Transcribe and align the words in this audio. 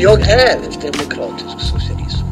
Och 0.00 0.04
jag 0.04 0.20
är 0.20 0.58
demokratisk 0.80 1.60
socialism. 1.60 2.26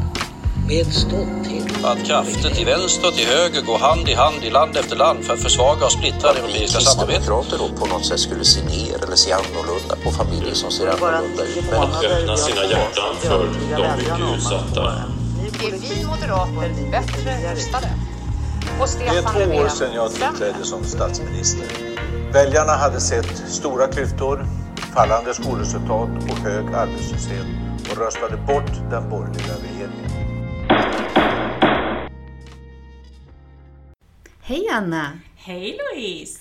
Med 0.69 0.87
stolthet. 0.87 1.85
Att 1.85 2.05
krafter 2.07 2.51
till 2.51 2.67
vänster 2.67 3.09
och 3.09 3.15
till 3.15 3.27
höger 3.27 3.63
går 3.63 3.79
hand 3.79 4.09
i 4.09 4.15
hand 4.15 4.45
i 4.45 4.51
land 4.51 4.77
efter 4.77 4.97
land 4.97 5.25
för 5.25 5.35
att 5.35 5.41
försvaga 5.41 5.87
och 5.87 5.93
splittra 5.93 6.33
det 6.33 6.39
europeiska 6.39 6.81
samarbetet. 6.81 7.23
kristdemokrater 7.25 7.59
då 7.59 7.81
på 7.81 7.87
något 7.87 8.07
sätt 8.07 8.21
skulle 8.21 8.45
se 8.45 8.61
ner 8.65 9.05
eller 9.05 9.17
se 9.17 9.33
annorlunda 9.33 9.97
på 10.05 10.11
familjer 10.11 10.55
som 10.55 10.71
ser 10.71 10.87
annorlunda 10.87 11.43
ut. 11.45 11.73
Att 11.73 12.05
öppna 12.05 12.37
sina 12.37 12.65
hjärtan 12.65 13.15
för 13.21 13.49
de 13.77 13.97
mycket 13.97 14.37
utsatta. 14.37 14.83
är 15.67 15.73
vi 15.73 16.05
moderater 16.05 16.91
bättre 16.91 17.55
rustade. 17.55 17.89
Och 18.81 18.89
Det 18.99 19.07
är 19.07 19.23
två 19.23 19.57
år 19.65 19.69
sedan 19.69 19.95
jag 19.95 20.11
tillträdde 20.11 20.65
som 20.65 20.85
statsminister. 20.85 21.67
Väljarna 22.33 22.73
hade 22.73 23.01
sett 23.01 23.43
stora 23.49 23.87
klyftor, 23.87 24.47
fallande 24.95 25.35
skolresultat 25.35 26.11
och 26.31 26.39
hög 26.39 26.67
arbetslöshet 26.75 27.47
och 27.91 27.97
röstade 27.97 28.37
bort 28.37 28.91
den 28.91 29.11
borgerliga 29.11 29.55
regeringen. 29.55 30.11
Hej 34.41 34.69
Anna! 34.73 35.19
Hej 35.37 35.79
Louise! 35.79 36.41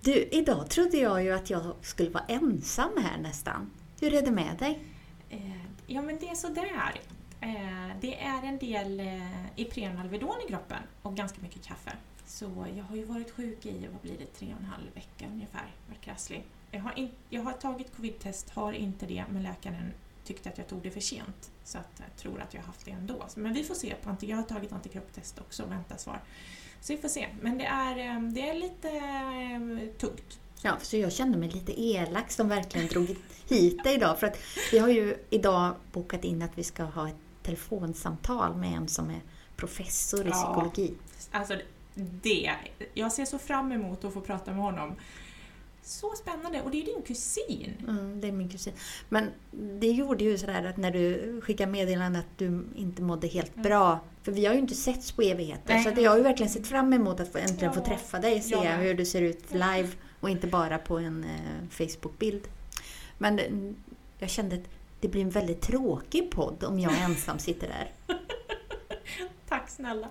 Du, 0.00 0.28
idag 0.32 0.70
trodde 0.70 0.96
jag 0.96 1.24
ju 1.24 1.32
att 1.32 1.50
jag 1.50 1.74
skulle 1.80 2.10
vara 2.10 2.24
ensam 2.28 2.90
här 2.98 3.18
nästan. 3.18 3.70
Hur 4.00 4.14
är 4.14 4.22
det 4.22 4.30
med 4.30 4.56
dig? 4.58 4.84
Eh, 5.30 5.38
ja 5.86 6.02
men 6.02 6.18
det 6.18 6.28
är 6.28 6.34
sådär. 6.34 7.00
Eh, 7.40 7.96
det 8.00 8.20
är 8.20 8.42
en 8.42 8.58
del 8.58 9.00
eh, 9.00 9.60
Ipren 9.60 9.98
Alvedon 9.98 10.36
i 10.46 10.48
kroppen 10.48 10.82
och 11.02 11.16
ganska 11.16 11.42
mycket 11.42 11.64
kaffe. 11.64 11.92
Så 12.26 12.66
jag 12.76 12.84
har 12.84 12.96
ju 12.96 13.04
varit 13.04 13.30
sjuk 13.30 13.66
i, 13.66 13.88
vad 13.92 14.00
blir 14.00 14.18
det, 14.18 14.38
tre 14.38 14.54
och 14.54 14.60
en 14.60 14.66
halv 14.66 14.94
vecka 14.94 15.26
ungefär, 15.32 15.74
varit 15.88 16.00
krasslig. 16.00 16.44
Jag 16.76 16.82
har, 16.82 16.98
in, 16.98 17.10
jag 17.30 17.42
har 17.42 17.52
tagit 17.52 17.96
covid-test, 17.96 18.50
har 18.50 18.72
inte 18.72 19.06
det, 19.06 19.24
men 19.30 19.42
läkaren 19.42 19.92
tyckte 20.24 20.48
att 20.48 20.58
jag 20.58 20.68
tog 20.68 20.82
det 20.82 20.90
för 20.90 21.00
sent. 21.00 21.50
Så 21.64 21.78
att 21.78 21.88
jag 21.96 22.16
tror 22.16 22.40
att 22.40 22.54
jag 22.54 22.60
har 22.60 22.66
haft 22.66 22.84
det 22.84 22.90
ändå. 22.90 23.26
Men 23.36 23.52
vi 23.52 23.64
får 23.64 23.74
se. 23.74 23.94
Jag 24.20 24.36
har 24.36 24.42
tagit 24.42 24.72
antikroppstest 24.72 25.38
också 25.38 25.62
och 25.62 25.70
väntar 25.70 25.96
svar. 25.96 26.20
Så 26.80 26.92
vi 26.92 26.98
får 26.98 27.08
se. 27.08 27.28
Men 27.40 27.58
det 27.58 27.64
är, 27.64 27.98
eh, 27.98 28.20
det 28.22 28.48
är 28.48 28.54
lite 28.54 28.88
eh, 28.88 29.98
tungt. 29.98 30.38
Ja, 30.62 30.76
så 30.82 30.96
jag 30.96 31.12
kände 31.12 31.38
mig 31.38 31.50
lite 31.50 31.80
elak 31.82 32.30
som 32.30 32.48
verkligen 32.48 32.86
drog 32.88 33.16
hit 33.48 33.84
dig 33.84 33.94
idag. 33.94 34.20
För 34.20 34.26
att 34.26 34.38
vi 34.72 34.78
har 34.78 34.88
ju 34.88 35.16
idag 35.30 35.74
bokat 35.92 36.24
in 36.24 36.42
att 36.42 36.58
vi 36.58 36.64
ska 36.64 36.82
ha 36.82 37.08
ett 37.08 37.14
telefonsamtal 37.42 38.56
med 38.56 38.72
en 38.76 38.88
som 38.88 39.10
är 39.10 39.20
professor 39.56 40.26
i 40.26 40.28
Ja. 40.28 40.34
psykologi. 40.34 40.94
Alltså 41.30 41.56
det, 41.94 42.50
jag 42.94 43.12
ser 43.12 43.24
så 43.24 43.38
fram 43.38 43.72
emot 43.72 44.04
att 44.04 44.14
få 44.14 44.20
prata 44.20 44.50
med 44.52 44.62
honom. 44.62 44.94
Så 45.88 46.14
spännande! 46.14 46.62
Och 46.62 46.70
det 46.70 46.82
är 46.82 46.84
din 46.84 47.02
kusin. 47.02 47.74
Mm, 47.88 48.20
det 48.20 48.28
är 48.28 48.32
min 48.32 48.48
kusin. 48.48 48.72
Men 49.08 49.30
det 49.80 49.86
gjorde 49.86 50.24
ju 50.24 50.38
sådär 50.38 50.64
att 50.66 50.76
när 50.76 50.90
du 50.90 51.40
skickade 51.44 51.72
meddelande 51.72 52.18
att 52.18 52.38
du 52.38 52.66
inte 52.76 53.02
mådde 53.02 53.26
helt 53.26 53.54
bra. 53.54 54.00
För 54.22 54.32
vi 54.32 54.46
har 54.46 54.54
ju 54.54 54.60
inte 54.60 54.74
setts 54.74 55.12
på 55.12 55.22
evigheter. 55.22 55.74
Nej. 55.74 55.82
Så 55.82 55.88
att 55.88 56.00
jag 56.02 56.10
har 56.10 56.16
ju 56.16 56.22
verkligen 56.22 56.50
sett 56.52 56.66
fram 56.66 56.92
emot 56.92 57.20
att 57.20 57.32
få, 57.32 57.38
äntligen 57.38 57.72
få 57.74 57.80
Ja. 57.80 57.84
träffa 57.84 58.18
dig. 58.18 58.40
Se 58.42 58.54
Jag 58.54 58.64
med. 58.64 58.78
hur 58.78 58.94
du 58.94 59.04
ser 59.04 59.22
ut 59.22 59.52
live 59.52 59.88
och 60.20 60.30
inte 60.30 60.46
bara 60.46 60.78
på 60.78 60.98
en 60.98 61.24
eh, 61.24 61.68
Facebook-bild. 61.70 62.42
Men 63.18 63.36
det- 63.36 63.74
jag 64.18 64.30
kände 64.30 64.56
att 64.56 64.62
det 65.00 65.08
blir 65.08 65.22
en 65.22 65.30
väldigt 65.30 65.60
tråkig 65.60 66.30
podd 66.30 66.64
om 66.64 66.78
jag 66.80 66.92
ensam 67.00 67.38
sitter 67.38 67.68
där. 67.68 67.92
Tack 69.48 69.68
snälla. 69.70 70.08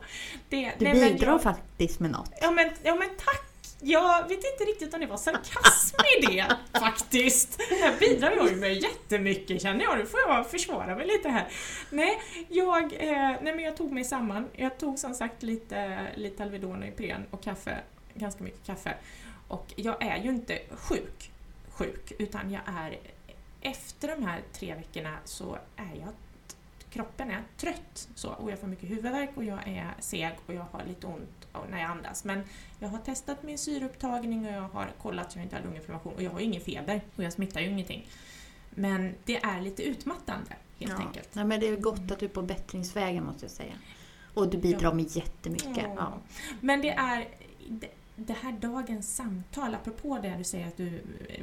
Det, 0.49 0.73
Du 0.79 0.85
nej, 0.85 0.99
men 0.99 1.13
bidrar 1.13 1.31
jag, 1.31 1.41
faktiskt 1.43 1.99
med 1.99 2.11
något. 2.11 2.31
ja, 2.41 2.51
men, 2.51 2.69
ja 2.83 2.95
men 2.95 3.09
tack! 3.09 3.51
Jag 3.81 4.27
vet 4.27 4.31
inte 4.31 4.63
riktigt 4.67 4.93
om 4.93 4.99
det 4.99 5.05
var 5.05 5.17
sarkasm 5.17 5.95
i 6.17 6.25
det 6.25 6.57
faktiskt. 6.79 7.61
Här 7.61 7.99
bidrar 7.99 8.31
jag 8.31 8.49
ju 8.49 8.55
med 8.55 8.73
jättemycket 8.73 9.61
känner 9.61 9.83
jag. 9.83 9.97
Nu 9.97 10.05
får 10.05 10.19
jag 10.19 10.51
försvara 10.51 10.95
mig 10.95 11.07
lite 11.07 11.29
här. 11.29 11.47
Nej, 11.89 12.21
jag, 12.49 12.83
eh, 12.83 13.35
nej 13.41 13.55
men 13.55 13.59
jag 13.59 13.77
tog 13.77 13.91
mig 13.91 14.03
samman. 14.03 14.49
Jag 14.53 14.77
tog 14.77 14.99
som 14.99 15.13
sagt 15.13 15.43
lite, 15.43 16.07
lite 16.15 16.43
Alvedon 16.43 16.81
och 16.81 16.87
Ipren 16.87 17.25
och 17.31 17.43
kaffe. 17.43 17.77
Ganska 18.13 18.43
mycket 18.43 18.65
kaffe. 18.65 18.97
Och 19.47 19.73
jag 19.75 20.03
är 20.03 20.23
ju 20.23 20.29
inte 20.29 20.59
sjuk, 20.71 21.31
sjuk, 21.69 22.11
utan 22.19 22.51
jag 22.51 22.61
är 22.65 22.97
efter 23.61 24.07
de 24.07 24.23
här 24.23 24.41
tre 24.53 24.75
veckorna 24.75 25.17
så 25.25 25.57
är 25.75 25.99
jag 25.99 26.13
kroppen 26.89 27.31
är 27.31 27.43
trött 27.57 28.07
så, 28.15 28.29
och 28.29 28.51
jag 28.51 28.59
får 28.59 28.67
mycket 28.67 28.89
huvudvärk 28.89 29.29
och 29.35 29.43
jag 29.43 29.67
är 29.67 29.93
seg 29.99 30.31
och 30.45 30.53
jag 30.53 30.65
har 30.71 30.83
lite 30.87 31.07
ont 31.07 31.44
när 31.69 31.81
jag 31.81 31.89
andas. 31.91 32.23
Men 32.23 32.43
jag 32.79 32.89
har 32.89 32.97
testat 32.97 33.43
min 33.43 33.57
syreupptagning 33.57 34.45
och 34.45 34.51
jag 34.53 34.61
har 34.61 34.87
kollat 35.01 35.31
så 35.31 35.37
jag 35.39 35.45
inte 35.45 35.55
har 35.55 35.63
lunginflammation 35.63 36.13
och 36.13 36.21
jag 36.23 36.31
har 36.31 36.39
ju 36.39 36.45
ingen 36.45 36.61
feber 36.61 37.01
och 37.15 37.23
jag 37.23 37.33
smittar 37.33 37.61
ju 37.61 37.67
ingenting. 37.69 38.07
Men 38.69 39.15
det 39.25 39.37
är 39.43 39.61
lite 39.61 39.83
utmattande 39.83 40.49
helt 40.79 40.91
Ja. 40.99 41.05
enkelt. 41.07 41.35
Nej, 41.35 41.45
men 41.45 41.59
det 41.59 41.67
är 41.67 41.75
gott 41.77 42.11
att 42.11 42.19
du 42.19 42.25
är 42.25 42.29
på 42.29 42.41
bättringsvägen 42.41 43.23
måste 43.25 43.43
jag 43.45 43.51
säga. 43.51 43.73
Och 44.33 44.49
du 44.49 44.57
bidrar 44.57 44.89
Ja. 44.89 44.93
med 44.93 45.15
jättemycket. 45.15 45.77
Ja. 45.77 45.93
Ja. 45.97 46.13
Men 46.61 46.81
det 46.81 46.89
är 46.89 47.27
det- 48.15 48.33
här 48.33 48.51
dagens 48.51 49.15
samtal, 49.15 49.75
apropå 49.75 50.19
det 50.21 50.35
du 50.37 50.43
säger 50.43 50.67
att 50.67 50.77
du 50.77 50.89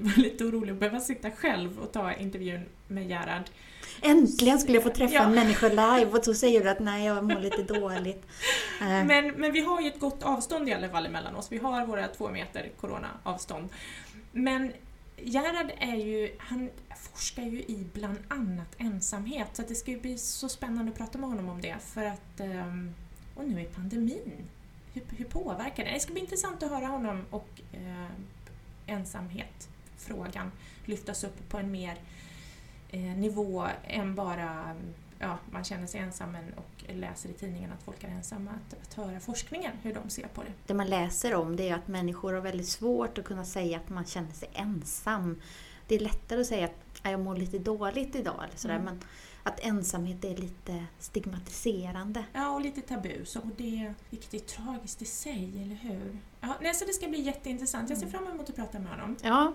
var 0.01 0.17
lite 0.23 0.45
orolig 0.45 0.73
att 0.73 0.79
behöva 0.79 1.01
sitta 1.01 1.31
själv 1.31 1.79
och 1.79 1.93
ta 1.93 2.13
intervjun 2.15 2.61
med 2.89 3.09
Gerhard. 3.09 3.45
Äntligen 4.03 4.59
skulle 4.59 4.75
jag 4.77 4.83
få 4.83 4.91
träffa 4.91 5.15
Ja. 5.15 5.23
en 5.25 5.35
människa 5.35 5.69
live 5.69 6.07
och 6.19 6.25
så 6.25 6.35
säger 6.35 6.63
du 6.65 6.71
att 6.71 6.81
nej, 6.81 7.07
jag 7.07 7.25
mår 7.25 7.41
lite 7.41 7.63
dåligt. 7.63 8.27
Eh, 8.81 8.89
Men, 9.05 9.29
men 9.31 9.53
vi 9.53 9.61
har 9.61 9.81
ju 9.81 9.89
ett 9.89 10.01
gott 10.01 10.23
avstånd 10.23 10.69
i 10.69 10.73
alla 10.73 10.89
fall 10.89 11.07
emellan 11.07 11.37
oss. 11.37 11.53
Vi 11.53 11.59
har 11.59 11.87
våra 11.87 12.09
två 12.09 12.29
meter 12.31 12.71
corona-avstånd. 12.81 13.69
Men 14.33 14.73
Gerhard 15.17 15.71
är 15.79 15.97
ju, 15.97 16.31
han 16.39 16.71
forskar 17.15 17.43
ju 17.43 17.59
i 17.59 17.87
bland 17.93 18.19
annat 18.29 18.69
ensamhet 18.79 19.49
så 19.53 19.63
det 19.69 19.75
ska 19.75 19.91
ju 19.91 20.01
bli 20.01 20.19
så 20.19 20.49
spännande 20.49 20.93
att 20.93 20.99
prata 20.99 21.19
med 21.19 21.29
honom 21.29 21.49
om 21.49 21.61
det 21.61 21.77
för 21.81 22.05
att, 22.05 22.41
ehm, 22.41 22.95
och 23.35 23.49
nu 23.49 23.61
är 23.61 23.65
pandemin, 23.65 24.33
hur, 24.93 25.03
hur 25.17 25.25
påverkar 25.25 25.85
det? 25.85 25.91
Det 25.91 26.01
ska 26.01 26.13
bli 26.13 26.23
intressant 26.23 26.63
att 26.63 26.71
höra 26.71 26.87
honom 26.87 27.25
och 27.31 27.49
eh, 27.73 28.11
ensamhet, 28.87 29.69
frågan, 29.97 30.53
lyftas 30.85 31.25
upp 31.25 31.49
på 31.49 31.59
en 31.59 31.71
mer 31.71 31.99
eh, 32.91 33.01
nivå 33.01 33.67
än 33.85 34.15
bara 34.15 34.77
ja, 35.23 35.39
man 35.51 35.65
känner 35.65 35.87
sig 35.87 36.01
ensam 36.01 36.37
och 36.57 36.85
läser 36.95 37.29
i 37.29 37.33
tidningen 37.33 37.73
att 37.73 37.83
folk 37.83 38.05
är 38.05 38.09
ensamma, 38.09 38.51
att, 38.51 38.83
att 38.83 38.95
höra 38.95 39.21
forskningen, 39.21 39.73
hur 39.83 39.95
de 39.95 40.11
ser 40.11 40.27
på 40.27 40.43
det. 40.43 40.53
Det 40.67 40.75
man 40.75 40.87
läser 40.87 41.35
om 41.35 41.57
det 41.57 41.69
är 41.69 41.75
att 41.75 41.89
människor 41.89 42.33
har 42.33 42.41
väldigt 42.41 42.69
svårt 42.69 43.19
att 43.19 43.25
kunna 43.25 43.45
säga 43.45 43.77
att 43.77 43.89
man 43.89 44.05
känner 44.05 44.33
sig 44.33 44.49
ensam. 44.53 45.41
Det 45.93 45.97
är 45.97 46.01
lättare 46.01 46.41
att 46.41 46.47
säga 46.47 46.65
att 46.65 47.01
"Ja, 47.03 47.11
jag 47.11 47.21
mår 47.21 47.37
lite 47.37 47.59
dåligt 47.59 48.15
idag, 48.15 48.45
eller 48.49 48.57
sådär, 48.57 48.75
Mm. 48.75 48.85
men 48.85 49.01
att 49.43 49.61
ensamhet 49.61 50.25
är 50.25 50.37
lite 50.37 50.85
stigmatiserande. 50.99 52.25
Ja, 52.33 52.51
och 52.51 52.61
lite 52.61 52.81
tabu, 52.81 53.25
så, 53.25 53.41
och 53.41 53.47
det, 53.57 53.95
vilket 54.11 54.35
är 54.35 54.39
tragiskt 54.39 55.03
i 55.03 55.05
sig, 55.05 55.63
eller 55.63 55.75
hur? 55.75 56.19
Ja, 56.41 56.57
nej, 56.61 56.75
så 56.75 56.85
det 56.85 56.93
ska 56.93 57.09
bli 57.09 57.21
jätteintressant. 57.21 57.91
Jag 57.91 57.99
ser 57.99 58.07
fram 58.07 58.27
emot 58.27 58.51
att 58.51 58.57
prata 58.57 58.79
med 58.79 58.91
honom. 58.91 59.17
Ja, 59.23 59.53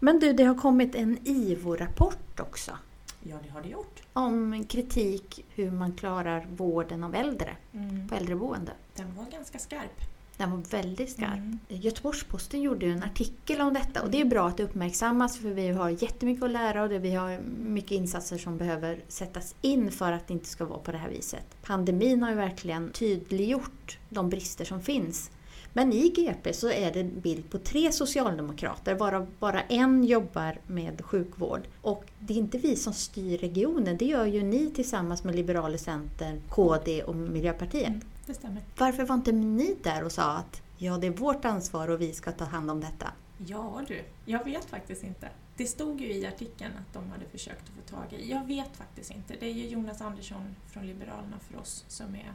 men 0.00 0.18
du, 0.20 0.32
det 0.32 0.44
har 0.44 0.54
kommit 0.54 0.94
en 0.94 1.18
IVO-rapport 1.24 2.40
också 2.40 2.78
Ja, 3.22 3.36
det 3.42 3.48
har 3.48 3.62
det 3.62 3.68
gjort. 3.68 4.02
om 4.12 4.64
kritik 4.64 5.44
hur 5.54 5.70
man 5.70 5.92
klarar 5.92 6.46
vården 6.56 7.04
av 7.04 7.14
äldre 7.14 7.56
Mm. 7.72 8.08
på 8.08 8.14
äldreboende. 8.14 8.72
Den 8.94 9.14
var 9.14 9.24
ganska 9.24 9.58
skarp. 9.58 10.00
Den 10.36 10.50
var 10.50 10.58
väldigt 10.70 11.10
skarp. 11.10 11.34
Mm. 11.34 11.58
Göteborgs-Posten 11.68 12.62
gjorde 12.62 12.86
ju 12.86 12.92
en 12.92 13.02
artikel 13.02 13.60
om 13.60 13.74
detta 13.74 14.02
och 14.02 14.10
det 14.10 14.20
är 14.20 14.24
bra 14.24 14.48
att 14.48 14.56
det 14.56 14.62
uppmärksammas 14.62 15.38
för 15.38 15.48
vi 15.48 15.68
har 15.68 15.90
jättemycket 15.90 16.44
att 16.44 16.50
lära 16.50 16.82
och 16.82 16.88
det 16.88 16.98
vi 16.98 17.14
har 17.14 17.38
mycket 17.58 17.90
insatser 17.92 18.38
som 18.38 18.58
behöver 18.58 19.00
sättas 19.08 19.54
in 19.62 19.90
för 19.90 20.12
att 20.12 20.28
det 20.28 20.34
inte 20.34 20.48
ska 20.48 20.64
vara 20.64 20.78
på 20.78 20.92
det 20.92 20.98
här 20.98 21.10
viset. 21.10 21.62
Pandemin 21.62 22.22
har 22.22 22.30
ju 22.30 22.36
verkligen 22.36 22.90
tydliggjort 22.90 23.98
de 24.08 24.30
brister 24.30 24.64
som 24.64 24.82
finns. 24.82 25.30
Men 25.72 25.92
i 25.92 26.08
GP 26.08 26.52
så 26.52 26.70
är 26.70 26.92
det 26.92 27.00
en 27.00 27.20
bild 27.20 27.50
på 27.50 27.58
tre 27.58 27.92
socialdemokrater 27.92 28.94
varav 28.94 29.26
bara 29.38 29.60
en 29.60 30.04
jobbar 30.04 30.58
med 30.66 31.04
sjukvård. 31.04 31.60
Och 31.82 32.04
det 32.18 32.34
är 32.34 32.38
inte 32.38 32.58
vi 32.58 32.76
som 32.76 32.92
styr 32.92 33.38
regionen, 33.38 33.96
det 33.96 34.04
gör 34.04 34.26
ju 34.26 34.42
ni 34.42 34.70
tillsammans 34.70 35.24
med 35.24 35.34
Liberaler 35.34 35.78
Centern, 35.78 36.40
KD 36.48 37.02
och 37.02 37.16
Miljöpartiet. 37.16 37.88
Mm, 37.88 38.00
det 38.26 38.34
stämmer. 38.34 38.62
Varför 38.78 39.04
var 39.04 39.14
inte 39.14 39.32
ni 39.32 39.76
där 39.82 40.04
och 40.04 40.12
sa 40.12 40.32
att 40.32 40.62
ja, 40.76 40.98
det 40.98 41.06
är 41.06 41.10
vårt 41.10 41.44
ansvar 41.44 41.88
och 41.88 42.00
vi 42.00 42.12
ska 42.12 42.32
ta 42.32 42.44
hand 42.44 42.70
om 42.70 42.80
detta? 42.80 43.12
Ja 43.46 43.82
du, 43.88 44.04
jag 44.24 44.44
vet 44.44 44.64
faktiskt 44.64 45.04
inte. 45.04 45.28
Det 45.56 45.66
stod 45.66 46.00
ju 46.00 46.12
i 46.12 46.26
artikeln 46.26 46.72
att 46.86 46.92
de 46.94 47.10
hade 47.10 47.24
försökt 47.24 47.62
att 47.62 47.90
få 47.90 47.96
tag 47.96 48.20
i. 48.20 48.30
Jag 48.30 48.46
vet 48.46 48.76
faktiskt 48.76 49.10
inte. 49.10 49.34
Det 49.40 49.46
är 49.46 49.52
ju 49.52 49.68
Jonas 49.68 50.00
Andersson 50.00 50.56
från 50.66 50.86
Liberalerna 50.86 51.38
för 51.50 51.60
oss 51.60 51.84
som 51.88 52.14
är 52.14 52.32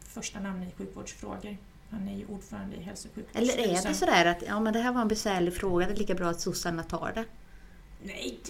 första 0.00 0.40
namn 0.40 0.62
i 0.62 0.70
sjukvårdsfrågor. 0.70 1.56
Han 1.90 2.08
är 2.08 2.16
ju 2.16 2.26
ordförande 2.26 2.76
i 2.76 2.82
hälso 2.82 3.08
och 3.08 3.18
Eller 3.18 3.26
är 3.26 3.56
sjukvårdsstyrelsen. 3.56 3.92
det 3.92 3.98
sådär 3.98 4.26
att 4.26 4.42
ja, 4.46 4.60
men 4.60 4.72
det 4.72 4.80
här 4.80 4.92
var 4.92 5.00
en 5.02 5.08
besvärlig 5.08 5.54
fråga, 5.54 5.86
det 5.86 5.92
är 5.92 5.96
lika 5.96 6.14
bra 6.14 6.28
att 6.28 6.40
sossarna 6.40 6.82
tar 6.82 7.12
det? 7.14 7.24
Nej, 8.02 8.40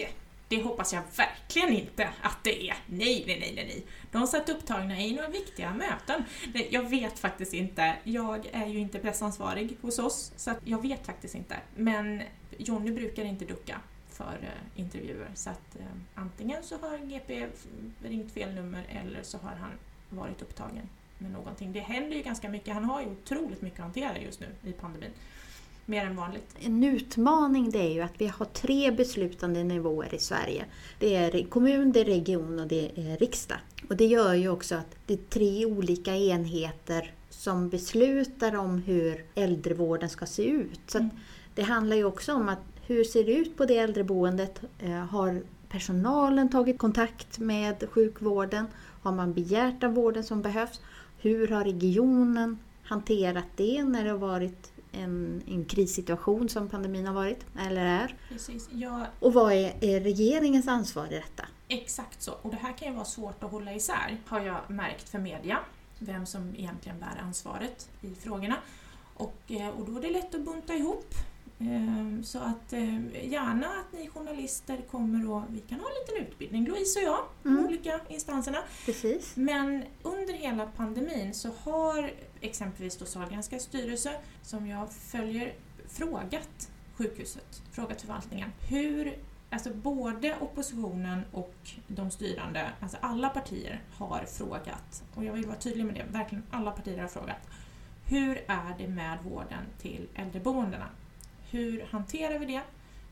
det 0.50 0.62
hoppas 0.62 0.92
jag 0.92 1.02
verkligen 1.16 1.72
inte 1.72 2.08
att 2.22 2.44
det 2.44 2.68
är. 2.68 2.76
Nej, 2.86 3.24
nej, 3.26 3.40
nej, 3.40 3.52
nej, 3.56 3.64
nej. 3.66 3.84
De 4.10 4.26
satt 4.26 4.48
upptagna 4.48 5.00
i 5.00 5.14
några 5.14 5.28
viktiga 5.28 5.74
möten. 5.74 6.24
Nej, 6.54 6.68
jag 6.70 6.90
vet 6.90 7.18
faktiskt 7.18 7.54
inte. 7.54 7.96
Jag 8.04 8.48
är 8.52 8.66
ju 8.66 8.78
inte 8.78 8.98
pressansvarig 8.98 9.76
hos 9.80 9.98
oss, 9.98 10.32
så 10.36 10.50
att 10.50 10.58
jag 10.64 10.82
vet 10.82 11.06
faktiskt 11.06 11.34
inte. 11.34 11.56
Men 11.76 12.22
Jonny 12.58 12.92
brukar 12.92 13.24
inte 13.24 13.44
ducka 13.44 13.80
för 14.08 14.38
eh, 14.42 14.80
intervjuer. 14.80 15.30
Så 15.34 15.50
att 15.50 15.76
eh, 15.76 15.86
antingen 16.14 16.62
så 16.62 16.78
har 16.78 16.98
GP 16.98 17.46
ringt 18.02 18.32
fel 18.32 18.54
nummer 18.54 18.84
eller 18.88 19.22
så 19.22 19.38
har 19.38 19.56
han 19.56 19.70
varit 20.08 20.42
upptagen 20.42 20.88
med 21.18 21.30
någonting. 21.30 21.72
Det 21.72 21.80
händer 21.80 22.16
ju 22.16 22.22
ganska 22.22 22.48
mycket. 22.48 22.74
Han 22.74 22.84
har 22.84 23.00
ju 23.00 23.06
otroligt 23.06 23.62
mycket 23.62 23.78
att 23.78 23.84
hantera 23.84 24.18
just 24.18 24.40
nu 24.40 24.46
i 24.62 24.72
pandemin. 24.72 25.10
Mer 25.86 26.06
än 26.06 26.16
vanligt. 26.16 26.54
En 26.60 26.84
utmaning 26.84 27.70
det 27.70 27.78
är 27.78 27.92
ju 27.92 28.00
att 28.00 28.20
vi 28.20 28.26
har 28.26 28.46
tre 28.46 28.90
beslutande 28.90 29.64
nivåer 29.64 30.14
i 30.14 30.18
Sverige. 30.18 30.64
Det 30.98 31.16
är 31.16 31.44
kommun, 31.44 31.92
det 31.92 32.00
är 32.00 32.04
region 32.04 32.58
och 32.58 32.66
det 32.66 32.90
är 32.96 33.16
riksdag. 33.16 33.58
Och 33.88 33.96
det 33.96 34.06
gör 34.06 34.34
ju 34.34 34.48
också 34.48 34.74
att 34.74 34.96
det 35.06 35.14
är 35.14 35.18
tre 35.28 35.66
olika 35.66 36.16
enheter 36.16 37.12
som 37.30 37.68
beslutar 37.68 38.56
om 38.56 38.78
hur 38.78 39.24
äldrevården 39.34 40.08
ska 40.08 40.26
se 40.26 40.44
ut. 40.44 40.80
Så 40.86 40.98
Mm. 40.98 41.10
Det 41.54 41.62
handlar 41.62 41.96
ju 41.96 42.04
också 42.04 42.32
om 42.34 42.48
att 42.48 42.58
hur 42.86 43.04
ser 43.04 43.24
det 43.24 43.32
ut 43.32 43.56
på 43.56 43.64
det 43.64 43.78
äldreboendet? 43.78 44.60
Eh, 44.78 44.90
Har 44.90 45.42
personalen 45.68 46.48
tagit 46.48 46.78
kontakt 46.78 47.38
med 47.38 47.84
sjukvården? 47.90 48.66
Har 49.02 49.12
man 49.12 49.32
begärt 49.32 49.84
av 49.84 49.94
vården 49.94 50.24
som 50.24 50.42
behövs? 50.42 50.80
Hur 51.18 51.48
har 51.48 51.64
regionen 51.64 52.58
hanterat 52.82 53.44
det 53.56 53.84
när 53.84 54.04
det 54.04 54.10
har 54.10 54.18
varit 54.18 54.69
en, 54.92 55.42
en 55.46 55.64
krissituation 55.64 56.48
som 56.48 56.68
pandemin 56.68 57.06
har 57.06 57.14
varit, 57.14 57.46
eller 57.58 57.84
är? 57.86 58.16
Precis. 58.28 58.68
Ja, 58.72 59.06
Och 59.20 59.32
vad 59.32 59.52
är, 59.52 59.84
är 59.84 60.00
regeringens 60.00 60.68
ansvar 60.68 61.06
i 61.06 61.14
detta? 61.14 61.44
Exakt 61.68 62.22
så. 62.22 62.32
Och 62.42 62.50
det 62.50 62.56
här 62.56 62.72
kan 62.72 62.88
ju 62.88 62.94
vara 62.94 63.04
svårt 63.04 63.44
att 63.44 63.50
hålla 63.50 63.74
isär, 63.74 64.16
har 64.26 64.40
jag 64.40 64.60
märkt 64.70 65.08
för 65.08 65.18
media. 65.18 65.58
Vem 65.98 66.26
som 66.26 66.54
egentligen 66.56 66.98
bär 67.00 67.20
ansvaret 67.22 67.88
i 68.00 68.14
frågorna. 68.14 68.56
Och, 69.14 69.36
eh, 69.48 69.68
och 69.68 69.86
då 69.86 69.98
är 69.98 70.02
det 70.02 70.10
lätt 70.10 70.34
att 70.34 70.44
bunta 70.44 70.74
ihop. 70.74 71.14
Eh, 71.60 72.22
Så 72.22 72.38
att 72.38 72.72
eh, 72.72 73.26
gärna 73.32 73.66
att 73.66 73.92
ni 73.92 74.08
journalister 74.08 74.80
kommer 74.90 75.30
och 75.30 75.42
vi 75.50 75.60
kan 75.60 75.80
ha 75.80 75.86
en 75.86 75.94
liten 76.16 76.26
utbildning, 76.32 76.66
Louise 76.66 77.00
och 77.00 77.06
jag, 77.06 77.24
de 77.42 77.48
Mm. 77.48 77.66
olika 77.66 78.00
instanserna. 78.08 78.58
Precis. 78.86 79.36
Men 79.36 79.84
under 80.02 80.34
hela 80.34 80.66
pandemin 80.66 81.34
så 81.34 81.50
har 81.64 82.10
exempelvis 82.40 82.96
då 82.96 83.04
Sahlgrenska 83.04 83.58
styrelse, 83.58 84.10
som 84.42 84.66
jag 84.66 84.92
följer, 84.92 85.54
frågat 85.88 86.70
sjukhuset, 86.94 87.62
frågat 87.72 88.00
förvaltningen, 88.00 88.50
hur 88.68 89.18
Alltså 89.52 89.70
både 89.74 90.36
oppositionen 90.40 91.20
och 91.32 91.54
de 91.86 92.10
styrande, 92.10 92.70
alltså 92.80 92.96
alla 93.00 93.28
partier 93.28 93.82
har 93.94 94.24
frågat, 94.24 95.02
och 95.14 95.24
jag 95.24 95.32
vill 95.32 95.46
vara 95.46 95.56
tydlig 95.56 95.84
med 95.84 95.94
det, 95.94 96.04
verkligen 96.10 96.44
alla 96.50 96.70
partier 96.70 96.98
har 97.00 97.08
frågat. 97.08 97.48
Hur 98.06 98.36
är 98.48 98.74
det 98.78 98.88
med 98.88 99.18
vården 99.24 99.64
till 99.78 100.08
äldreboendena? 100.14 100.86
Hur 101.50 101.86
hanterar 101.90 102.38
vi 102.38 102.46
det? 102.46 102.60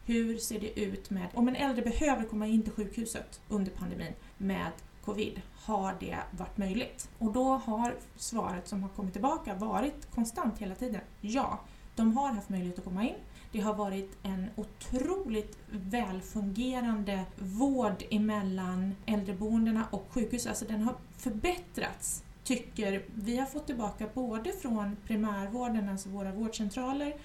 Hur 0.05 0.39
ser 0.39 0.61
det 0.61 0.81
ut 0.81 1.11
med, 1.11 1.29
om 1.35 1.49
en 1.49 1.57
äldre 1.57 1.83
behöver 1.83 2.25
komma 2.25 2.47
in 2.47 2.63
till 2.63 2.73
sjukhuset 2.73 3.41
under 3.49 3.71
pandemin 3.71 4.13
med 4.39 4.73
covid, 5.05 5.41
har 5.55 5.97
det 6.01 6.19
varit 6.31 6.59
möjligt? 6.59 7.11
Och 7.19 7.33
då 7.33 7.45
har 7.45 7.95
svaret 8.17 8.69
som 8.69 8.83
har 8.83 8.89
kommit 8.89 9.13
tillbaka 9.13 9.55
varit 9.55 10.11
konstant 10.15 10.59
hela 10.59 10.75
tiden. 10.75 11.01
Ja, 11.21 11.61
de 11.97 12.17
har 12.17 12.33
haft 12.33 12.49
möjlighet 12.49 12.79
att 12.79 12.85
komma 12.85 13.05
in. 13.05 13.15
Det 13.53 13.61
har 13.61 13.75
varit 13.75 14.19
en 14.23 14.47
otroligt 14.57 15.59
välfungerande 15.71 17.25
vård 17.37 18.03
emellan 18.11 18.95
äldreboendena 19.07 19.85
och 19.91 20.07
sjukhus. 20.11 20.47
Alltså 20.47 20.65
den 20.65 20.83
har 20.83 20.95
förbättrats, 21.17 22.25
tycker 22.45 23.05
vi. 23.15 23.39
har 23.39 23.47
fått 23.47 23.67
tillbaka 23.67 24.09
både 24.15 24.53
från 24.53 24.97
primärvården, 25.07 25.89
alltså 25.89 26.09
våra 26.09 26.33
vårdcentraler, 26.33 27.17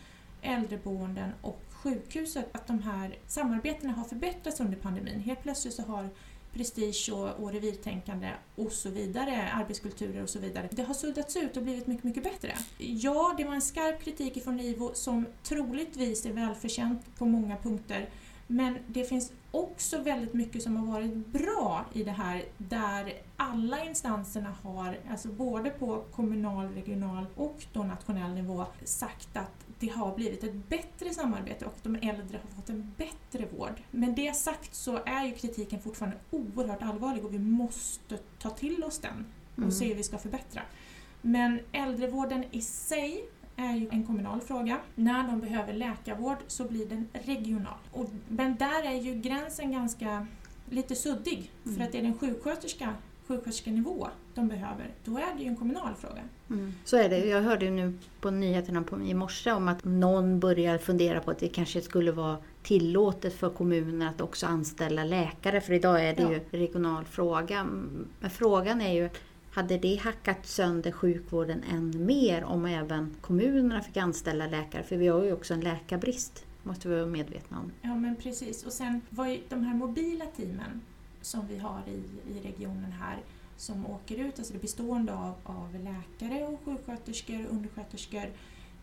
äldreboenden 0.44 1.32
och 1.42 1.62
sjukhuset, 1.70 2.46
att 2.52 2.68
de 2.68 2.82
här 2.84 3.18
samarbetena 3.28 3.94
har 3.94 4.04
förbättrats 4.04 4.60
under 4.60 4.78
pandemin. 4.78 5.20
Helt 5.20 5.44
plötsligt 5.44 5.74
så 5.74 5.82
har 5.82 6.10
prestige 6.54 7.10
och, 7.14 7.44
och 7.44 7.52
revirtänkande 7.52 8.30
och 8.56 8.72
så 8.72 8.90
vidare, 8.90 9.52
arbetskulturer 9.54 10.24
och 10.24 10.30
så 10.30 10.40
vidare. 10.40 10.70
Det 10.72 10.84
har 10.84 10.94
suddats 10.94 11.36
ut 11.36 11.58
och 11.58 11.64
blivit 11.64 11.88
mycket, 11.88 12.04
mycket 12.04 12.24
bättre. 12.24 12.54
Ja, 12.78 13.34
det 13.38 13.44
var 13.44 13.54
en 13.54 13.62
skarp 13.62 14.04
kritik 14.04 14.44
från 14.44 14.60
IVO 14.60 14.92
som 14.94 15.26
troligtvis 15.44 16.26
är 16.26 16.34
välförtjänt 16.34 17.16
på 17.18 17.26
många 17.26 17.58
punkter. 17.58 18.10
Men 18.54 18.78
det 18.88 19.04
finns 19.04 19.32
också 19.52 20.02
väldigt 20.02 20.34
mycket 20.34 20.64
som 20.64 20.78
har 20.78 20.94
varit 20.94 21.28
bra 21.28 21.86
i 21.94 22.04
det 22.04 22.12
här 22.12 22.44
där 22.58 23.14
alla 23.38 23.86
instanserna 23.86 24.56
har, 24.64 24.98
alltså 25.12 25.28
både 25.28 25.70
på 25.70 26.04
kommunal, 26.12 26.68
regional 26.68 27.26
och 27.36 27.66
då 27.74 27.84
nationell 27.84 28.34
nivå, 28.34 28.66
sagt 28.84 29.38
att 29.38 29.66
det 29.80 29.88
har 29.88 30.16
blivit 30.16 30.44
ett 30.44 30.70
bättre 30.70 31.14
samarbete 31.14 31.66
och 31.66 31.76
de 31.84 31.96
äldre 31.96 32.40
har 32.44 32.56
fått 32.56 32.70
en 32.70 32.92
bättre 32.98 33.48
vård. 33.58 33.82
Men 33.92 34.16
det 34.16 34.36
sagt 34.36 34.76
så 34.76 35.00
är 35.06 35.26
ju 35.26 35.32
kritiken 35.36 35.82
fortfarande 35.82 36.18
oerhört 36.32 36.82
allvarlig 36.84 37.26
och 37.26 37.34
vi 37.34 37.40
måste 37.40 38.18
ta 38.40 38.50
till 38.50 38.84
oss 38.84 39.00
den 39.00 39.26
och 39.52 39.58
Mm. 39.58 39.72
se 39.72 39.88
hur 39.88 39.96
vi 39.96 40.04
ska 40.04 40.18
förbättra. 40.18 40.62
Men 41.22 41.60
äldrevården 41.72 42.44
i 42.52 42.62
sig 42.62 43.26
är 43.56 43.76
ju 43.76 43.88
en 43.92 44.04
kommunal 44.06 44.42
fråga. 44.42 44.78
När 44.96 45.28
de 45.28 45.40
behöver 45.40 45.74
läkarvård 45.74 46.38
så 46.48 46.64
blir 46.64 46.86
den 46.86 47.08
regional. 47.14 47.78
Och, 47.92 48.10
men 48.28 48.56
där 48.56 48.84
är 48.84 49.02
ju 49.02 49.14
gränsen 49.14 49.72
ganska 49.72 50.28
lite 50.70 50.96
suddig. 50.96 51.52
Mm. 51.66 51.78
För 51.78 51.84
att 51.84 51.96
är 51.96 52.02
det 52.02 52.08
en 52.08 52.18
sjuksköterska, 52.18 52.94
sjuksköterskenivå 53.28 54.08
de 54.36 54.48
behöver, 54.48 54.92
då 55.06 55.18
är 55.18 55.36
det 55.38 55.44
ju 55.44 55.48
en 55.50 55.56
kommunal 55.58 55.94
fråga. 55.96 56.22
Mm. 56.50 56.74
Så 56.86 56.98
är 56.98 57.10
det. 57.10 57.18
Jag 57.26 57.42
hörde 57.42 57.66
ju 57.66 57.72
nu 57.72 57.94
på 58.22 58.32
nyheterna 58.32 58.84
på, 58.84 59.02
i 59.02 59.14
morse 59.14 59.52
om 59.52 59.68
att 59.68 59.84
någon 59.84 60.40
börjar 60.40 60.78
fundera 60.78 61.20
på 61.20 61.32
att 61.32 61.40
det 61.40 61.48
kanske 61.48 61.82
skulle 61.82 62.12
vara 62.12 62.38
tillåtet 62.64 63.34
för 63.34 63.50
kommuner 63.50 64.08
att 64.10 64.22
också 64.22 64.46
anställa 64.46 65.04
läkare. 65.04 65.62
För 65.62 65.74
idag 65.74 66.06
är 66.06 66.16
det 66.16 66.22
Ja. 66.22 66.30
ju 66.30 66.36
en 66.36 66.42
regional 66.52 67.06
fråga. 67.06 67.64
Men 68.20 68.30
frågan 68.30 68.82
är 68.82 68.94
ju, 68.94 69.10
hade 69.54 69.78
det 69.78 69.96
hackat 69.96 70.46
sönder 70.46 70.92
sjukvården 70.92 71.64
än 71.72 72.06
mer 72.06 72.44
om 72.44 72.66
även 72.66 73.16
kommunerna 73.22 73.82
fick 73.82 73.98
anställa 73.98 74.48
läkare? 74.48 74.84
För 74.84 74.98
vi 74.98 75.08
har 75.08 75.24
ju 75.24 75.34
också 75.34 75.54
en 75.54 75.62
läkarbrist, 75.62 76.46
måste 76.64 76.90
vi 76.90 76.96
vara 76.96 77.06
medvetna 77.06 77.60
om. 77.60 77.72
Ja 77.82 77.96
men 77.96 78.16
precis. 78.16 78.64
Och 78.64 78.74
sen 78.74 79.02
var 79.10 79.28
ju 79.28 79.42
de 79.50 79.64
här 79.64 79.74
mobila 79.76 80.26
teamen 80.26 80.82
som 81.22 81.48
vi 81.48 81.58
har 81.58 81.82
i, 81.88 82.32
i 82.34 82.48
regionen 82.48 82.92
här 82.92 83.18
som 83.58 83.86
åker 83.86 84.16
ut, 84.16 84.40
alltså 84.40 84.54
det 84.54 84.60
bestående 84.60 85.14
av, 85.14 85.36
av 85.44 85.74
läkare 85.74 86.44
och 86.44 86.60
sjuksköterskor 86.66 87.46
och 87.46 87.52
undersköterskor. 87.52 88.26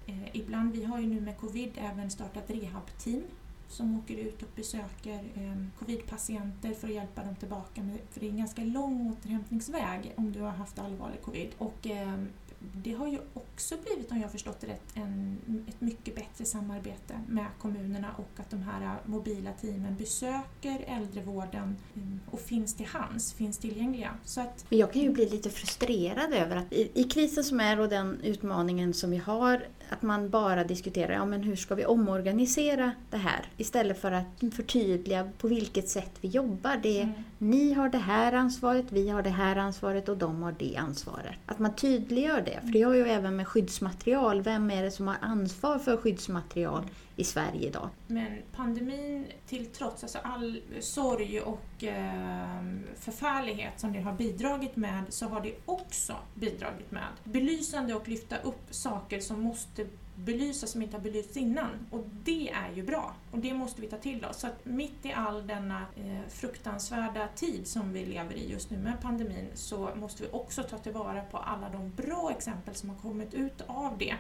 Eh, 0.07 0.37
ibland, 0.37 0.73
vi 0.73 0.85
har 0.85 1.01
ju 1.01 1.07
nu 1.07 1.21
med 1.21 1.39
covid 1.39 1.71
även 1.77 2.11
startat 2.11 2.51
rehabteam 2.51 3.23
som 3.71 3.99
åker 3.99 4.15
ut 4.15 4.43
och 4.43 4.49
besöker 4.57 5.25
eh, 5.35 6.75
för 6.75 6.89
att 6.89 6.95
hjälpa 6.95 7.25
dem 7.25 7.37
tillbaka. 7.37 7.83
Med, 7.83 7.99
för 8.11 8.21
det 8.21 8.27
är 8.27 8.31
en 8.31 8.39
ganska 8.39 8.65
lång 8.65 9.11
återhämtningsväg 9.13 10.13
om 10.17 10.33
du 10.33 10.41
har 10.41 10.51
haft 10.51 10.79
allvarlig 10.79 11.23
covid. 11.23 11.49
Och, 11.59 11.87
eh, 11.87 12.25
det 12.61 12.93
har 12.93 13.09
ju 13.09 13.19
också 13.35 13.75
blivit, 13.85 14.11
om 14.11 14.17
jag 14.17 14.25
har 14.25 14.31
förstått 14.31 14.61
det 14.61 14.67
rätt, 14.67 14.83
en, 14.95 15.39
ett 15.69 15.81
mycket 15.81 16.15
bättre 16.15 16.45
samarbete 16.45 17.21
med 17.29 17.47
kommunerna 17.59 18.09
och 18.17 18.41
att 18.41 18.51
de 18.51 18.63
här 18.63 18.83
äh, 18.83 19.11
mobila 19.11 19.53
teamen 19.53 19.97
besöker 19.97 20.85
äldrevården 20.87 21.77
ehm, 21.97 22.21
och 22.31 22.41
finns 22.41 22.75
till 22.75 22.87
hands, 22.87 23.33
finns 23.33 23.59
tillgängliga. 23.59 24.15
Så 24.25 24.41
att, 24.41 24.65
Men 24.69 24.79
jag 24.79 24.93
kan 24.93 25.03
ju 25.03 25.11
bli 25.11 25.29
lite 25.29 25.51
frustrerad 25.51 26.33
över 26.33 26.57
att 26.57 26.73
i, 26.73 26.91
i 26.95 27.05
krisen 27.05 27.45
som 27.45 27.61
är 27.61 27.81
och 27.81 27.89
den 27.89 28.21
utmaningen 28.23 28.95
som 28.95 29.11
vi 29.11 29.17
har, 29.17 29.67
att 29.91 30.03
man 30.03 30.31
bara 30.31 30.65
diskuterar 30.65 31.13
ja, 31.13 31.25
men 31.25 31.43
hur 31.43 31.57
ska 31.57 31.75
vi 31.75 31.87
omorganisera 31.87 32.93
det 33.11 33.17
här 33.17 33.45
istället 33.57 34.01
för 34.01 34.13
att 34.13 34.55
förtydliga 34.57 35.29
på 35.39 35.49
vilket 35.49 35.89
sätt 35.89 36.13
vi 36.21 36.29
jobbar. 36.29 36.77
Det 36.83 37.01
är, 37.01 37.11
Mm. 37.11 37.23
Ni 37.39 37.73
har 37.73 37.89
det 37.89 37.99
här 37.99 38.33
ansvaret, 38.33 38.87
vi 38.89 39.09
har 39.09 39.23
det 39.23 39.31
här 39.31 39.57
ansvaret 39.57 40.09
och 40.09 40.17
de 40.17 40.43
har 40.43 40.55
det 40.59 40.77
ansvaret. 40.77 41.35
Att 41.47 41.59
man 41.59 41.75
tydliggör 41.75 42.41
det, 42.41 42.61
för 42.61 42.73
det 42.73 42.83
har 42.83 42.95
ju 42.95 43.09
även 43.09 43.37
med 43.37 43.49
skyddsmaterial. 43.49 44.43
Vem 44.43 44.71
är 44.71 44.83
det 44.83 44.91
som 44.91 45.09
har 45.09 45.17
ansvar 45.21 45.79
för 45.79 45.97
skyddsmaterial 45.97 46.85
i 47.21 47.25
Sverige 47.25 47.69
idag? 47.69 47.89
Men 48.07 48.43
pandemin 48.53 49.27
till 49.47 49.67
trots, 49.67 50.03
alltså 50.03 50.19
all 50.19 50.63
sorg 50.81 51.41
och 51.41 51.85
eh, 51.85 52.63
förfärlighet 52.97 53.81
som 53.81 53.93
det 53.93 54.01
har 54.01 54.13
bidragit 54.13 54.77
med, 54.77 55.05
så 55.09 55.29
har 55.29 55.41
det 55.41 55.55
också 55.65 56.17
bidragit 56.35 56.91
med 56.91 57.09
belysande 57.25 57.95
och 57.95 58.09
lyfta 58.09 58.37
upp 58.37 58.67
saker 58.71 59.21
som 59.21 59.41
måste 59.41 59.87
belysas 60.25 60.71
som 60.71 60.83
inte 60.83 60.97
har 60.97 61.03
belysts 61.03 61.37
innan. 61.37 61.71
Och 61.91 62.05
det 62.25 62.51
är 62.51 62.73
ju 62.75 62.83
bra. 62.83 63.15
Och 63.31 63.39
det 63.39 63.55
måste 63.55 63.81
vi 63.81 63.87
ta 63.87 63.97
till 63.97 64.25
oss. 64.25 64.41
Så 64.41 64.47
att 64.47 64.65
mitt 64.65 65.07
i 65.07 65.13
all 65.13 65.47
denna 65.47 65.81
eh, 65.97 66.29
fruktansvärda 66.29 67.29
tid 67.35 67.67
som 67.67 67.93
vi 67.93 68.07
lever 68.07 68.35
i 68.35 68.51
just 68.51 68.71
nu 68.71 68.79
med 68.79 69.01
pandemin 69.03 69.47
så 69.55 69.91
måste 69.95 70.23
vi 70.23 70.29
också 70.33 70.63
ta 70.63 70.79
tillvara 70.79 71.23
på 71.23 71.39
alla 71.39 71.69
de 71.69 71.91
bra 71.91 72.31
exempel 72.37 72.75
som 72.75 72.91
har 72.91 72.97
kommit 72.97 73.35
ut 73.35 73.63
av 73.67 73.99
det. 73.99 74.15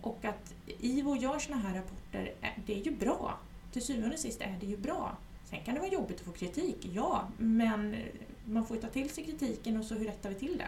Och 0.00 0.24
att 0.24 0.54
IVO 0.66 1.16
gör 1.16 1.38
såna 1.38 1.56
här 1.56 1.74
rapporter, 1.74 2.32
eh, 2.40 2.48
det 2.66 2.80
är 2.80 2.84
ju 2.84 2.90
bra. 2.90 3.38
Till 3.72 3.82
syvende 3.82 4.14
och 4.14 4.20
sist 4.20 4.40
är 4.40 4.56
det 4.60 4.66
ju 4.66 4.76
bra. 4.76 5.16
Sen 5.50 5.58
kan 5.64 5.74
det 5.74 5.80
vara 5.80 5.90
jobbigt 5.90 6.20
att 6.20 6.26
få 6.26 6.32
kritik, 6.32 6.76
ja, 6.92 7.28
men 7.38 7.96
man 8.44 8.66
får 8.66 8.76
ju 8.76 8.82
ta 8.82 8.88
till 8.88 9.10
sig 9.10 9.24
kritiken 9.24 9.76
och 9.76 9.84
så 9.84 9.94
hur 9.94 10.04
rättar 10.04 10.28
vi 10.28 10.34
till 10.34 10.58
det? 10.58 10.66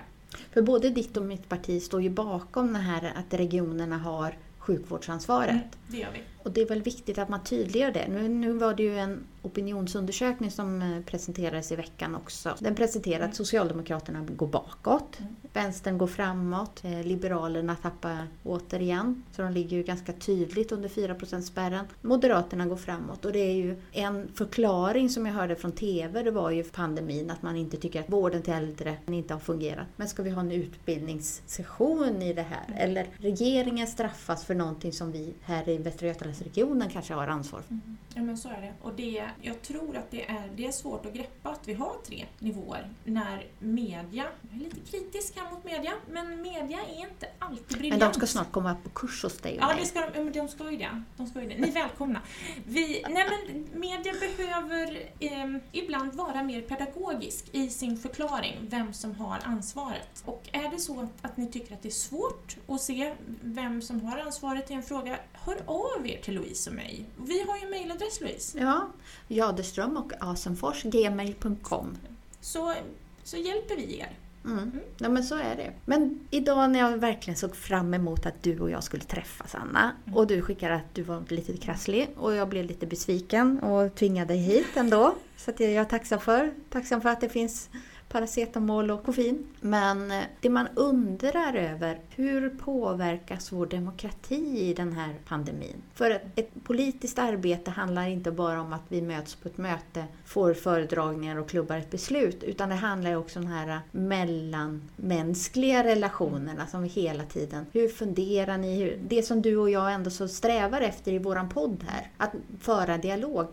För 0.53 0.63
både 0.63 0.91
ditt 0.91 1.17
och 1.17 1.23
mitt 1.23 1.49
parti 1.49 1.83
står 1.83 2.03
ju 2.03 2.11
bakom 2.11 2.73
det 2.73 2.79
här 2.79 3.13
att 3.17 3.35
regionerna 3.35 3.99
har 3.99 4.35
sjukvårdsansvaret. 4.59 5.51
Mm, 5.51 5.69
det 5.89 5.97
gör 5.97 6.13
vi. 6.13 6.21
Och 6.43 6.51
det 6.51 6.61
är 6.61 6.67
väl 6.67 6.83
viktigt 6.83 7.19
att 7.19 7.29
man 7.29 7.45
tydliggör 7.45 7.91
det. 7.91 8.09
Nu, 8.09 8.29
nu 8.29 8.53
var 8.53 8.75
det 8.75 8.83
ju 8.83 8.99
en 8.99 9.25
opinionsundersökning 9.43 10.51
som 10.51 10.83
eh, 10.83 11.01
presenterades 11.07 11.73
i 11.73 11.77
veckan 11.77 12.15
också. 12.15 12.57
Den 12.59 12.75
presenterar 12.75 13.25
att 13.25 13.35
Socialdemokraterna 13.35 14.21
går 14.21 14.47
bakåt, 14.47 15.19
Vänstern 15.53 15.99
går 15.99 16.07
framåt, 16.07 16.85
eh, 16.85 17.03
Liberalerna 17.03 17.77
tappar 17.77 18.27
återigen, 18.45 19.23
så 19.37 19.43
de 19.43 19.53
ligger 19.53 19.77
ju 19.77 19.83
ganska 19.83 20.13
tydligt 20.13 20.73
under 20.73 20.89
4%-spärren. 20.89 21.85
Moderaterna 22.01 22.67
går 22.67 22.77
framåt 22.77 23.25
och 23.25 23.33
det 23.33 23.39
är 23.39 23.55
ju 23.55 23.77
en 23.93 24.29
förklaring 24.35 25.11
som 25.11 25.27
jag 25.27 25.35
hörde 25.35 25.57
från 25.57 25.73
TV, 25.73 26.23
det 26.23 26.31
var 26.31 26.51
ju 26.51 26.65
pandemin, 26.65 27.31
att 27.31 27.43
man 27.43 27.57
inte 27.57 27.77
tycker 27.77 28.01
att 28.01 28.11
vården 28.11 28.43
till 28.43 28.53
äldre 28.53 28.97
inte 29.07 29.35
har 29.35 29.41
fungerat. 29.41 29.87
Men 29.97 30.09
ska 30.09 30.23
vi 30.23 30.31
ha 30.31 30.41
en 30.41 30.53
utbildningssession 30.53 32.23
i 32.23 32.33
det 32.33 32.43
här? 32.43 32.77
Eller 32.79 33.07
regeringen 33.19 33.87
straffas 33.87 34.45
för 34.45 34.55
någonting 34.55 34.93
som 34.93 35.13
vi 35.13 35.35
här 35.43 35.69
i 35.69 35.79
Västra 35.79 36.09
Götalandsregionen 36.33 36.91
kanske 36.91 37.15
har 37.15 37.27
ansvar 37.27 37.61
för? 37.61 37.79
Ja 38.15 38.23
men 38.23 38.37
så 38.37 38.49
är 38.49 38.61
det. 38.61 38.73
Och 38.83 38.95
det, 38.95 39.25
jag 39.41 39.63
tror 39.63 39.97
att 39.97 40.11
det 40.11 40.31
är, 40.31 40.51
det 40.57 40.67
är 40.67 40.73
svårt 40.73 41.07
att 41.07 41.13
greppa 41.15 41.51
att 41.51 41.69
vi 41.69 41.75
har 41.75 41.95
tre 42.07 42.27
nivåer 42.39 42.91
när 43.05 43.47
media, 43.59 44.25
jag 44.51 44.55
är 44.55 44.65
lite 44.65 44.81
kritisk 44.91 45.37
här 45.37 45.51
mot 45.51 45.65
media, 45.65 45.93
men 46.11 46.43
media 46.43 46.79
är 46.97 47.01
inte 47.01 47.27
alltid 47.39 47.79
briljant. 47.79 48.01
Men 48.01 48.13
de 48.13 48.15
ska 48.15 48.27
snart 48.27 48.53
komma 48.53 48.77
på 48.83 48.89
kurs 48.91 49.23
hos 49.23 49.39
dig 49.39 49.53
och 49.53 49.63
Ja, 49.63 49.75
det 49.79 49.87
ska 49.87 50.11
de, 50.11 50.31
de 50.31 50.49
ska 50.49 50.71
ju 50.71 50.77
det. 50.77 51.03
De 51.17 51.27
ska 51.27 51.43
ju 51.43 51.49
det. 51.49 51.59
Ni 51.59 51.69
är 51.69 51.73
välkomna. 51.73 52.21
Vi, 52.67 53.05
nej 53.09 53.27
men 53.31 53.81
media 53.81 54.13
behöver 54.13 55.03
eh, 55.21 55.57
ibland 55.73 56.15
vara 56.15 56.43
mer 56.43 56.61
pedagogisk 56.61 57.45
i 57.53 57.71
sin 57.71 57.97
förklaring, 57.99 58.57
vem 58.61 58.93
som 58.93 59.15
har 59.15 59.39
ansvaret. 59.45 60.23
Och 60.25 60.49
är 60.53 60.71
det 60.71 60.79
så 60.79 61.01
att, 61.01 61.11
att 61.23 61.37
ni 61.37 61.47
tycker 61.53 61.75
att 61.75 61.83
det 61.83 61.89
är 61.89 61.91
svårt 61.91 62.57
att 62.67 62.81
se 62.81 63.15
vem 63.43 63.83
som 63.83 64.01
har 64.01 64.19
ansvaret 64.19 64.71
i 64.71 64.75
en 64.75 64.83
fråga, 64.83 65.19
hör 65.33 65.63
av 65.67 66.07
er 66.07 66.21
till 66.23 66.35
Louise 66.35 66.71
och 66.71 66.77
mig. 66.77 67.05
Vi 67.17 67.43
har 67.43 67.57
ju 67.57 67.63
en 67.65 67.71
mejladress 67.71 68.21
Louise, 68.21 68.59
Ja, 68.61 68.89
Jaderström 69.29 69.97
och 69.97 70.13
Asenfors, 70.21 70.83
gmail.com. 70.83 71.99
så, 72.41 72.75
så 73.23 73.37
hjälper 73.37 73.77
vi 73.77 73.99
er. 73.99 74.19
Mm. 74.45 74.81
Ja, 74.99 75.09
men 75.09 75.25
så 75.25 75.35
är 75.35 75.57
det. 75.57 75.73
Men 75.85 76.21
idag 76.31 76.71
när 76.71 76.79
jag 76.79 76.99
verkligen 76.99 77.37
såg 77.37 77.57
fram 77.57 77.95
emot 77.95 78.27
att 78.27 78.43
du 78.43 78.61
och 78.61 78.71
jag 78.71 78.85
skulle 78.85 79.03
träffas, 79.03 79.55
Anna, 79.55 79.93
och 80.15 80.27
du 80.27 80.43
skickade 80.43 80.75
att 80.75 80.95
du 80.95 81.03
var 81.03 81.25
lite 81.29 81.57
krasslig 81.57 82.09
och 82.17 82.35
jag 82.35 82.49
blev 82.49 82.65
lite 82.65 82.87
besviken 82.87 83.59
och 83.59 83.95
tvingade 83.95 84.35
dig 84.35 84.43
hit 84.43 84.67
ändå. 84.77 85.15
Så 85.37 85.53
jag 85.59 85.73
är 85.73 85.85
tacksam 85.85 86.21
för. 86.21 86.53
Tacksam 86.71 87.01
för 87.01 87.09
att 87.09 87.21
det 87.21 87.29
finns 87.29 87.71
paracetamol 88.13 88.91
och 88.91 89.05
koffein. 89.05 89.47
Men 89.61 90.11
eh, 90.11 90.23
det 90.41 90.51
man 90.51 90.69
undrar 90.75 91.55
över, 91.55 92.01
hur 92.11 92.51
påverkas 92.51 93.53
vår 93.53 93.67
demokrati 93.67 94.61
i 94.61 94.75
den 94.75 94.93
här 94.93 95.15
pandemin? 95.29 95.83
För 95.95 96.11
ett, 96.11 96.51
politiskt 96.65 97.19
arbete 97.19 97.71
handlar 97.71 98.09
inte 98.09 98.31
bara 98.31 98.61
om 98.61 98.73
att 98.73 98.83
vi 98.89 99.03
möts 99.03 99.35
på 99.35 99.49
ett 99.49 99.59
möte, 99.59 100.05
får 100.25 100.55
föredragningar 100.55 101.37
och 101.37 101.49
klubbar 101.49 101.77
ett 101.77 101.91
beslut, 101.91 102.43
utan 102.43 102.69
det 102.69 102.75
handlar 102.75 103.15
också 103.15 103.39
om 103.39 103.45
de 103.45 103.51
här 103.51 103.69
eh, 103.69 103.79
mellanmänskliga 103.91 105.85
relationerna 105.85 106.67
som 106.67 106.83
vi 106.83 106.89
hela 106.89 107.25
tiden... 107.25 107.67
Hur 107.73 107.89
funderar 107.89 108.59
ni? 108.59 108.99
Det 109.09 109.23
som 109.23 109.43
du 109.43 109.57
och 109.57 109.71
jag 109.71 109.93
ändå 109.93 110.11
så 110.11 110.29
strävar 110.29 110.81
efter 110.81 111.13
i 111.13 111.19
våran 111.19 111.49
podd 111.49 111.85
här, 111.89 112.11
att 112.17 112.33
föra 112.61 112.99
dialog. 112.99 113.47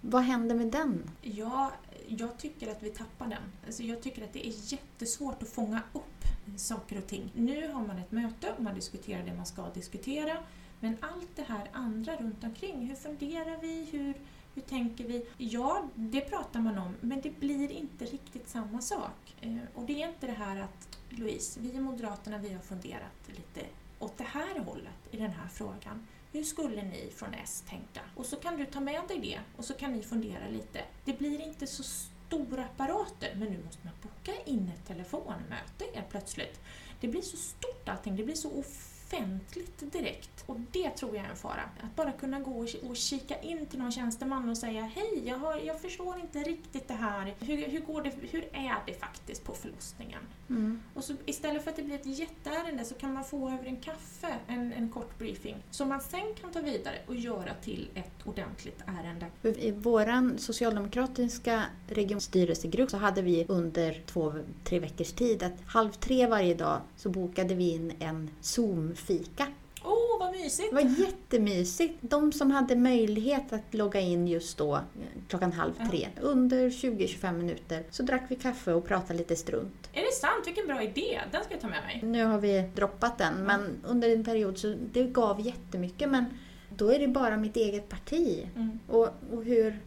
Vad 0.00 0.22
händer 0.22 0.54
med 0.54 0.66
den? 0.66 1.10
Ja, 1.22 1.70
jag 2.18 2.38
tycker 2.38 2.70
att 2.70 2.82
vi 2.82 2.90
tappar 2.90 3.26
den. 3.26 3.42
Alltså 3.66 3.82
jag 3.82 4.02
tycker 4.02 4.24
att 4.24 4.32
det 4.32 4.46
är 4.46 4.72
jättesvårt 4.72 5.42
att 5.42 5.48
fånga 5.48 5.82
upp 5.92 6.24
saker 6.56 6.98
och 6.98 7.06
ting. 7.06 7.30
Nu 7.34 7.72
har 7.72 7.86
man 7.86 7.98
ett 7.98 8.12
möte 8.12 8.52
och 8.56 8.62
man 8.62 8.74
diskuterar 8.74 9.22
det 9.22 9.34
man 9.34 9.46
ska 9.46 9.70
diskutera. 9.70 10.36
Men 10.80 10.96
allt 11.00 11.36
det 11.36 11.42
här 11.42 11.68
andra 11.72 12.16
runt 12.16 12.44
omkring, 12.44 12.86
hur 12.88 12.96
funderar 12.96 13.60
vi? 13.60 13.88
Hur, 13.90 14.14
hur 14.54 14.62
tänker 14.62 15.04
vi? 15.04 15.26
Ja, 15.38 15.88
det 15.94 16.20
pratar 16.20 16.60
man 16.60 16.78
om, 16.78 16.94
men 17.00 17.20
det 17.20 17.40
blir 17.40 17.72
inte 17.72 18.04
riktigt 18.04 18.48
samma 18.48 18.80
sak. 18.80 19.36
Eh, 19.40 19.56
och 19.74 19.84
det 19.84 20.02
är 20.02 20.08
inte 20.08 20.26
det 20.26 20.32
här 20.32 20.60
att 20.60 20.98
Louise, 21.08 21.60
vi 21.60 21.72
i 21.72 21.80
Moderaterna, 21.80 22.38
vi 22.38 22.52
har 22.52 22.62
funderat 22.62 23.28
lite 23.28 23.66
åt 23.98 24.18
det 24.18 24.24
här 24.24 24.58
hållet 24.58 24.94
i 25.10 25.16
den 25.16 25.30
här 25.30 25.48
frågan. 25.48 26.06
Hur 26.34 26.44
skulle 26.44 26.82
ni 26.82 27.10
från 27.16 27.34
S 27.34 27.64
tänka? 27.68 28.00
Och 28.16 28.26
så 28.26 28.36
kan 28.36 28.56
du 28.56 28.66
ta 28.66 28.80
med 28.80 29.02
dig 29.08 29.18
det 29.18 29.40
och 29.56 29.64
så 29.64 29.74
kan 29.74 29.92
ni 29.92 30.02
fundera 30.02 30.48
lite. 30.48 30.84
Det 31.04 31.18
blir 31.18 31.40
inte 31.40 31.66
så 31.66 31.82
stora 31.82 32.64
apparater, 32.64 33.34
men 33.36 33.48
nu 33.48 33.62
måste 33.64 33.80
man 33.84 33.94
boka 34.02 34.40
in 34.44 34.72
ett 34.74 34.86
telefonmöte 34.86 35.84
helt 35.94 36.08
plötsligt. 36.08 36.60
Det 37.00 37.08
blir 37.08 37.22
så 37.22 37.36
stort 37.36 37.88
allting, 37.88 38.16
det 38.16 38.24
blir 38.24 38.34
så 38.34 38.48
offentligt 38.48 38.93
direkt. 39.92 40.44
Och 40.46 40.60
det 40.72 40.90
tror 40.90 41.16
jag 41.16 41.24
är 41.24 41.30
en 41.30 41.36
fara. 41.36 41.62
Att 41.80 41.96
bara 41.96 42.12
kunna 42.12 42.40
gå 42.40 42.50
och 42.50 42.66
ki- 42.66 42.90
och 42.90 42.96
kika 42.96 43.40
in 43.40 43.66
till 43.66 43.78
någon 43.78 43.92
tjänsteman 43.92 44.48
och 44.48 44.58
säga 44.58 44.82
Hej, 44.82 45.22
jag, 45.24 45.38
har, 45.38 45.56
jag 45.56 45.80
förstår 45.80 46.20
inte 46.20 46.38
riktigt 46.38 46.88
det 46.88 46.94
här. 46.94 47.34
Hur, 47.40 47.56
hur, 47.68 47.80
går 47.80 48.02
det, 48.02 48.12
hur 48.30 48.44
är 48.52 48.76
det 48.86 48.94
faktiskt 48.94 49.44
på 49.44 49.52
förlossningen? 49.52 50.20
Och 50.94 51.04
så 51.04 51.14
istället 51.26 51.64
för 51.64 51.70
att 51.70 51.76
det 51.76 51.82
blir 51.82 51.94
ett 51.94 52.18
jätteärende 52.18 52.84
så 52.84 52.94
kan 52.94 53.12
man 53.14 53.24
få 53.24 53.50
över 53.50 53.64
en 53.64 53.76
kaffe 53.76 54.34
en, 54.46 54.72
en 54.72 54.90
kort 54.90 55.18
briefing 55.18 55.56
som 55.70 55.88
man 55.88 56.00
sen 56.00 56.34
kan 56.40 56.50
ta 56.52 56.60
vidare 56.60 56.98
och 57.06 57.14
göra 57.16 57.54
till 57.62 57.88
ett 57.94 58.26
ordentligt 58.26 58.82
ärende. 58.86 59.26
I 59.42 59.70
vår 59.70 60.38
socialdemokratiska 60.38 61.64
regionstyrelsegrupp 61.88 62.90
så 62.90 62.96
hade 62.96 63.22
vi 63.22 63.44
under 63.48 64.02
två, 64.06 64.34
tre 64.64 64.78
veckors 64.78 65.12
tid 65.12 65.42
att 65.42 65.52
halv 65.66 65.92
tre 65.92 66.26
varje 66.26 66.54
dag 66.54 66.80
så 66.96 67.08
bokade 67.08 67.54
vi 67.54 67.70
in 67.70 67.92
en 67.98 68.30
Zoom-fika. 69.06 69.46
Åh, 69.84 69.92
oh, 69.92 70.18
vad 70.18 70.32
mysigt! 70.32 70.70
Det 70.70 70.74
var 70.74 71.06
jättemysigt. 71.06 71.94
De 72.00 72.32
som 72.32 72.50
hade 72.50 72.76
möjlighet 72.76 73.52
att 73.52 73.74
logga 73.74 74.00
in 74.00 74.28
just 74.28 74.58
då 74.58 74.74
eh, 74.74 74.82
klockan 75.28 75.52
halv 75.52 75.72
tre, 75.90 76.08
under 76.20 76.70
20-25 76.70 77.32
minuter, 77.32 77.82
så 77.90 78.02
drack 78.02 78.22
vi 78.28 78.36
kaffe 78.36 78.72
och 78.72 78.86
pratade 78.86 79.18
lite 79.18 79.36
strunt. 79.36 79.90
Är 79.92 80.00
det 80.00 80.12
sant? 80.12 80.46
Vilken 80.46 80.66
bra 80.66 80.82
idé! 80.82 81.20
Den 81.32 81.44
ska 81.44 81.54
jag 81.54 81.60
ta 81.60 81.68
med 81.68 81.82
mig. 81.82 82.00
Nu 82.02 82.24
har 82.24 82.38
vi 82.38 82.70
droppat 82.74 83.18
den, 83.18 83.34
men 83.34 83.80
under 83.84 84.10
en 84.10 84.24
period 84.24 84.58
så 84.58 84.74
det 84.92 85.02
gav 85.04 85.40
jättemycket. 85.40 86.10
Men 86.10 86.24
då 86.76 86.92
är 86.92 86.98
det 86.98 87.08
bara 87.08 87.36
mitt 87.36 87.56
eget 87.56 87.88
parti. 87.88 88.48
Mm. 88.56 88.78
Och, 88.88 89.08
och, 89.32 89.44
hur, 89.44 89.80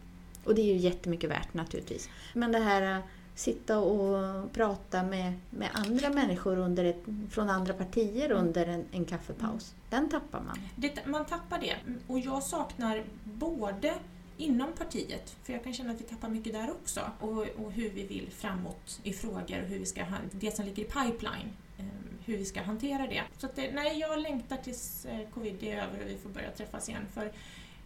och 0.44 0.56
det 0.56 0.62
är 0.62 0.74
ju 0.74 0.78
jättemycket 0.78 1.30
värt 1.30 1.54
naturligtvis. 1.54 2.10
Men 2.34 2.52
det 2.52 2.60
här 2.60 2.82
att 2.82 3.04
sitta 3.38 3.80
och 3.80 4.52
prata 4.52 5.04
med, 5.04 5.34
med 5.50 5.70
andra 5.74 6.10
människor 6.10 6.58
under 6.58 6.86
ett, 6.86 7.04
från 7.30 7.50
andra 7.50 7.74
partier 7.74 8.32
under 8.32 8.66
en, 8.66 8.86
en 8.92 9.06
kaffepaus, 9.06 9.76
den 9.90 10.10
tappar 10.10 10.42
man. 10.42 10.60
Det, 10.76 11.06
man 11.06 11.26
tappar 11.26 11.60
det. 11.60 11.76
Och 12.08 12.20
jag 12.20 12.44
saknar 12.44 13.04
både 13.24 13.94
inom 14.38 14.74
partiet, 14.74 15.36
för 15.44 15.54
jag 15.54 15.64
kan 15.64 15.74
känna 15.74 15.92
att 15.92 16.02
vi 16.02 16.06
tappar 16.06 16.30
mycket 16.30 16.54
där 16.54 16.72
också, 16.72 17.02
och, 17.20 17.48
och 17.66 17.72
hur 17.72 17.90
vi 17.90 18.04
vill 18.04 18.32
framåt 18.32 19.00
i 19.04 19.14
frågor 19.14 19.62
och 19.62 19.68
hur 19.68 19.80
vi 19.80 19.86
ska, 19.86 20.06
det 20.32 20.56
som 20.56 20.66
ligger 20.66 20.84
i 20.84 20.86
pipeline, 20.86 21.54
eh, 21.78 21.86
hur 22.26 22.38
vi 22.38 22.46
ska 22.46 22.62
hantera 22.62 23.08
det. 23.08 23.24
Så 23.38 23.46
att 23.46 23.56
det, 23.56 23.72
nej, 23.72 24.00
jag 24.00 24.20
längtar 24.20 24.58
tills 24.58 25.06
eh, 25.06 25.30
covid 25.34 25.64
är 25.64 25.84
över 25.84 26.04
och 26.04 26.10
vi 26.10 26.18
får 26.18 26.30
börja 26.30 26.52
träffas 26.52 26.90
igen. 26.90 27.06
För, 27.14 27.32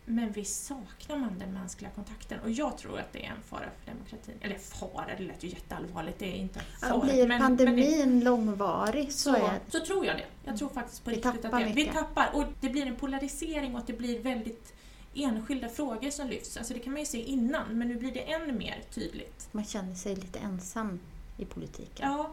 men 0.05 0.31
visst 0.31 0.65
saknar 0.65 1.17
man 1.17 1.39
den 1.39 1.53
mänskliga 1.53 1.91
kontakten 1.91 2.39
och 2.39 2.49
jag 2.51 2.77
tror 2.77 2.99
att 2.99 3.13
det 3.13 3.25
är 3.25 3.29
en 3.29 3.41
fara 3.49 3.69
för 3.79 3.91
demokratin. 3.91 4.35
Eller 4.41 4.57
fara, 4.57 5.07
det 5.17 5.23
lät 5.23 5.43
ju 5.43 5.47
jätteallvarligt, 5.47 6.19
det 6.19 6.25
är 6.25 6.35
inte 6.35 6.59
en 6.59 6.89
fara. 6.89 6.99
Blir 6.99 7.17
men- 7.17 7.27
men 7.27 7.39
pandemin 7.41 8.23
långvarig 8.23 9.11
så, 9.13 9.33
så, 9.33 9.35
är 9.35 9.59
så 9.69 9.79
tror 9.85 10.05
jag 10.05 10.17
det. 10.17 10.25
Jag 10.45 10.57
tror 10.57 10.69
faktiskt 10.69 11.03
på 11.03 11.09
Vi 11.09 11.15
riktigt 11.15 11.45
att 11.45 11.51
det, 11.51 11.63
vi 11.65 11.73
mycket. 11.73 11.93
tappar. 11.93 12.29
Och 12.33 12.43
det 12.61 12.69
blir 12.69 12.85
en 12.85 12.95
polarisering 12.95 13.73
och 13.73 13.79
att 13.79 13.87
det 13.87 13.93
blir 13.93 14.19
väldigt 14.19 14.73
enskilda 15.13 15.69
frågor 15.69 16.09
som 16.09 16.27
lyfts. 16.27 16.57
Alltså 16.57 16.73
det 16.73 16.79
kan 16.79 16.93
man 16.93 16.99
ju 16.99 17.05
se 17.05 17.23
innan, 17.23 17.77
men 17.77 17.87
nu 17.87 17.95
blir 17.95 18.11
det 18.11 18.19
ännu 18.33 18.53
mer 18.53 18.81
tydligt. 18.93 19.47
man 19.51 19.65
känner 19.65 19.95
sig 19.95 20.15
lite 20.15 20.39
ensam 20.39 20.99
i 21.37 21.45
politiken. 21.45 22.11
Ja, 22.11 22.31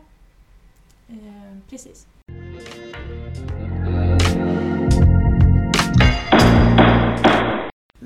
eh, 1.08 1.58
precis. 1.70 2.06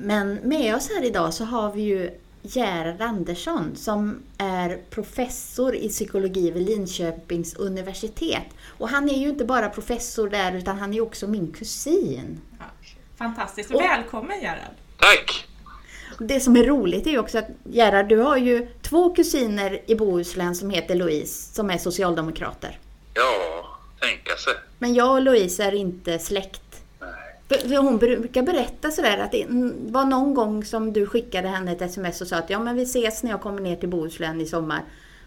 Men 0.03 0.33
med 0.43 0.75
oss 0.75 0.89
här 0.89 1.03
idag 1.03 1.33
så 1.33 1.43
har 1.45 1.71
vi 1.71 1.81
ju 1.81 2.11
Gerhard 2.41 3.01
Andersson 3.01 3.75
som 3.75 4.23
är 4.37 4.81
professor 4.89 5.75
i 5.75 5.89
psykologi 5.89 6.51
vid 6.51 6.65
Linköpings 6.65 7.53
universitet. 7.55 8.43
Och 8.77 8.89
han 8.89 9.09
är 9.09 9.17
ju 9.19 9.29
inte 9.29 9.45
bara 9.45 9.69
professor 9.69 10.29
där 10.29 10.55
utan 10.55 10.77
han 10.79 10.93
är 10.93 11.01
också 11.01 11.27
min 11.27 11.51
kusin. 11.51 12.41
Ja, 12.59 12.65
fantastiskt. 13.17 13.71
Och- 13.71 13.81
Välkommen 13.81 14.41
Gerhard! 14.41 14.73
Tack! 14.99 15.47
Det 16.19 16.39
som 16.39 16.55
är 16.55 16.63
roligt 16.63 17.07
är 17.07 17.11
ju 17.11 17.19
också 17.19 17.37
att 17.37 17.47
Gerhard, 17.63 18.07
du 18.09 18.17
har 18.17 18.37
ju 18.37 18.67
två 18.81 19.09
kusiner 19.15 19.81
i 19.85 19.95
Bohuslän 19.95 20.55
som 20.55 20.69
heter 20.69 20.95
Louise 20.95 21.53
som 21.53 21.69
är 21.69 21.77
socialdemokrater. 21.77 22.79
Ja, 23.13 23.65
tänka 24.01 24.35
sig. 24.35 24.53
Men 24.79 24.93
jag 24.93 25.11
och 25.13 25.21
Louise 25.21 25.63
är 25.63 25.75
inte 25.75 26.19
släkt. 26.19 26.61
Hon 27.77 27.97
brukar 27.97 28.41
berätta 28.41 28.91
sådär 28.91 29.17
att 29.17 29.31
det 29.31 29.45
var 29.79 30.05
någon 30.05 30.33
gång 30.33 30.65
som 30.65 30.93
du 30.93 31.07
skickade 31.07 31.47
henne 31.47 31.71
ett 31.71 31.81
sms 31.81 32.21
och 32.21 32.27
sa 32.27 32.35
att 32.35 32.49
ja 32.49 32.59
men 32.59 32.75
vi 32.75 32.83
ses 32.83 33.23
när 33.23 33.31
jag 33.31 33.41
kommer 33.41 33.61
ner 33.61 33.75
till 33.75 33.89
Bohuslän 33.89 34.41
i 34.41 34.45
sommar. 34.45 34.83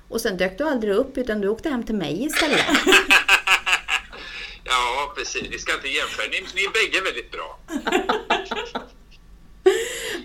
Och 0.08 0.20
sen 0.20 0.36
dök 0.36 0.58
du 0.58 0.64
aldrig 0.64 0.94
upp 0.94 1.18
utan 1.18 1.40
du 1.40 1.48
åkte 1.48 1.68
hem 1.68 1.82
till 1.82 1.94
mig 1.94 2.24
istället. 2.24 2.60
Ja, 4.68 5.12
precis. 5.16 5.42
Vi 5.50 5.58
ska 5.58 5.74
inte 5.74 5.88
jämföra. 5.88 6.26
Ni, 6.30 6.46
ni 6.54 6.64
är 6.64 6.72
bägge 6.72 7.04
väldigt 7.04 7.30
bra. 7.30 7.58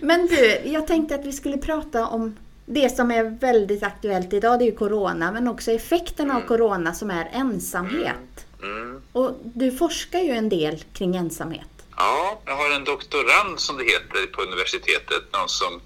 Men 0.00 0.26
du, 0.26 0.70
jag 0.70 0.86
tänkte 0.86 1.14
att 1.14 1.26
vi 1.26 1.32
skulle 1.32 1.58
prata 1.58 2.06
om 2.06 2.36
det 2.66 2.96
som 2.96 3.10
är 3.10 3.24
väldigt 3.24 3.82
aktuellt 3.82 4.32
idag, 4.32 4.58
det 4.58 4.64
är 4.64 4.66
ju 4.66 4.76
Corona, 4.76 5.32
men 5.32 5.48
också 5.48 5.70
effekten 5.70 6.30
av 6.30 6.40
Corona 6.40 6.94
som 6.94 7.10
är 7.10 7.30
ensamhet. 7.32 8.46
Mm. 8.62 9.02
Och 9.12 9.32
du 9.42 9.70
forskar 9.70 10.18
ju 10.18 10.30
en 10.30 10.48
del 10.48 10.78
kring 10.92 11.16
ensamhet. 11.16 11.71
Ja, 11.96 12.40
jag 12.46 12.56
har 12.56 12.70
en 12.70 12.84
doktorand 12.84 13.60
som 13.60 13.76
det 13.76 13.84
heter 13.84 14.26
på 14.26 14.42
universitetet, 14.42 15.22
någon 15.32 15.48
som 15.48 15.80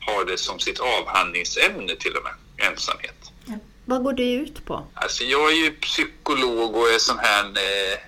har 0.00 0.24
det 0.24 0.38
som 0.38 0.58
sitt 0.58 0.80
avhandlingsämne 0.80 1.96
till 1.96 2.16
och 2.16 2.22
med, 2.22 2.32
ensamhet. 2.70 3.32
Vad 3.84 4.02
går 4.02 4.12
det 4.12 4.32
ut 4.32 4.66
på? 4.66 4.86
Alltså 4.94 5.24
jag 5.24 5.52
är 5.52 5.56
ju 5.56 5.70
psykolog 5.70 6.76
och 6.76 6.88
är 6.88 6.98
sån 6.98 7.18
här 7.18 7.44
eh, 7.44 7.98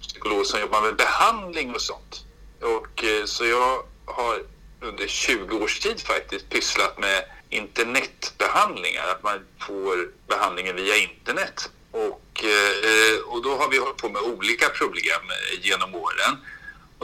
psykolog 0.00 0.46
som 0.46 0.60
jobbar 0.60 0.82
med 0.82 0.96
behandling 0.96 1.74
och 1.74 1.80
sånt. 1.80 2.24
Och 2.60 3.04
eh, 3.04 3.24
så 3.24 3.44
jag 3.44 3.82
har 4.04 4.42
under 4.80 5.06
20 5.06 5.56
års 5.56 5.80
tid 5.80 6.00
faktiskt 6.00 6.48
pysslat 6.48 6.98
med 6.98 7.24
internetbehandlingar, 7.50 9.02
att 9.08 9.22
man 9.22 9.38
får 9.60 10.10
behandlingen 10.28 10.76
via 10.76 10.96
internet. 10.96 11.70
Och, 11.90 12.44
eh, 12.44 13.18
och 13.26 13.42
då 13.42 13.56
har 13.56 13.68
vi 13.70 13.78
hållit 13.78 13.96
på 13.96 14.08
med 14.08 14.22
olika 14.22 14.68
problem 14.68 15.22
eh, 15.30 15.66
genom 15.66 15.94
åren. 15.94 16.36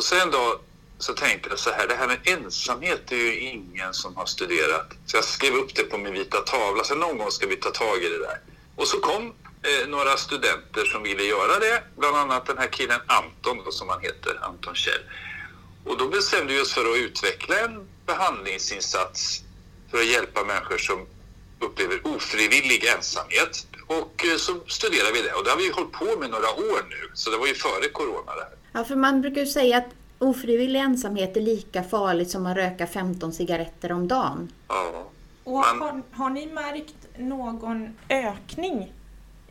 Och 0.00 0.04
sen 0.04 0.30
då 0.30 0.61
så 0.99 1.12
tänkte 1.12 1.49
jag 1.50 1.59
så 1.59 1.71
här, 1.71 1.88
det 1.88 1.95
här 1.95 2.07
med 2.07 2.19
ensamhet 2.25 3.00
det 3.07 3.14
är 3.14 3.25
ju 3.25 3.40
ingen 3.40 3.95
som 3.95 4.16
har 4.16 4.26
studerat. 4.26 4.92
Så 5.07 5.16
jag 5.16 5.25
skrev 5.25 5.54
upp 5.54 5.75
det 5.75 5.83
på 5.83 5.99
min 5.99 6.12
vita 6.12 6.40
tavla, 6.40 6.85
så 6.85 6.95
någon 6.95 7.19
gång 7.19 7.30
ska 7.30 7.47
vi 7.47 7.57
ta 7.57 7.71
tag 7.71 8.02
i 8.02 8.09
det 8.09 8.19
där. 8.19 8.40
Och 8.76 8.88
så 8.88 9.00
kom 9.00 9.35
eh, 9.62 9.88
några 9.88 10.16
studenter 10.16 10.85
som 10.85 11.02
ville 11.02 11.23
göra 11.25 11.59
det, 11.59 11.83
bland 11.97 12.16
annat 12.16 12.47
den 12.47 12.59
här 12.59 12.66
killen 12.66 13.00
Anton 13.07 13.64
då, 13.64 13.71
som 13.71 13.88
han 13.88 14.00
heter, 14.00 14.38
Anton 14.42 14.75
Kjell. 14.75 15.00
Och 15.85 15.99
då 15.99 16.09
bestämde 16.09 16.54
vi 16.54 16.61
oss 16.61 16.73
för 16.73 16.90
att 16.90 16.97
utveckla 16.97 17.59
en 17.59 17.88
behandlingsinsats 18.07 19.42
för 19.90 19.99
att 19.99 20.07
hjälpa 20.07 20.45
människor 20.45 20.78
som 20.78 21.07
upplever 21.59 22.07
ofrivillig 22.07 22.85
ensamhet. 22.85 23.66
Och 23.87 24.25
eh, 24.25 24.37
så 24.37 24.61
studerade 24.66 25.12
vi 25.12 25.23
det 25.23 25.33
och 25.33 25.45
det 25.45 25.50
har 25.50 25.59
vi 25.59 25.71
hållit 25.71 25.92
på 25.92 26.16
med 26.21 26.30
några 26.30 26.50
år 26.50 26.87
nu, 26.88 27.11
så 27.14 27.30
det 27.30 27.37
var 27.37 27.47
ju 27.47 27.54
före 27.54 27.88
corona 27.88 28.35
det 28.35 28.42
här. 28.42 28.60
Ja, 28.73 28.85
för 28.85 28.97
man 28.97 29.21
brukar 29.21 29.41
ju 29.41 29.47
säga 29.47 29.79
att 29.79 29.89
ofrivillig 30.19 30.81
ensamhet 30.81 31.37
är 31.37 31.41
lika 31.41 31.83
farligt 31.83 32.31
som 32.31 32.47
att 32.47 32.57
röka 32.57 32.87
15 32.87 33.33
cigaretter 33.33 33.93
om 33.93 34.09
dagen. 34.09 34.53
Ja. 34.69 35.11
Och 35.45 35.59
har, 35.59 36.03
har 36.12 36.31
ni 36.31 36.47
märkt 36.47 37.19
någon 37.19 37.97
ökning 38.09 38.93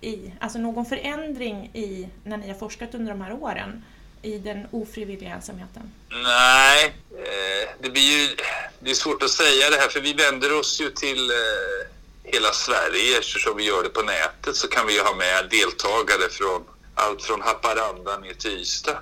i, 0.02 0.34
alltså 0.40 0.60
någon 0.60 0.86
förändring 0.86 1.72
i, 1.74 2.10
när 2.24 2.38
ni 2.38 2.48
har 2.48 2.56
forskat 2.56 2.96
under 2.96 3.12
de 3.12 3.22
här 3.22 3.34
åren, 3.34 3.84
i 4.22 4.38
den 4.38 4.68
ofrivilliga 4.72 5.30
ensamheten? 5.30 5.92
Nej, 6.10 6.86
eh, 7.12 7.70
det 7.80 7.90
blir 7.90 8.02
ju 8.02 8.36
det 8.80 8.90
är 8.90 8.96
svårt 8.96 9.24
att 9.24 9.30
säga 9.30 9.70
det 9.70 9.76
här 9.76 9.90
för 9.90 10.00
vi 10.00 10.14
vänder 10.14 10.60
oss 10.60 10.82
ju 10.82 10.90
till 10.90 11.30
eh, 11.30 11.88
hela 12.24 12.52
Sverige 12.52 13.20
eftersom 13.20 13.58
vi 13.58 13.64
gör 13.64 13.84
det 13.84 13.90
på 13.90 14.02
nätet 14.02 14.56
så 14.56 14.68
kan 14.68 14.88
vi 14.88 14.94
ju 14.94 15.02
ha 15.02 15.16
med 15.16 15.50
deltagare 15.50 16.30
från 16.30 16.64
allt 17.00 17.24
från 17.24 17.42
Haparanda 17.42 18.18
ner 18.18 18.34
till 18.34 18.52
Ystad. 18.52 18.98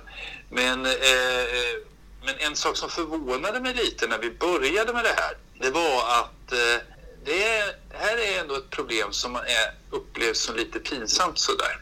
Men, 0.50 0.86
eh, 0.86 0.92
eh, 0.92 1.76
men 2.24 2.34
en 2.38 2.56
sak 2.56 2.76
som 2.76 2.90
förvånade 2.90 3.60
mig 3.60 3.74
lite 3.74 4.06
när 4.06 4.18
vi 4.18 4.30
började 4.30 4.92
med 4.92 5.04
det 5.04 5.14
här, 5.16 5.36
det 5.60 5.70
var 5.70 6.20
att 6.20 6.52
eh, 6.52 6.82
det 7.24 7.44
är, 7.44 7.76
här 7.92 8.16
är 8.16 8.40
ändå 8.40 8.54
ett 8.54 8.70
problem 8.70 9.12
som 9.12 9.36
är, 9.36 9.74
upplevs 9.90 10.40
som 10.40 10.56
lite 10.56 10.78
pinsamt 10.78 11.38
sådär. 11.38 11.80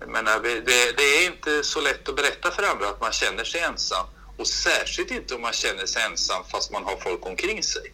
Jag 0.00 0.08
menar, 0.08 0.40
det, 0.40 0.96
det 0.96 1.02
är 1.02 1.26
inte 1.26 1.64
så 1.64 1.80
lätt 1.80 2.08
att 2.08 2.16
berätta 2.16 2.50
för 2.50 2.62
andra 2.62 2.88
att 2.88 3.00
man 3.00 3.12
känner 3.12 3.44
sig 3.44 3.60
ensam 3.60 4.06
och 4.36 4.46
särskilt 4.46 5.10
inte 5.10 5.34
om 5.34 5.42
man 5.42 5.52
känner 5.52 5.86
sig 5.86 6.02
ensam 6.02 6.44
fast 6.44 6.72
man 6.72 6.84
har 6.84 6.96
folk 6.96 7.26
omkring 7.26 7.62
sig. 7.62 7.92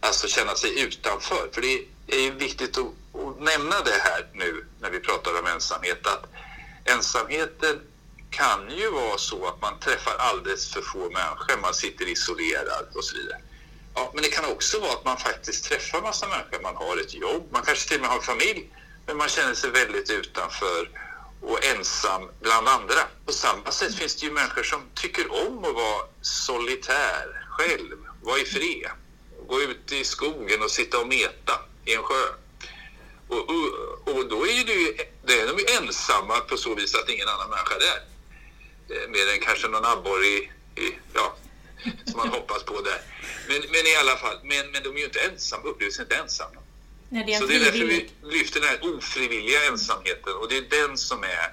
Alltså 0.00 0.28
känna 0.28 0.54
sig 0.54 0.80
utanför. 0.80 1.48
För 1.52 1.60
det 1.60 1.84
är 2.06 2.20
ju 2.20 2.30
viktigt 2.30 2.78
att, 2.78 2.84
att 2.84 3.40
nämna 3.40 3.80
det 3.80 3.98
här 4.00 4.26
nu 4.32 4.64
när 4.80 4.90
vi 4.90 5.00
pratar 5.00 5.38
om 5.40 5.46
ensamhet 5.46 6.06
att 6.06 6.24
ensamheten 6.92 7.80
kan 8.30 8.70
ju 8.70 8.90
vara 8.90 9.18
så 9.18 9.46
att 9.46 9.60
man 9.60 9.80
träffar 9.80 10.14
alldeles 10.18 10.72
för 10.72 10.82
få 10.82 10.98
människor, 10.98 11.60
man 11.62 11.74
sitter 11.74 12.08
isolerad 12.08 12.86
och 12.94 13.04
så 13.04 13.16
vidare. 13.16 13.40
Ja, 13.94 14.10
men 14.14 14.22
det 14.22 14.28
kan 14.28 14.44
också 14.44 14.80
vara 14.80 14.92
att 14.92 15.04
man 15.04 15.16
faktiskt 15.16 15.64
träffar 15.64 16.02
massa 16.02 16.28
människor, 16.28 16.62
man 16.62 16.76
har 16.76 16.96
ett 16.96 17.14
jobb, 17.14 17.48
man 17.50 17.62
kanske 17.62 17.88
till 17.88 17.96
och 17.96 18.02
med 18.02 18.10
har 18.10 18.20
familj, 18.20 18.72
men 19.06 19.16
man 19.16 19.28
känner 19.28 19.54
sig 19.54 19.70
väldigt 19.70 20.10
utanför 20.10 20.90
och 21.40 21.64
ensam 21.64 22.30
bland 22.40 22.68
andra. 22.68 23.00
På 23.26 23.32
samma 23.32 23.70
sätt 23.70 23.94
finns 23.94 24.16
det 24.16 24.26
ju 24.26 24.32
människor 24.32 24.62
som 24.62 24.82
tycker 24.94 25.46
om 25.46 25.64
att 25.64 25.74
vara 25.74 26.02
solitär, 26.22 27.46
själv, 27.48 27.96
vara 28.22 28.38
i 28.38 28.44
fred, 28.44 28.90
gå 29.46 29.62
ut 29.62 29.92
i 29.92 30.04
skogen 30.04 30.62
och 30.62 30.70
sitta 30.70 30.98
och 30.98 31.08
meta 31.08 31.60
i 31.84 31.94
en 31.94 32.02
sjö. 32.02 32.28
Och, 33.28 33.38
och, 33.38 34.14
och 34.14 34.28
då 34.28 34.46
är, 34.46 34.64
det 34.64 34.72
ju, 34.72 34.96
det 35.26 35.40
är 35.40 35.46
de 35.46 35.58
ju 35.58 35.77
ensamma 35.88 36.36
på 36.48 36.56
så 36.56 36.74
vis 36.74 36.94
att 36.94 37.08
ingen 37.14 37.28
annan 37.28 37.50
människa 37.50 37.74
är 37.74 37.84
där. 37.88 38.00
Eh, 38.92 39.10
Mer 39.10 39.26
än 39.32 39.40
kanske 39.40 39.68
någon 39.68 39.84
abborre 39.84 40.26
i, 40.26 40.38
i, 40.84 40.86
ja, 41.14 41.26
som 42.08 42.16
man 42.16 42.28
hoppas 42.28 42.62
på 42.62 42.80
där. 42.90 43.00
Men, 43.48 43.60
men 43.74 43.82
i 43.92 43.94
alla 44.00 44.16
fall, 44.22 44.36
men, 44.42 44.64
men 44.72 44.82
de 44.82 44.88
är 44.96 44.98
ju 44.98 45.04
inte 45.04 45.20
ensamma, 45.20 45.62
upplever 45.68 45.92
sig 45.92 46.02
inte 46.02 46.16
ensamma. 46.16 46.60
Nej, 47.08 47.24
det 47.26 47.38
Så 47.38 47.46
det 47.46 47.56
är 47.56 47.60
därför 47.60 47.78
vi 47.78 48.10
lyfter 48.22 48.60
den 48.60 48.68
här 48.68 48.96
ofrivilliga 48.96 49.64
ensamheten 49.70 50.32
och 50.40 50.48
det 50.48 50.56
är 50.56 50.86
den 50.86 50.96
som 50.96 51.22
är 51.22 51.46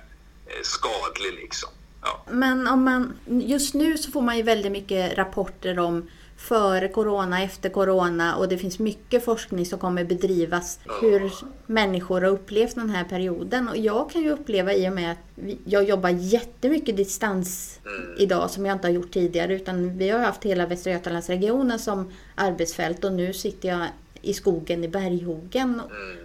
eh, 0.47 0.61
skadlig 0.63 1.33
liksom. 1.33 1.69
Ja. 2.01 2.25
Men 2.31 2.67
om 2.67 2.83
man, 2.83 3.19
just 3.25 3.73
nu 3.73 3.97
så 3.97 4.11
får 4.11 4.21
man 4.21 4.37
ju 4.37 4.43
väldigt 4.43 4.71
mycket 4.71 5.17
rapporter 5.17 5.79
om 5.79 6.09
före 6.35 6.87
corona, 6.87 7.43
efter 7.43 7.69
corona 7.69 8.35
och 8.35 8.49
det 8.49 8.57
finns 8.57 8.79
mycket 8.79 9.25
forskning 9.25 9.65
som 9.65 9.79
kommer 9.79 10.03
bedrivas 10.03 10.79
hur 11.01 11.31
människor 11.65 12.21
har 12.21 12.29
upplevt 12.29 12.75
den 12.75 12.89
här 12.89 13.03
perioden. 13.03 13.67
Och 13.67 13.77
jag 13.77 14.09
kan 14.09 14.21
ju 14.21 14.29
uppleva 14.29 14.73
i 14.73 14.89
och 14.89 14.93
med 14.93 15.11
att 15.11 15.45
jag 15.65 15.83
jobbar 15.83 16.09
jättemycket 16.09 16.97
distans 16.97 17.79
idag 18.17 18.49
som 18.49 18.65
jag 18.65 18.75
inte 18.75 18.87
har 18.87 18.93
gjort 18.93 19.11
tidigare 19.11 19.55
utan 19.55 19.97
vi 19.97 20.09
har 20.09 20.19
haft 20.19 20.43
hela 20.43 20.65
Västra 20.65 20.91
Götalandsregionen 20.91 21.79
som 21.79 22.11
arbetsfält 22.35 23.03
och 23.03 23.13
nu 23.13 23.33
sitter 23.33 23.69
jag 23.69 23.87
i 24.25 24.33
skogen 24.33 24.83
i 24.83 24.87
Berghogen 24.87 25.81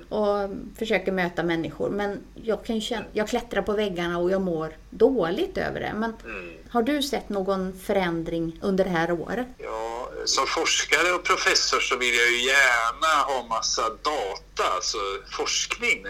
och 0.08 0.50
försöker 0.78 1.12
möta 1.12 1.42
människor. 1.42 1.90
Men 1.90 2.20
jag, 2.34 2.64
kan 2.64 2.80
känna, 2.80 3.04
jag 3.12 3.28
klättrar 3.28 3.62
på 3.62 3.72
väggarna 3.72 4.18
och 4.18 4.30
jag 4.30 4.42
mår 4.42 4.76
dåligt 4.90 5.58
över 5.58 5.80
det. 5.80 5.92
Men 5.96 6.12
har 6.70 6.82
du 6.82 7.02
sett 7.02 7.28
någon 7.28 7.78
förändring 7.78 8.58
under 8.62 8.84
det 8.84 8.90
här 8.90 9.12
året? 9.12 9.46
Ja, 9.58 10.10
som 10.24 10.46
forskare 10.46 11.12
och 11.12 11.24
professor 11.24 11.80
så 11.80 11.96
vill 11.96 12.14
jag 12.14 12.30
ju 12.30 12.46
gärna 12.46 13.22
ha 13.32 13.46
massa 13.48 13.82
data, 13.82 14.74
alltså 14.74 14.98
forskning 15.30 16.06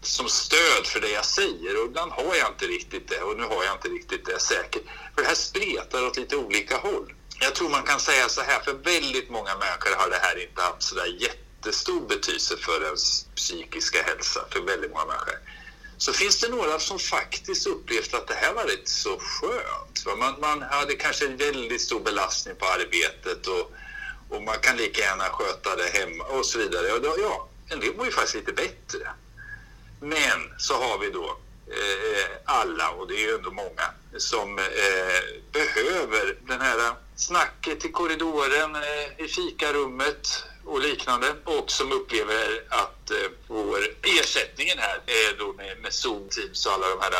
som 0.00 0.28
stöd 0.28 0.86
för 0.86 1.00
det 1.00 1.10
jag 1.10 1.24
säger 1.24 1.82
och 1.82 1.88
ibland 1.88 2.12
har 2.12 2.34
jag 2.34 2.48
inte 2.48 2.64
riktigt 2.64 3.08
det 3.08 3.20
och 3.20 3.36
nu 3.36 3.42
har 3.42 3.64
jag 3.64 3.74
inte 3.74 3.88
riktigt 3.88 4.26
det 4.26 4.40
säkert. 4.40 4.82
För 5.14 5.22
det 5.22 5.28
här 5.28 5.34
spretar 5.34 6.06
åt 6.06 6.16
lite 6.16 6.36
olika 6.36 6.76
håll. 6.76 7.14
Jag 7.40 7.54
tror 7.54 7.68
man 7.68 7.82
kan 7.82 8.00
säga 8.00 8.28
så 8.28 8.40
här, 8.40 8.60
för 8.60 8.72
väldigt 8.72 9.30
många 9.30 9.54
människor 9.56 9.96
har 9.96 10.10
det 10.10 10.18
här 10.22 10.42
inte 10.42 10.62
haft 10.62 10.82
sådär 10.82 11.06
jättestor 11.06 12.08
betydelse 12.08 12.56
för 12.56 12.84
ens 12.84 13.24
psykiska 13.36 14.02
hälsa, 14.02 14.40
för 14.50 14.60
väldigt 14.60 14.92
många 14.92 15.06
människor. 15.06 15.38
Så 15.98 16.12
finns 16.12 16.40
det 16.40 16.48
några 16.48 16.78
som 16.78 16.98
faktiskt 16.98 17.66
upplevt 17.66 18.14
att 18.14 18.28
det 18.28 18.34
här 18.34 18.54
var 18.54 18.64
rätt 18.64 18.88
så 18.88 19.18
skönt. 19.18 20.18
Man, 20.18 20.40
man 20.40 20.62
hade 20.62 20.94
kanske 20.94 21.26
en 21.26 21.36
väldigt 21.36 21.80
stor 21.80 22.00
belastning 22.00 22.56
på 22.56 22.66
arbetet 22.66 23.46
och, 23.46 23.72
och 24.28 24.42
man 24.42 24.58
kan 24.58 24.76
lika 24.76 25.00
gärna 25.00 25.24
sköta 25.24 25.76
det 25.76 25.98
hemma 25.98 26.24
och 26.24 26.46
så 26.46 26.58
vidare. 26.58 26.92
Och 26.92 27.02
då, 27.02 27.16
ja, 27.18 27.48
en 27.68 27.80
del 27.80 27.96
mår 27.96 28.06
ju 28.06 28.12
faktiskt 28.12 28.34
lite 28.34 28.52
bättre. 28.52 29.10
Men 30.00 30.54
så 30.58 30.74
har 30.74 30.98
vi 30.98 31.10
då 31.10 31.38
Eh, 31.70 32.30
alla, 32.44 32.90
och 32.90 33.08
det 33.08 33.14
är 33.14 33.26
ju 33.28 33.34
ändå 33.34 33.50
många, 33.50 33.90
som 34.16 34.58
eh, 34.58 34.64
behöver 35.52 36.36
den 36.46 36.60
här 36.60 36.94
snacket 37.16 37.84
i 37.84 37.88
korridoren, 37.88 38.76
eh, 38.76 39.24
i 39.24 39.28
fikarummet 39.28 40.44
och 40.64 40.80
liknande 40.80 41.34
och 41.44 41.70
som 41.70 41.92
upplever 41.92 42.64
att 42.68 43.10
vår 43.46 43.78
ersättningen 44.02 44.78
här 44.78 45.00
då 45.38 45.52
med, 45.52 45.78
med 45.78 45.92
Zoom, 45.92 46.28
Teams 46.28 46.66
och 46.66 46.72
alla 46.72 46.88
de 46.88 47.00
här 47.00 47.12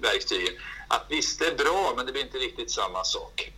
verktygen, 0.00 0.54
att 0.88 1.06
visst 1.08 1.38
det 1.38 1.46
är 1.46 1.54
bra 1.54 1.92
men 1.96 2.06
det 2.06 2.12
blir 2.12 2.22
inte 2.22 2.38
riktigt 2.38 2.70
samma 2.70 3.04
sak. 3.04 3.52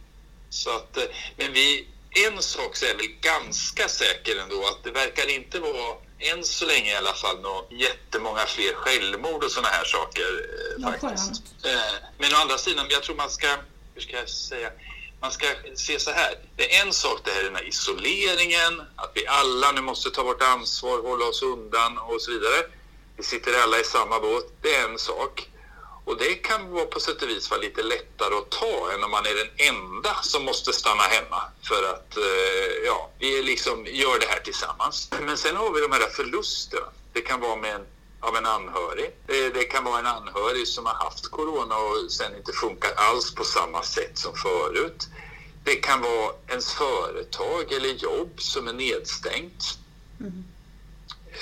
Så 0.51 0.71
att, 0.71 0.99
men 1.37 1.53
vi, 1.53 1.89
en 2.27 2.43
sak 2.43 2.77
så 2.77 2.87
är 2.87 2.97
väl 2.97 3.07
ganska 3.21 3.89
säker 3.89 4.37
ändå 4.37 4.67
att 4.67 4.85
det 4.85 4.91
verkar 4.91 5.31
inte 5.31 5.61
vara, 5.61 5.97
än 6.21 6.45
så 6.45 6.67
länge 6.67 6.93
i 6.93 6.97
alla 6.97 7.13
fall, 7.15 7.41
nå 7.41 7.67
jättemånga 7.71 8.47
fler 8.47 8.75
självmord 8.75 9.45
och 9.45 9.51
sådana 9.53 9.69
här 9.69 9.85
saker. 9.85 10.23
Eh, 10.23 10.85
Vad 10.85 11.01
faktiskt. 11.01 11.43
Eh, 11.65 11.95
Men 12.19 12.33
å 12.35 12.37
andra 12.37 12.59
sidan, 12.59 12.87
jag 12.91 13.03
tror 13.03 13.17
man 13.17 13.31
ska, 13.31 13.49
hur 13.95 14.01
ska 14.03 14.17
jag 14.17 14.29
säga, 14.29 14.71
man 15.21 15.33
ska 15.33 15.47
se 15.75 15.99
så 16.01 16.11
här. 16.11 16.35
Det 16.57 16.77
är 16.77 16.87
en 16.87 16.93
sak 16.93 17.21
det 17.25 17.31
här 17.31 17.43
den 17.43 17.57
här 17.57 17.69
isoleringen, 17.69 18.83
att 18.97 19.11
vi 19.15 19.27
alla 19.27 19.73
nu 19.73 19.81
måste 19.81 20.11
ta 20.11 20.23
vårt 20.23 20.43
ansvar, 20.43 21.03
hålla 21.03 21.25
oss 21.25 21.43
undan 21.43 21.99
och 21.99 22.23
så 22.23 22.31
vidare. 22.31 22.67
Vi 23.17 23.23
sitter 23.23 23.63
alla 23.63 23.79
i 23.81 23.85
samma 23.85 24.21
båt, 24.21 24.45
det 24.63 24.75
är 24.75 24.89
en 24.89 24.99
sak. 24.99 25.50
Och 26.05 26.19
det 26.19 26.35
kan 26.35 26.71
vara 26.71 26.85
på 26.85 27.01
sätt 27.01 27.23
och 27.23 27.29
vis 27.29 27.51
vara 27.51 27.61
lite 27.61 27.83
lättare 27.83 28.35
att 28.35 28.51
ta 28.51 28.93
än 28.95 29.05
om 29.05 29.11
man 29.11 29.27
är 29.27 29.35
den 29.35 29.75
enda 29.75 30.15
som 30.23 30.45
måste 30.45 30.73
stanna 30.73 31.03
hemma 31.03 31.43
för 31.63 31.83
att 31.93 32.17
eh, 32.17 32.87
ja, 32.87 33.11
vi 33.19 33.43
liksom 33.43 33.87
gör 33.87 34.19
det 34.21 34.27
här 34.27 34.41
tillsammans. 34.41 35.11
Men 35.21 35.37
sen 35.37 35.57
har 35.57 35.73
vi 35.73 35.81
de 35.81 35.93
här 35.93 36.11
förlusterna. 36.11 36.87
Det 37.13 37.21
kan 37.21 37.41
vara 37.41 37.57
med 37.57 37.75
en, 37.75 37.87
av 38.21 38.37
en 38.37 38.47
anhörig. 38.47 39.11
Eh, 39.27 39.53
det, 39.55 39.65
kan 39.65 39.85
vara 39.85 39.99
en 39.99 40.07
anhörig 40.07 40.69
som 40.69 40.87
har 40.87 40.95
haft 40.95 41.29
corona 41.29 41.77
och 41.77 42.13
sen 42.13 42.37
inte 42.37 42.53
funkar 42.53 42.93
alls 42.97 43.35
på 43.35 43.45
samma 43.45 43.83
sätt 43.83 44.19
som 44.19 44.35
förut. 44.37 45.09
Det 45.65 45.75
kan 45.75 46.01
vara 46.01 46.33
ens 46.49 46.73
företag 46.73 47.73
eller 47.73 47.89
jobb 47.89 48.31
som 48.39 48.69
är 48.69 48.73
nedstängt. 48.73 49.79
Mm. 50.21 50.45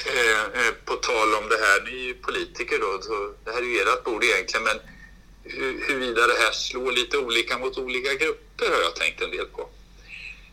Eh, 0.07 0.66
eh, 0.66 0.74
på 0.85 0.94
tal 0.94 1.35
om 1.35 1.48
det 1.48 1.57
här, 1.57 1.81
ni 1.85 1.90
är 1.90 2.05
ju 2.05 2.14
politiker 2.14 2.79
då, 2.79 3.03
så 3.03 3.35
det 3.44 3.51
här 3.51 3.59
är 3.59 3.66
ju 3.66 3.81
ert 3.81 4.05
bord 4.05 4.24
egentligen, 4.24 4.64
men 4.64 4.79
hur, 5.42 5.87
huruvida 5.87 6.27
det 6.27 6.38
här 6.38 6.53
slår 6.53 6.92
lite 6.92 7.18
olika 7.18 7.59
mot 7.59 7.79
olika 7.79 8.14
grupper 8.14 8.70
har 8.70 8.83
jag 8.83 8.96
tänkt 8.96 9.22
en 9.22 9.31
del 9.31 9.46
på. 9.46 9.68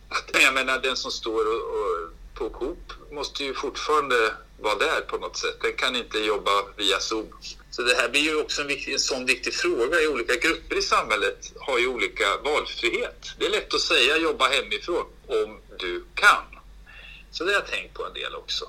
Att, 0.10 0.42
jag 0.44 0.54
menar, 0.54 0.80
den 0.80 0.96
som 0.96 1.12
står 1.12 1.46
och, 1.46 1.62
och, 1.62 2.12
på 2.34 2.50
Coop 2.50 2.94
måste 3.12 3.44
ju 3.44 3.54
fortfarande 3.54 4.34
vara 4.60 4.76
där 4.76 5.02
på 5.02 5.18
något 5.18 5.38
sätt. 5.38 5.58
Den 5.62 5.74
kan 5.74 5.96
inte 5.96 6.20
jobba 6.20 6.52
via 6.78 7.00
Zoom. 7.00 7.28
Så 7.72 7.82
det 7.82 7.96
här 7.96 8.10
blir 8.10 8.22
ju 8.22 8.42
också 8.42 8.62
en, 8.62 8.68
viktig, 8.68 8.94
en 8.94 9.00
sån 9.00 9.26
viktig 9.26 9.54
fråga. 9.54 10.02
I 10.02 10.08
olika 10.08 10.36
grupper 10.36 10.76
i 10.76 10.82
samhället 10.82 11.54
har 11.60 11.80
ju 11.80 11.88
olika 11.88 12.38
valfrihet. 12.44 13.32
Det 13.40 13.46
är 13.46 13.50
lätt 13.50 13.74
att 13.74 13.82
säga 13.82 14.18
jobba 14.18 14.48
hemifrån 14.48 15.06
om 15.28 15.60
du 15.80 16.06
kan. 16.16 16.46
Så 17.32 17.44
det 17.44 17.50
har 17.50 17.60
jag 17.60 17.68
tänkt 17.68 17.94
på 17.94 18.06
en 18.06 18.14
del 18.14 18.36
också. 18.36 18.66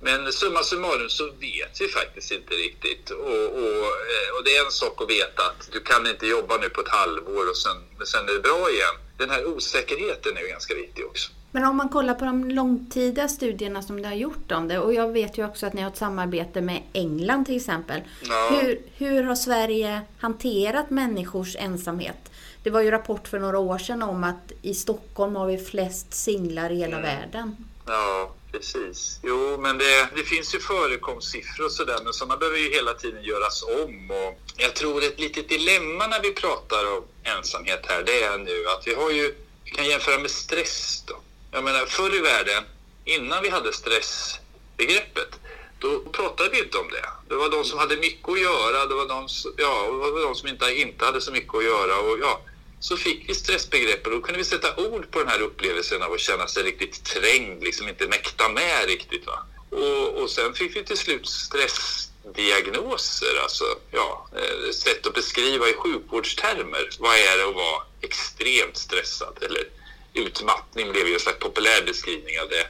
Men 0.00 0.32
summa 0.32 0.62
summarum 0.62 1.08
så 1.08 1.24
vet 1.24 1.80
vi 1.80 1.88
faktiskt 1.88 2.32
inte 2.32 2.54
riktigt. 2.54 3.10
Och, 3.10 3.44
och, 3.60 3.86
eh, 4.12 4.28
och, 4.36 4.44
det 4.44 4.56
är 4.56 4.64
en 4.64 4.70
sak 4.70 5.02
att 5.02 5.10
veta 5.10 5.42
att 5.42 5.68
du 5.72 5.80
kan 5.80 6.06
inte 6.06 6.26
jobba 6.26 6.56
nu 6.56 6.68
på 6.68 6.80
ett 6.80 6.88
halvår 6.88 7.50
och 7.50 7.56
sen, 7.56 7.76
men 7.98 8.06
sen 8.06 8.28
är 8.28 8.32
det 8.32 8.40
bra 8.40 8.70
igen. 8.70 8.96
Den 9.16 9.30
här 9.30 9.46
osäkerheten 9.46 10.36
är 10.36 10.40
ju 10.40 10.48
ganska 10.48 10.74
viktig 10.74 11.06
också. 11.06 11.32
Men 11.50 11.64
om 11.64 11.76
man 11.76 11.88
kollar 11.88 12.14
på 12.14 12.24
de 12.24 12.50
långtida 12.50 13.28
studierna 13.28 13.82
som 13.82 14.02
det 14.02 14.08
har 14.08 14.14
gjort 14.14 14.52
om 14.52 14.68
det 14.68 14.78
och 14.78 14.94
jag 14.94 15.12
vet 15.12 15.38
ju 15.38 15.46
också 15.46 15.66
att 15.66 15.72
ni 15.72 15.82
har 15.82 15.90
ett 15.90 15.96
samarbete 15.96 16.60
med 16.60 16.82
England 16.92 17.44
till 17.44 17.56
exempel. 17.56 18.00
Ja. 18.28 18.48
Hur, 18.60 18.80
hur 18.96 19.22
har 19.22 19.34
Sverige 19.34 20.00
hanterat 20.18 20.90
människors 20.90 21.56
ensamhet? 21.56 22.30
Det 22.62 22.70
var 22.70 22.80
ju 22.80 22.90
rapport 22.90 23.28
för 23.28 23.38
några 23.38 23.58
år 23.58 23.78
sedan 23.78 24.02
om 24.02 24.24
att 24.24 24.52
i 24.62 24.74
Stockholm 24.74 25.36
har 25.36 25.46
vi 25.46 25.58
flest 25.58 26.14
singlar 26.14 26.70
i 26.70 26.76
hela 26.76 27.00
världen. 27.00 27.56
Ja, 27.86 28.34
precis. 28.56 29.20
Jo, 29.22 29.58
men 29.60 29.78
det, 29.78 30.08
det 30.16 30.22
finns 30.22 30.54
ju 30.54 30.60
förekomstsiffror 30.60 31.64
och 31.64 31.72
sådär, 31.72 31.98
men 32.04 32.12
sådana 32.12 32.36
behöver 32.36 32.58
ju 32.58 32.70
hela 32.72 32.94
tiden 32.94 33.22
göras 33.24 33.62
om. 33.62 34.10
Och 34.10 34.38
jag 34.56 34.74
tror 34.74 35.02
ett 35.04 35.20
litet 35.20 35.48
dilemma 35.48 36.06
när 36.06 36.22
vi 36.22 36.32
pratar 36.32 36.96
om 36.96 37.04
ensamhet 37.24 37.80
här, 37.88 38.02
det 38.02 38.22
är 38.22 38.38
nu 38.38 38.66
att 38.68 38.86
vi 38.86 38.94
har 38.94 39.10
ju, 39.10 39.34
vi 39.64 39.70
kan 39.70 39.84
jämföra 39.86 40.18
med 40.18 40.30
stress 40.30 41.02
då. 41.06 41.20
Jag 41.52 41.64
menar, 41.64 41.86
förr 41.86 42.14
i 42.14 42.18
världen, 42.20 42.64
innan 43.04 43.42
vi 43.42 43.48
hade 43.48 43.72
stressbegreppet, 43.72 45.40
då 45.78 46.00
pratade 46.00 46.50
vi 46.50 46.58
inte 46.58 46.78
om 46.78 46.88
det. 46.90 47.08
Det 47.28 47.34
var 47.34 47.48
de 47.50 47.64
som 47.64 47.78
hade 47.78 47.96
mycket 47.96 48.28
att 48.28 48.40
göra, 48.40 48.86
det 48.86 48.94
var 48.94 49.08
de, 49.08 49.28
som- 49.28 49.54
ja, 49.56 49.82
det 49.86 50.10
var 50.10 50.22
de 50.22 50.34
som 50.34 50.48
inte, 50.48 50.74
inte 50.74 51.04
hade 51.04 51.20
så 51.20 51.32
mycket 51.32 51.54
att 51.54 51.64
göra. 51.64 51.98
Och, 51.98 52.18
ja, 52.20 52.40
så 52.80 52.96
fick 52.96 53.28
vi 53.28 53.34
stressbegreppet 53.34 54.06
och 54.06 54.12
då 54.12 54.20
kunde 54.20 54.38
vi 54.38 54.44
sätta 54.44 54.76
ord 54.76 55.10
på 55.10 55.18
den 55.18 55.28
här 55.28 55.40
upplevelsen 55.40 56.02
av 56.02 56.12
att 56.12 56.20
känna 56.20 56.48
sig 56.48 56.62
riktigt 56.62 57.04
trängd, 57.04 57.62
liksom 57.62 57.88
inte 57.88 58.06
mäkta 58.06 58.48
med 58.48 58.86
riktigt. 58.86 59.26
Va? 59.26 59.46
Och, 59.70 60.22
och 60.22 60.30
sen 60.30 60.54
fick 60.54 60.76
vi 60.76 60.84
till 60.84 60.96
slut 60.96 61.28
stressdiagnoser, 61.28 63.40
alltså 63.42 63.64
ja, 63.90 64.28
ett 64.68 64.74
sätt 64.74 65.06
att 65.06 65.14
beskriva 65.14 65.68
i 65.68 65.72
sjukvårdstermer. 65.72 66.88
Vad 66.98 67.14
är 67.14 67.38
det 67.38 67.48
att 67.48 67.54
vara 67.54 67.82
extremt 68.00 68.76
stressad? 68.76 69.38
Eller 69.42 69.68
utmattning 70.14 70.92
blev 70.92 71.08
ju 71.08 71.14
en 71.14 71.20
slags 71.20 71.38
populär 71.38 71.82
beskrivning 71.86 72.40
av 72.40 72.48
det 72.48 72.68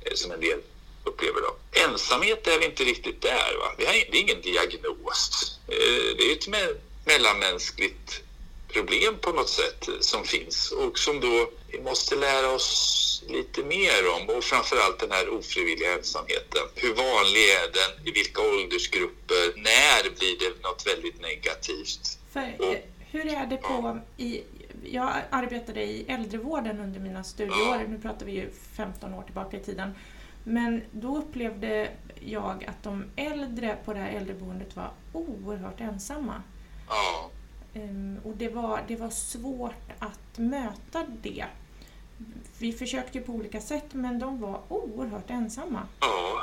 eh, 0.00 0.14
som 0.14 0.32
en 0.32 0.40
del 0.40 0.58
upplever 1.04 1.40
då. 1.40 1.56
Ensamhet 1.72 2.46
är 2.46 2.58
vi 2.58 2.64
inte 2.64 2.84
riktigt 2.84 3.22
där. 3.22 3.56
Va? 3.58 3.74
Det 3.78 3.86
är 3.86 4.14
ingen 4.14 4.40
diagnos. 4.40 5.58
Eh, 5.68 6.16
det 6.16 6.30
är 6.30 6.32
ett 6.32 6.48
mellanmänskligt 7.04 8.22
problem 8.76 9.14
på 9.20 9.30
något 9.32 9.48
sätt 9.48 9.88
som 10.00 10.24
finns 10.24 10.70
och 10.70 10.98
som 10.98 11.20
då 11.20 11.50
vi 11.72 11.80
måste 11.80 12.16
lära 12.16 12.50
oss 12.50 13.24
lite 13.28 13.64
mer 13.64 14.00
om 14.14 14.36
och 14.36 14.44
framförallt 14.44 14.98
den 14.98 15.10
här 15.10 15.28
ofrivilliga 15.28 15.92
ensamheten. 15.98 16.64
Hur 16.74 16.94
vanlig 17.06 17.44
är 17.60 17.68
den? 17.80 18.08
I 18.08 18.10
vilka 18.10 18.40
åldersgrupper? 18.42 19.44
När 19.56 20.02
blir 20.18 20.36
det 20.42 20.68
något 20.68 20.86
väldigt 20.86 21.20
negativt? 21.20 22.18
För, 22.32 22.40
eh, 22.40 22.78
hur 23.10 23.26
är 23.26 23.46
det 23.46 23.56
på... 23.56 24.00
I, 24.16 24.42
jag 24.84 25.12
arbetade 25.30 25.82
i 25.82 26.04
äldrevården 26.08 26.80
under 26.80 27.00
mina 27.00 27.24
studieår. 27.24 27.88
Nu 27.88 27.98
pratar 27.98 28.26
vi 28.26 28.32
ju 28.32 28.50
15 28.76 29.14
år 29.14 29.22
tillbaka 29.22 29.56
i 29.56 29.60
tiden. 29.60 29.94
Men 30.44 30.82
då 30.90 31.18
upplevde 31.18 31.90
jag 32.20 32.64
att 32.64 32.82
de 32.82 33.04
äldre 33.16 33.76
på 33.84 33.92
det 33.92 34.00
här 34.00 34.10
äldreboendet 34.10 34.76
var 34.76 34.90
oerhört 35.12 35.80
ensamma. 35.80 36.42
Ja, 36.88 37.30
Och 38.24 38.36
det 38.36 38.48
var, 38.48 38.84
det 38.88 38.96
var 38.96 39.10
svårt 39.10 39.92
att 39.98 40.38
möta 40.38 41.06
det. 41.22 41.44
Vi 42.58 42.72
försökte 42.72 43.20
på 43.20 43.32
olika 43.32 43.60
sätt 43.60 43.84
men 43.92 44.18
de 44.18 44.40
var 44.40 44.62
oerhört 44.68 45.30
ensamma. 45.30 45.82
ja, 46.00 46.42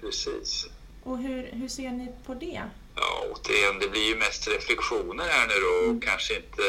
precis. 0.00 0.66
Och 1.02 1.18
hur, 1.18 1.50
hur 1.52 1.68
ser 1.68 1.90
ni 1.90 2.12
på 2.26 2.34
det? 2.34 2.62
Ja, 2.96 3.24
återigen, 3.32 3.78
det 3.80 3.88
blir 3.88 4.08
ju 4.08 4.16
mest 4.16 4.48
reflektioner 4.48 5.24
här 5.24 5.46
nu 5.46 5.54
då 5.54 5.90
och 5.90 6.02
kanske 6.02 6.36
inte 6.36 6.62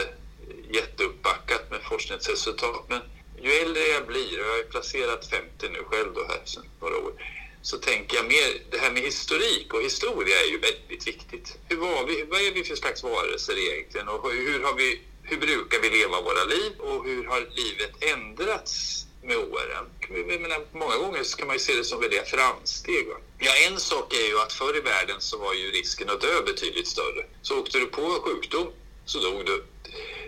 jätteuppbackat 0.69 1.71
med 1.71 1.79
forskningsresultat. 1.81 2.85
Men 2.89 3.01
ju 3.41 3.51
äldre 3.51 3.81
jag 3.81 4.07
blir, 4.07 4.39
och 4.39 4.45
jag 4.45 4.51
har 4.51 4.57
ju 4.57 4.63
placerat 4.63 5.25
50 5.25 5.69
nu 5.69 5.83
själv 5.83 6.13
då 6.13 6.21
här 6.27 6.41
sedan 6.45 6.65
några 6.81 6.97
år, 6.97 7.13
så 7.61 7.77
tänker 7.77 8.17
jag 8.17 8.25
mer, 8.25 8.61
det 8.71 8.77
här 8.77 8.91
med 8.91 9.03
historik 9.03 9.73
och 9.73 9.81
historia 9.81 10.41
är 10.41 10.49
ju 10.49 10.57
väldigt 10.59 11.07
viktigt. 11.07 11.57
Hur 11.67 11.77
var 11.77 12.05
vi, 12.07 12.23
vad 12.23 12.41
är 12.41 12.51
vi 12.51 12.63
för 12.63 12.75
slags 12.75 13.03
varelser 13.03 13.57
egentligen 13.57 14.07
och 14.07 14.31
hur, 14.31 14.63
har 14.63 14.73
vi, 14.73 15.01
hur 15.23 15.37
brukar 15.37 15.79
vi 15.79 15.89
leva 15.89 16.21
våra 16.21 16.43
liv 16.43 16.71
och 16.79 17.05
hur 17.05 17.25
har 17.25 17.39
livet 17.39 18.03
ändrats 18.03 19.05
med 19.23 19.37
åren? 19.37 19.85
Jag 20.09 20.41
menar, 20.41 20.65
många 20.73 20.97
gånger 20.97 21.23
så 21.23 21.37
kan 21.37 21.47
man 21.47 21.55
ju 21.55 21.59
se 21.59 21.73
det 21.75 21.83
som 21.83 22.01
väldiga 22.01 22.25
framsteg. 22.25 23.07
Va? 23.07 23.15
Ja, 23.39 23.51
en 23.67 23.79
sak 23.79 24.13
är 24.13 24.27
ju 24.27 24.39
att 24.39 24.53
förr 24.53 24.77
i 24.77 24.79
världen 24.79 25.21
så 25.21 25.37
var 25.37 25.53
ju 25.53 25.71
risken 25.71 26.09
att 26.09 26.21
dö 26.21 26.41
betydligt 26.45 26.87
större. 26.87 27.25
Så 27.41 27.59
åkte 27.59 27.79
du 27.79 27.85
på 27.85 28.01
sjukdom 28.01 28.67
så 29.05 29.19
dog 29.19 29.45
du. 29.45 29.65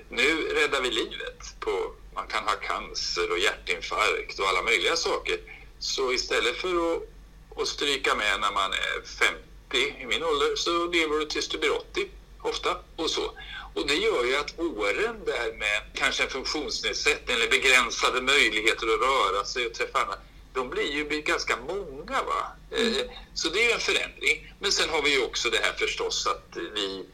Nu 0.09 0.41
räddar 0.41 0.81
vi 0.81 0.91
livet 0.91 1.39
på, 1.59 1.95
man 2.13 2.27
kan 2.27 2.43
ha 2.43 2.55
cancer 2.55 3.31
och 3.31 3.39
hjärtinfarkt 3.39 4.39
och 4.39 4.47
alla 4.47 4.61
möjliga 4.61 4.95
saker. 4.95 5.39
Så 5.79 6.13
istället 6.13 6.55
för 6.55 6.93
att, 6.93 7.03
att 7.55 7.67
stryka 7.67 8.15
med 8.15 8.39
när 8.39 8.51
man 8.51 8.71
är 8.73 9.01
50 9.05 10.01
i 10.01 10.05
min 10.05 10.23
ålder 10.23 10.55
så 10.55 10.85
lever 10.85 11.19
du 11.19 11.25
tills 11.25 11.47
du 11.47 11.57
blir 11.57 11.75
80 11.75 12.07
ofta 12.41 12.77
och 12.95 13.09
så. 13.09 13.31
Och 13.73 13.87
det 13.87 13.95
gör 13.95 14.23
ju 14.23 14.35
att 14.37 14.59
åren 14.59 15.15
där 15.25 15.53
med 15.57 15.81
kanske 15.93 16.23
en 16.23 16.29
funktionsnedsättning 16.29 17.35
eller 17.35 17.49
begränsade 17.49 18.21
möjligheter 18.21 18.87
att 18.93 19.01
röra 19.01 19.45
sig 19.45 19.65
och 19.67 19.73
träffa 19.73 20.01
andra, 20.01 20.15
de 20.53 20.69
blir 20.69 20.91
ju 20.91 21.21
ganska 21.21 21.57
många. 21.57 22.23
Va? 22.23 22.51
Eh, 22.71 23.05
Så 23.33 23.49
det 23.49 23.59
är 23.63 23.67
ju 23.67 23.71
en 23.71 23.79
förändring. 23.79 24.53
Men 24.59 24.71
sen 24.71 24.89
har 24.89 25.01
vi 25.01 25.09
ju 25.15 25.23
också 25.23 25.49
det 25.49 25.57
här 25.63 25.73
förstås 25.73 26.27
att 26.27 26.57
vi 26.75 27.05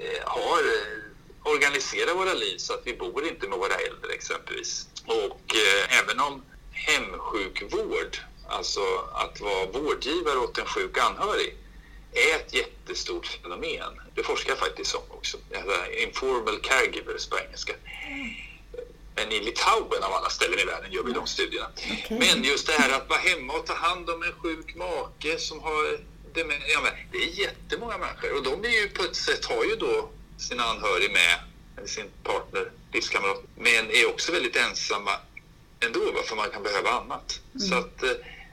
eh, 0.00 0.22
har 0.28 0.58
eh, 0.58 1.52
organiserat 1.52 2.16
våra 2.16 2.34
liv 2.34 2.58
så 2.58 2.74
att 2.74 2.82
vi 2.84 2.94
bor 2.94 3.26
inte 3.28 3.48
med 3.48 3.58
våra 3.58 3.74
äldre 3.74 4.12
exempelvis. 4.12 4.86
Och 5.06 5.54
även 5.88 6.20
om 6.20 6.42
hemsjukvård, 6.72 8.16
alltså 8.50 8.80
att 9.12 9.40
vara 9.40 9.66
vårdgivare 9.66 10.38
åt 10.38 10.58
en 10.58 10.66
sjuk 10.66 10.98
anhörig, 10.98 11.56
är 12.12 12.36
ett 12.36 12.54
jättestort 12.54 13.26
fenomen. 13.26 14.00
Det 14.14 14.22
forskar 14.22 14.50
jag 14.50 14.58
faktiskt 14.58 14.94
om 14.94 15.02
också. 15.10 15.36
Informal 16.02 16.60
caregivers 16.62 17.26
på 17.26 17.38
engelska. 17.38 17.72
Men 19.14 19.32
i 19.32 19.40
Litauen 19.40 20.02
av 20.02 20.12
alla 20.12 20.30
ställen 20.30 20.58
i 20.58 20.64
världen 20.64 20.92
gör 20.92 21.02
vi 21.02 21.12
de 21.12 21.26
studierna. 21.26 21.70
Men 22.10 22.44
just 22.44 22.66
det 22.66 22.72
här 22.72 22.96
att 22.96 23.08
vara 23.08 23.18
hemma 23.18 23.52
och 23.52 23.66
ta 23.66 23.74
hand 23.74 24.10
om 24.10 24.22
en 24.22 24.32
sjuk 24.32 24.74
make 24.74 25.38
som 25.38 25.60
har 25.60 25.98
demens. 26.34 26.64
Ja, 26.68 26.80
det 27.12 27.18
är 27.18 27.26
jättemånga 27.26 27.98
människor 27.98 28.36
och 28.36 28.42
de 28.42 28.64
är 28.64 28.80
ju 28.82 28.88
på 28.88 29.02
ett 29.02 29.16
sätt 29.16 29.44
har 29.44 29.64
ju 29.64 29.76
då 29.76 30.08
sin 30.38 30.60
anhörig 30.60 31.12
med, 31.12 31.38
eller 31.76 31.86
sin 31.86 32.10
partner, 32.22 32.70
livskamrat, 32.92 33.42
men 33.56 33.90
är 33.90 34.08
också 34.08 34.32
väldigt 34.32 34.56
ensamma 34.56 35.10
ändå, 35.80 36.22
för 36.24 36.36
man 36.36 36.50
kan 36.50 36.62
behöva 36.62 36.90
annat. 36.90 37.40
Så 37.68 37.74
att, 37.74 38.02
eh, 38.02 38.10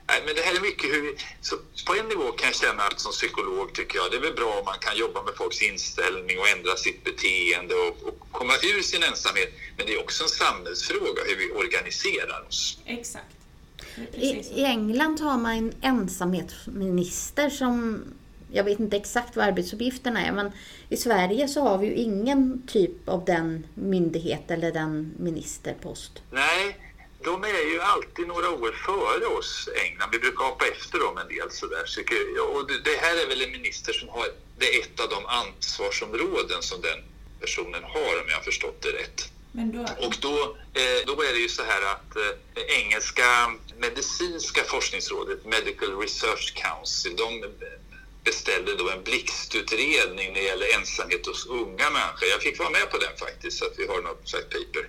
nej, 0.08 0.22
men 0.26 0.36
det 0.36 0.42
här 0.42 0.56
är 0.56 0.62
mycket 0.62 0.90
hur 0.94 1.02
vi, 1.02 1.16
så 1.42 1.56
på 1.86 1.96
en 1.96 2.08
nivå 2.08 2.32
kan 2.32 2.48
jag 2.48 2.56
känna 2.56 2.84
att 2.84 3.00
som 3.00 3.12
psykolog 3.12 3.74
tycker 3.74 3.96
jag 3.98 4.12
det 4.12 4.18
är 4.18 4.22
väl 4.22 4.34
bra 4.34 4.52
om 4.60 4.66
man 4.66 4.80
kan 4.80 4.98
jobba 4.98 5.24
med 5.24 5.34
folks 5.36 5.62
inställning 5.62 6.40
och 6.40 6.48
ändra 6.56 6.76
sitt 6.76 7.04
beteende 7.04 7.76
och, 7.76 8.08
och 8.08 8.18
komma 8.32 8.54
ur 8.64 8.82
sin 8.82 9.04
ensamhet. 9.04 9.52
Men 9.78 9.86
det 9.86 9.94
är 9.94 10.00
också 10.00 10.24
en 10.24 10.30
samhällsfråga 10.30 11.22
hur 11.28 11.36
vi 11.36 11.52
organiserar 11.52 12.46
oss. 12.48 12.80
Exakt. 12.86 13.36
I. 14.14 14.28
I 14.62 14.64
England 14.64 15.20
har 15.20 15.38
man 15.38 15.54
en 15.54 15.74
ensamhetsminister 15.82 17.50
som 17.50 18.04
jag 18.52 18.64
vet 18.64 18.80
inte 18.80 18.98
exakt 18.98 19.36
vad 19.36 19.46
arbetsuppgifterna 19.46 20.26
är, 20.26 20.32
men 20.32 20.52
i 20.90 20.98
Sverige 20.98 21.48
så 21.48 21.62
har 21.62 21.78
vi 21.78 21.88
ju 21.88 21.94
ingen 21.94 22.68
typ 22.68 23.10
av 23.10 23.26
den 23.26 23.68
myndighet 23.74 24.52
eller 24.52 24.72
den 24.72 25.14
ministerpost. 25.18 26.22
Nej, 26.32 26.78
de 27.28 27.44
är 27.44 27.66
ju 27.74 27.82
alltid 27.82 28.28
några 28.28 28.50
år 28.50 28.72
före 28.86 29.26
oss, 29.26 29.70
England. 29.76 30.10
Vi 30.12 30.20
brukar 30.20 30.46
hoppa 30.46 30.66
efter 30.68 31.00
dem 31.00 31.18
en 31.18 31.28
del 31.28 31.52
sådär. 31.52 31.84
Så, 31.86 32.02
och 32.54 32.68
det, 32.88 32.96
här 33.02 33.16
är 33.24 33.28
väl 33.28 33.42
en 33.42 33.52
minister 33.52 33.94
som 33.94 34.10
har, 34.10 34.28
det 34.60 34.76
är 34.76 34.82
ett 34.82 35.00
av 35.00 35.10
de 35.10 35.26
ansvarsområden 35.26 36.62
som 36.62 36.82
den 36.82 37.00
personen 37.42 37.84
har 37.84 38.14
om 38.22 38.28
jag 38.28 38.36
har 38.36 38.44
förstått 38.44 38.82
det 38.82 38.92
rätt. 39.02 39.20
Då, 39.52 39.82
Och 40.06 40.16
då, 40.20 40.58
eh, 40.82 41.00
då 41.06 41.14
är 41.22 41.34
det 41.34 41.40
ju 41.40 41.50
så 41.50 41.64
här 41.64 41.82
att 41.94 42.16
eh, 42.16 42.80
engelska 42.80 43.30
medicinska 43.78 44.64
forskningsrådet, 44.64 45.46
Medical 45.46 46.00
Research 46.00 46.54
Council, 46.56 47.16
de 47.16 47.44
beställde 48.24 48.76
då 48.76 48.90
en 48.90 49.04
blixtutredning 49.04 50.28
när 50.34 50.40
det 50.42 50.48
gäller 50.48 50.76
ensamhet 50.78 51.26
hos 51.26 51.46
unga 51.46 51.90
människor. 51.90 52.28
Jag 52.30 52.42
fick 52.42 52.60
vara 52.60 52.70
med 52.70 52.92
på 52.92 52.98
den 52.98 53.18
faktiskt, 53.18 53.58
så 53.58 53.66
att 53.66 53.80
vi 53.80 53.88
har 53.88 54.02
något 54.02 54.30
slags 54.30 54.46
paper 54.46 54.88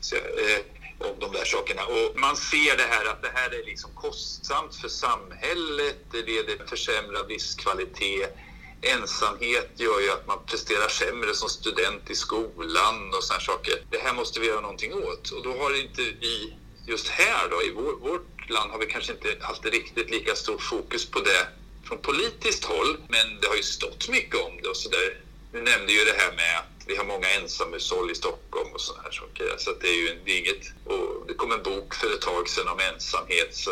så, 0.00 0.16
eh, 0.16 0.81
om 1.04 1.16
de 1.20 1.32
där 1.32 1.44
sakerna. 1.44 1.82
Och 1.84 2.20
man 2.20 2.36
ser 2.36 2.76
det 2.76 2.88
här 2.90 3.04
att 3.04 3.22
det 3.22 3.32
här 3.34 3.50
är 3.50 3.64
liksom 3.66 3.90
kostsamt 3.94 4.74
för 4.74 4.88
samhället, 4.88 5.96
det 6.12 6.22
leder 6.22 6.56
till 6.56 6.66
försämrad 6.66 7.28
livskvalitet. 7.28 8.36
Ensamhet 8.82 9.70
gör 9.76 10.00
ju 10.00 10.10
att 10.10 10.26
man 10.26 10.38
presterar 10.46 10.88
sämre 10.88 11.34
som 11.34 11.48
student 11.48 12.10
i 12.10 12.14
skolan 12.14 13.14
och 13.14 13.24
sådana 13.24 13.40
saker. 13.40 13.74
Det 13.90 13.98
här 13.98 14.14
måste 14.14 14.40
vi 14.40 14.46
göra 14.46 14.60
någonting 14.60 14.92
åt 14.94 15.30
och 15.30 15.42
då 15.42 15.52
har 15.58 15.80
inte 15.80 16.02
vi 16.02 16.54
just 16.86 17.08
här 17.08 17.48
då 17.50 17.62
i 17.62 17.70
vår, 17.70 17.92
vårt 18.08 18.50
land 18.50 18.70
har 18.70 18.78
vi 18.78 18.86
kanske 18.86 19.12
inte 19.12 19.36
haft 19.40 19.64
riktigt 19.64 20.10
lika 20.10 20.34
stort 20.34 20.62
fokus 20.62 21.10
på 21.10 21.20
det 21.20 21.46
från 21.84 21.98
politiskt 21.98 22.64
håll, 22.64 22.96
men 23.08 23.40
det 23.40 23.46
har 23.48 23.56
ju 23.56 23.62
stått 23.62 24.08
mycket 24.08 24.40
om 24.40 24.52
det 24.62 24.68
och 24.68 24.76
så 24.76 24.88
där. 24.88 25.20
Du 25.52 25.62
nämnde 25.62 25.92
ju 25.92 26.04
det 26.04 26.16
här 26.18 26.32
med 26.32 26.58
att 26.58 26.71
vi 26.86 26.96
har 26.96 27.04
många 27.04 27.28
ensamhushåll 27.40 28.10
i 28.10 28.14
Stockholm 28.14 28.68
och 28.74 28.80
sådana 28.80 29.02
här 29.02 29.10
saker. 29.10 29.44
Så 29.58 29.70
det 29.80 29.86
är 29.86 30.00
ju 30.02 30.18
det 30.24 30.32
är 30.32 30.38
inget, 30.38 30.64
och 30.84 31.26
det 31.26 31.34
kom 31.34 31.52
en 31.52 31.62
bok 31.62 31.94
för 31.94 32.14
ett 32.14 32.20
tag 32.20 32.48
sedan 32.48 32.68
om 32.68 32.78
ensamhet 32.92 33.54
så 33.54 33.70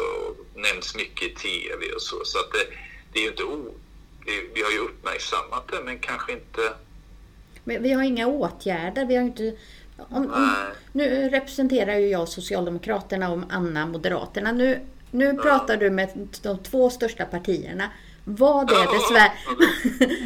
nämns 0.55 0.95
mycket 0.95 1.23
i 1.23 1.35
tv 1.35 1.93
och 1.95 2.03
så. 2.03 2.25
Så 2.25 2.39
att 2.39 2.53
det, 2.53 2.65
det 3.13 3.19
är 3.19 3.23
ju 3.23 3.29
inte 3.29 3.45
o, 3.45 3.75
det, 4.27 4.33
vi 4.55 4.63
har 4.63 4.71
ju 4.71 4.79
uppmärksammat 4.79 5.69
det 5.69 5.81
men 5.85 5.99
kanske 5.99 6.33
inte 6.33 6.63
Men 7.65 7.83
vi 7.83 7.93
har 7.93 8.03
inga 8.03 8.27
åtgärder. 8.27 9.05
Vi 9.05 9.17
har 9.17 9.25
inte, 9.25 9.57
om, 9.97 10.33
om, 10.33 10.57
nu 10.93 11.29
representerar 11.29 11.97
ju 11.97 12.09
jag 12.09 12.29
Socialdemokraterna 12.29 13.33
och 13.33 13.43
Anna 13.51 13.87
Moderaterna. 13.87 14.53
Nu, 14.53 14.81
nu 15.11 15.35
pratar 15.35 15.77
du 15.77 15.91
med 15.91 16.29
de 16.43 16.59
två 16.59 16.91
största 16.91 17.25
partierna. 17.25 17.91
Vad 18.25 18.71
är 18.71 18.93
det 18.93 19.01
Sverige... 19.09 19.33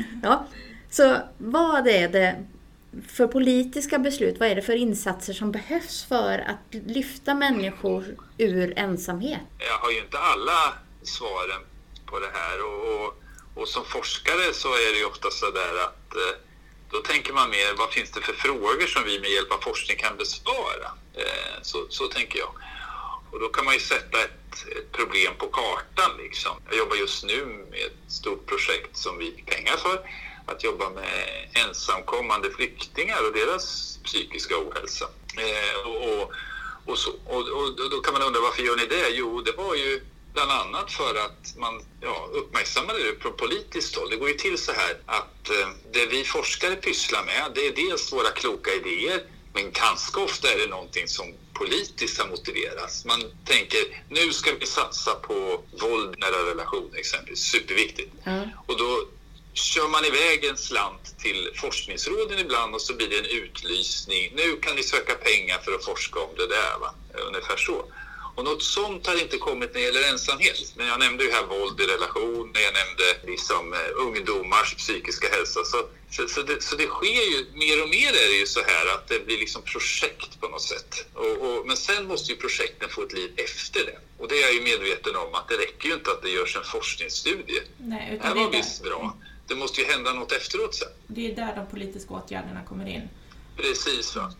ja, 0.22 0.46
så 0.90 1.16
vad 1.38 1.88
är 1.88 2.08
det 2.08 2.44
för 3.08 3.26
politiska 3.26 3.98
beslut? 3.98 4.36
Vad 4.40 4.48
är 4.48 4.54
det 4.54 4.62
för 4.62 4.76
insatser 4.76 5.32
som 5.32 5.52
behövs 5.52 6.04
för 6.04 6.38
att 6.38 6.74
lyfta 6.86 7.34
människor 7.34 8.04
ur 8.38 8.78
ensamhet? 8.78 9.40
Jag 9.58 9.78
har 9.78 9.90
ju 9.90 9.98
inte 9.98 10.18
alla 10.18 10.72
svaren 11.02 11.62
på 12.06 12.18
det 12.18 12.30
här 12.32 12.64
och, 12.64 13.04
och, 13.04 13.22
och 13.54 13.68
som 13.68 13.84
forskare 13.84 14.52
så 14.52 14.68
är 14.68 14.92
det 14.92 14.98
ju 14.98 15.04
ofta 15.04 15.30
så 15.30 15.50
där 15.50 15.74
att 15.84 16.14
eh, 16.14 16.36
då 16.90 16.98
tänker 16.98 17.32
man 17.32 17.50
mer 17.50 17.74
vad 17.78 17.90
finns 17.92 18.10
det 18.10 18.20
för 18.20 18.32
frågor 18.32 18.86
som 18.86 19.04
vi 19.04 19.20
med 19.20 19.30
hjälp 19.30 19.52
av 19.52 19.58
forskning 19.58 19.96
kan 19.96 20.16
besvara? 20.16 20.88
Eh, 21.14 21.56
så, 21.62 21.86
så 21.88 22.06
tänker 22.06 22.38
jag. 22.38 22.50
Och 23.30 23.40
då 23.40 23.48
kan 23.48 23.64
man 23.64 23.74
ju 23.74 23.80
sätta 23.80 24.18
ett, 24.20 24.66
ett 24.76 24.92
problem 24.92 25.32
på 25.38 25.46
kartan 25.46 26.10
liksom. 26.18 26.52
Jag 26.68 26.78
jobbar 26.78 26.96
just 26.96 27.24
nu 27.24 27.66
med 27.70 27.80
ett 27.80 28.12
stort 28.12 28.46
projekt 28.46 28.96
som 28.96 29.18
vi 29.18 29.32
fick 29.32 29.46
pengar 29.46 29.76
för. 29.76 29.98
Att 30.46 30.64
jobba 30.64 30.90
med 30.90 31.48
ensamkommande 31.52 32.50
flyktingar 32.50 33.26
och 33.26 33.32
deras 33.32 33.98
psykiska 34.04 34.54
ohälsa. 34.58 35.04
Eh, 35.36 35.90
och, 35.90 36.32
och, 36.86 36.98
så. 36.98 37.10
Och, 37.26 37.48
och 37.48 37.90
då 37.90 38.00
kan 38.00 38.12
man 38.12 38.22
undra 38.22 38.40
varför 38.40 38.62
gör 38.62 38.76
ni 38.76 38.86
det? 38.86 39.08
Jo, 39.08 39.40
det 39.40 39.52
var 39.52 39.74
ju 39.74 40.00
bland 40.34 40.50
annat 40.50 40.92
för 40.92 41.14
att 41.14 41.54
man 41.56 41.82
ja, 42.00 42.28
uppmärksammade 42.32 42.98
det 42.98 43.22
från 43.22 43.36
politiskt 43.36 43.96
håll. 43.96 44.10
Det 44.10 44.16
går 44.16 44.28
ju 44.28 44.34
till 44.34 44.58
så 44.58 44.72
här 44.72 44.96
att 45.06 45.50
eh, 45.50 45.68
det 45.92 46.06
vi 46.06 46.24
forskare 46.24 46.76
pysslar 46.76 47.24
med, 47.24 47.52
det 47.54 47.66
är 47.66 47.72
dels 47.72 48.12
våra 48.12 48.30
kloka 48.30 48.70
idéer, 48.70 49.22
men 49.52 49.72
ganska 49.72 50.20
ofta 50.20 50.52
är 50.52 50.58
det 50.58 50.66
någonting 50.66 51.08
som 51.08 51.34
politiskt 51.52 52.20
har 52.20 52.28
motiverats. 52.28 53.04
Man 53.04 53.22
tänker, 53.44 53.80
nu 54.08 54.32
ska 54.32 54.50
vi 54.60 54.66
satsa 54.66 55.14
på 55.14 55.60
våld 55.80 56.18
nära 56.18 56.50
relationer 56.50 56.98
exempelvis, 56.98 57.40
superviktigt. 57.40 58.12
Ja. 58.24 58.42
Och 58.66 58.78
då 58.78 59.08
kör 59.54 59.88
man 59.88 60.04
iväg 60.04 60.44
en 60.44 60.56
slant 60.56 61.18
till 61.18 61.50
forskningsråden 61.54 62.38
ibland 62.38 62.74
och 62.74 62.80
så 62.80 62.94
blir 62.94 63.08
det 63.08 63.18
en 63.18 63.42
utlysning. 63.42 64.32
Nu 64.36 64.56
kan 64.56 64.76
ni 64.76 64.82
söka 64.82 65.14
pengar 65.14 65.58
för 65.58 65.74
att 65.74 65.84
forska 65.84 66.20
om 66.20 66.30
det 66.36 66.46
där, 66.46 66.78
va? 66.80 66.94
ungefär 67.28 67.56
så. 67.56 67.84
Och 68.36 68.44
något 68.44 68.62
sånt 68.62 69.06
har 69.06 69.20
inte 69.22 69.38
kommit 69.38 69.74
när 69.74 69.80
det 69.80 69.86
gäller 69.86 70.08
ensamhet. 70.08 70.72
Men 70.76 70.86
jag 70.86 70.98
nämnde 71.00 71.24
ju 71.24 71.30
här 71.30 71.46
våld 71.46 71.80
i 71.80 71.86
relationer, 71.86 72.60
jag 72.60 72.74
nämnde 72.74 73.04
liksom 73.32 73.72
eh, 73.72 73.78
ungdomars 73.96 74.74
psykiska 74.74 75.28
hälsa. 75.28 75.64
Så, 75.64 75.86
så, 76.10 76.28
så, 76.28 76.42
det, 76.42 76.62
så 76.62 76.76
det 76.76 76.86
sker 76.86 77.24
ju, 77.32 77.46
mer 77.54 77.82
och 77.82 77.88
mer 77.88 78.08
är 78.08 78.28
det 78.28 78.36
ju 78.36 78.46
så 78.46 78.60
här 78.60 78.94
att 78.94 79.08
det 79.08 79.26
blir 79.26 79.38
liksom 79.38 79.62
projekt 79.62 80.40
på 80.40 80.48
något 80.48 80.62
sätt. 80.62 81.06
Och, 81.14 81.36
och, 81.46 81.66
men 81.66 81.76
sen 81.76 82.06
måste 82.06 82.32
ju 82.32 82.38
projekten 82.38 82.88
få 82.88 83.02
ett 83.02 83.12
liv 83.12 83.32
efter 83.36 83.80
det. 83.84 83.98
Och 84.18 84.28
det 84.28 84.38
är 84.38 84.42
jag 84.42 84.54
ju 84.54 84.60
medveten 84.60 85.16
om 85.16 85.34
att 85.34 85.48
det 85.48 85.56
räcker 85.56 85.88
ju 85.88 85.94
inte 85.94 86.10
att 86.10 86.22
det 86.22 86.30
görs 86.30 86.56
en 86.56 86.64
forskningsstudie. 86.64 87.62
nej, 87.78 88.06
Det 88.10 88.16
utan 88.16 88.26
här 88.26 88.44
var 88.44 88.50
visst 88.50 88.82
bra. 88.82 89.16
Det 89.48 89.54
måste 89.54 89.80
ju 89.80 89.86
hända 89.86 90.12
något 90.12 90.32
efteråt 90.32 90.74
sen. 90.74 90.88
det 91.06 91.30
är 91.32 91.36
där 91.36 91.56
de 91.56 91.66
politiska 91.66 92.14
åtgärderna 92.14 92.62
kommer 92.64 92.86
in. 92.86 93.08
Precis 93.56 94.16
va. 94.16 94.32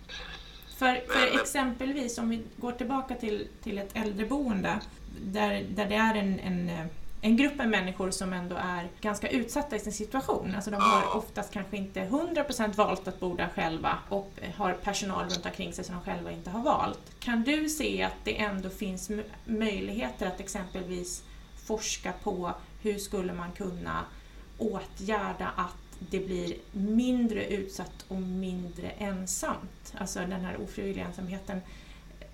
För, 0.78 0.94
för 1.12 1.30
Men- 1.30 1.40
exempelvis 1.40 2.18
om 2.18 2.28
vi 2.30 2.42
går 2.56 2.72
tillbaka 2.72 3.14
till, 3.14 3.48
till 3.62 3.78
ett 3.78 3.90
äldreboende 3.96 4.80
där, 5.22 5.66
där 5.70 5.86
det 5.86 5.94
är 5.94 6.14
en, 6.14 6.40
en, 6.40 6.88
en 7.20 7.36
grupp 7.36 7.54
med 7.56 7.68
människor 7.68 8.10
som 8.10 8.32
ändå 8.32 8.56
är 8.56 8.88
ganska 9.00 9.28
utsatta 9.28 9.76
i 9.76 9.78
sin 9.80 9.92
situation. 9.92 10.54
Alltså 10.54 10.70
de 10.70 10.76
har 10.80 11.16
oftast 11.16 11.52
kanske 11.52 11.76
inte 11.76 12.00
100% 12.00 12.74
valt 12.74 13.08
att 13.08 13.20
bo 13.20 13.36
där 13.36 13.48
själva 13.54 13.98
och 14.08 14.32
har 14.56 14.72
personal 14.72 15.24
runt 15.30 15.46
omkring 15.46 15.72
sig 15.72 15.84
som 15.84 15.94
de 15.94 16.04
själva 16.04 16.30
inte 16.30 16.50
har 16.50 16.62
valt. 16.62 17.00
Kan 17.20 17.42
du 17.42 17.68
se 17.68 18.02
att 18.02 18.24
det 18.24 18.38
ändå 18.40 18.70
finns 18.70 19.10
möjligheter 19.44 20.26
att 20.26 20.40
exempelvis 20.40 21.22
forska 21.66 22.12
på 22.22 22.52
hur 22.82 22.98
skulle 22.98 23.32
man 23.32 23.52
kunna 23.52 24.04
åtgärda 24.58 25.52
att 25.56 25.74
det 25.98 26.18
blir 26.18 26.54
mindre 26.72 27.46
utsatt 27.46 28.04
och 28.08 28.16
mindre 28.16 28.90
ensamt. 28.98 29.92
Alltså 29.98 30.18
den 30.18 30.32
här 30.44 30.56
ofrivilliga 30.60 31.04
ensamheten. 31.04 31.60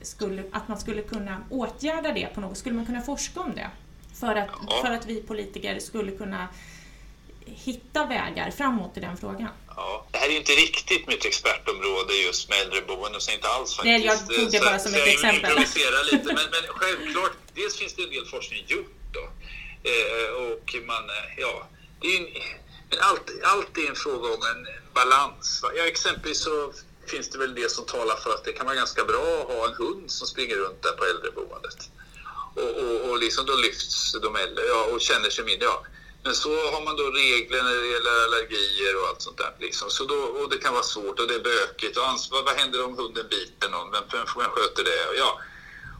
Skulle, 0.02 0.44
att 0.52 0.68
man 0.68 0.80
skulle 0.80 1.02
kunna 1.02 1.44
åtgärda 1.50 2.12
det 2.12 2.26
på 2.34 2.40
något 2.40 2.58
Skulle 2.58 2.74
man 2.74 2.86
kunna 2.86 3.02
forska 3.02 3.40
om 3.40 3.54
det? 3.54 3.70
För 4.20 4.34
att, 4.36 4.48
Ja. 4.68 4.82
för 4.84 4.90
att 4.92 5.06
vi 5.06 5.22
politiker 5.22 5.78
skulle 5.78 6.12
kunna 6.12 6.48
hitta 7.46 8.06
vägar 8.06 8.50
framåt 8.50 8.96
i 8.96 9.00
den 9.00 9.16
frågan. 9.16 9.48
Ja, 9.76 10.06
det 10.10 10.18
här 10.18 10.28
är 10.28 10.36
inte 10.36 10.52
riktigt 10.52 11.06
mitt 11.06 11.24
expertområde 11.24 12.12
just 12.26 12.48
med 12.48 12.58
äldreboenden, 12.60 13.20
så 13.20 13.30
inte 13.32 13.48
alls 13.48 13.76
faktiskt. 13.76 13.84
Nej, 13.84 14.06
jag 14.06 14.18
tog 14.28 14.50
det 14.50 14.58
Så- 14.58 14.64
bara 14.64 14.78
som 14.78 14.92
så 14.92 14.98
ett 14.98 15.06
jag 15.06 15.14
exempel. 15.14 15.50
improviserar 15.50 16.04
lite, 16.12 16.26
men, 16.26 16.34
men 16.54 16.64
självklart, 16.68 17.32
dels 17.54 17.78
finns 17.78 17.94
det 17.94 18.02
en 18.02 18.10
del 18.10 18.26
forskning 18.26 18.64
gjort 18.66 18.94
då. 19.12 19.24
Eh, 19.90 20.28
och 20.46 20.74
man, 20.86 21.04
eh, 21.10 21.28
ja, 21.38 21.66
det 22.00 22.16
är 22.16 22.20
en, 22.20 22.42
men 22.90 22.98
allt, 23.00 23.30
allt 23.42 23.78
är 23.78 23.88
en 23.88 23.96
fråga 23.96 24.28
om 24.28 24.42
en 24.42 24.66
balans. 24.94 25.64
Ja, 25.76 25.82
exempelvis 25.82 26.42
så 26.42 26.72
finns 27.06 27.28
det 27.30 27.38
väl 27.38 27.54
det 27.54 27.70
som 27.70 27.84
talar 27.84 28.16
för 28.16 28.30
att 28.30 28.44
det 28.44 28.52
kan 28.52 28.66
vara 28.66 28.76
ganska 28.76 29.04
bra 29.04 29.40
att 29.40 29.56
ha 29.56 29.68
en 29.68 29.74
hund 29.74 30.10
som 30.10 30.26
springer 30.26 30.56
runt 30.56 30.82
där 30.82 30.92
på 30.92 31.04
äldreboendet. 31.04 31.90
Och, 32.54 32.70
och, 32.82 33.10
och 33.10 33.18
liksom 33.18 33.46
då 33.46 33.56
lyfts 33.56 34.12
de 34.22 34.36
äldre 34.36 34.64
ja, 34.64 34.84
och 34.92 35.00
känner 35.00 35.30
sig 35.30 35.44
mindre. 35.44 35.66
Ja. 35.66 35.84
Men 36.22 36.34
så 36.34 36.70
har 36.70 36.84
man 36.84 36.96
då 36.96 37.10
regler 37.10 37.62
när 37.62 37.74
det 37.74 37.86
gäller 37.86 38.24
allergier 38.24 39.02
och 39.02 39.08
allt 39.08 39.22
sånt 39.22 39.38
där. 39.38 39.54
Liksom. 39.58 39.90
Så 39.90 40.04
då, 40.04 40.14
och 40.14 40.50
det 40.50 40.58
kan 40.58 40.72
vara 40.72 40.82
svårt 40.82 41.20
och 41.20 41.28
det 41.28 41.34
är 41.34 41.40
bökigt. 41.40 41.96
Och 41.96 42.08
ansvar, 42.08 42.42
vad 42.42 42.54
händer 42.54 42.84
om 42.84 42.96
hunden 42.96 43.26
biter 43.30 43.68
någon? 43.68 43.90
Vem, 43.90 44.02
vem, 44.12 44.26
vem 44.36 44.50
sköter 44.50 44.84
det? 44.84 45.06
Och 45.08 45.16
ja. 45.16 45.40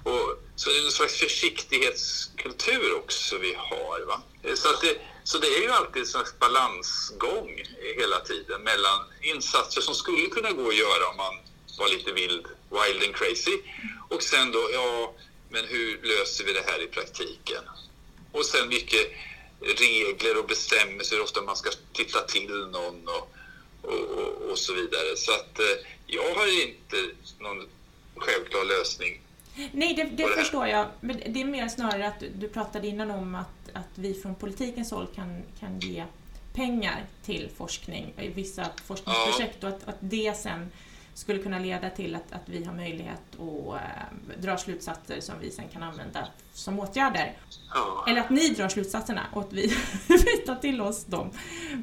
och, 0.05 0.43
så 0.57 0.71
det 0.71 0.79
är 0.79 0.85
en 0.85 0.91
slags 0.91 1.15
försiktighetskultur 1.15 2.95
också 2.97 3.39
vi 3.39 3.55
har. 3.55 4.01
Va? 4.01 4.23
Så, 4.55 4.69
att 4.71 4.81
det, 4.81 4.97
så 5.25 5.39
det 5.39 5.47
är 5.47 5.63
ju 5.63 5.71
alltid 5.71 6.03
en 6.03 6.25
balansgång 6.39 7.63
hela 7.97 8.21
tiden 8.21 8.63
mellan 8.63 9.01
insatser 9.23 9.81
som 9.81 9.95
skulle 9.95 10.27
kunna 10.27 10.53
gå 10.53 10.69
att 10.69 10.77
göra 10.77 11.09
om 11.11 11.17
man 11.17 11.35
var 11.79 11.89
lite 11.89 12.13
vild, 12.13 12.47
wild 12.71 13.05
and 13.07 13.15
crazy. 13.15 13.57
Och 14.09 14.23
sen 14.23 14.53
då, 14.53 14.71
ja, 14.73 15.15
men 15.51 15.65
hur 15.65 16.01
löser 16.03 16.45
vi 16.45 16.53
det 16.53 16.65
här 16.67 16.83
i 16.83 16.87
praktiken? 16.87 17.63
Och 18.33 18.47
sen 18.47 18.69
mycket 18.69 19.07
regler 19.61 20.39
och 20.39 20.47
bestämmelser, 20.47 21.17
hur 21.17 21.23
ofta 21.23 21.43
man 21.43 21.57
ska 21.57 21.71
titta 21.93 22.21
till 22.21 22.51
någon 22.73 23.09
och, 23.09 23.33
och, 23.83 24.01
och, 24.01 24.51
och 24.51 24.59
så 24.59 24.73
vidare. 24.75 25.17
Så 25.17 25.33
att 25.33 25.59
eh, 25.59 25.87
jag 26.07 26.35
har 26.35 26.63
inte 26.63 26.97
någon 27.39 27.69
självklar 28.17 28.65
lösning. 28.65 29.21
Nej, 29.73 29.95
det, 29.95 30.05
det 30.05 30.29
förstår 30.29 30.67
jag. 30.67 30.87
Men 31.01 31.23
det 31.27 31.41
är 31.41 31.45
mer 31.45 31.69
snarare 31.69 32.07
att 32.07 32.21
du, 32.21 32.29
du 32.29 32.49
pratade 32.49 32.89
innan 32.89 33.11
om 33.11 33.35
att 33.35 33.60
att 33.75 33.89
vi 33.95 34.15
från 34.15 34.35
politikens 34.35 34.91
håll 34.91 35.07
kan, 35.15 35.43
kan 35.61 35.81
ge 35.81 36.05
pengar 36.53 37.05
till 37.23 37.51
forskning 37.57 38.13
i 38.19 38.29
vissa 38.29 38.67
forskningsprojekt 38.85 39.65
och 39.65 39.71
att, 39.71 39.89
att 39.89 39.97
det 40.01 40.37
sen 40.37 40.71
skulle 41.15 41.43
kunna 41.43 41.59
leda 41.59 41.91
till 41.91 42.15
att, 42.15 42.33
att 42.33 42.49
vi 42.49 42.65
har 42.65 42.75
möjlighet 42.75 43.21
att 43.33 43.75
äh, 43.75 44.41
dra 44.43 44.57
slutsatser 44.57 45.21
som 45.21 45.35
vi 45.41 45.51
sen 45.51 45.69
kan 45.69 45.83
använda 45.83 46.27
som 46.53 46.79
åtgärder. 46.81 47.33
Ja. 47.75 48.05
Eller 48.09 48.21
att 48.21 48.31
ni 48.31 48.49
drar 48.49 48.69
slutsatserna 48.69 49.27
och 49.33 49.41
att 49.41 49.53
vi, 49.53 49.77
vi 50.09 50.37
tar 50.47 50.55
till 50.55 50.81
oss 50.81 51.05
dem. 51.05 51.31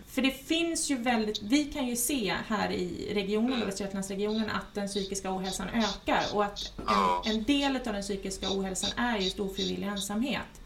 För 0.08 0.22
det 0.22 0.32
finns 0.32 0.90
ju 0.90 0.96
väldigt, 0.96 1.42
vi 1.42 1.66
kan 1.66 1.88
ju 1.88 1.96
se 1.96 2.36
här 2.48 2.72
i 2.72 3.14
regionen, 3.14 3.66
Västra 3.66 3.86
Götalandsregionen, 3.86 4.50
att 4.50 4.74
den 4.74 4.88
psykiska 4.88 5.32
ohälsan 5.32 5.68
ökar 5.70 6.24
och 6.34 6.46
att 6.46 6.74
en, 7.26 7.32
en 7.32 7.44
del 7.44 7.76
av 7.76 7.94
den 7.94 8.02
psykiska 8.02 8.48
ohälsan 8.50 8.90
är 8.98 9.18
just 9.18 9.40
ofrivillig 9.40 9.88
ensamhet. 9.88 10.62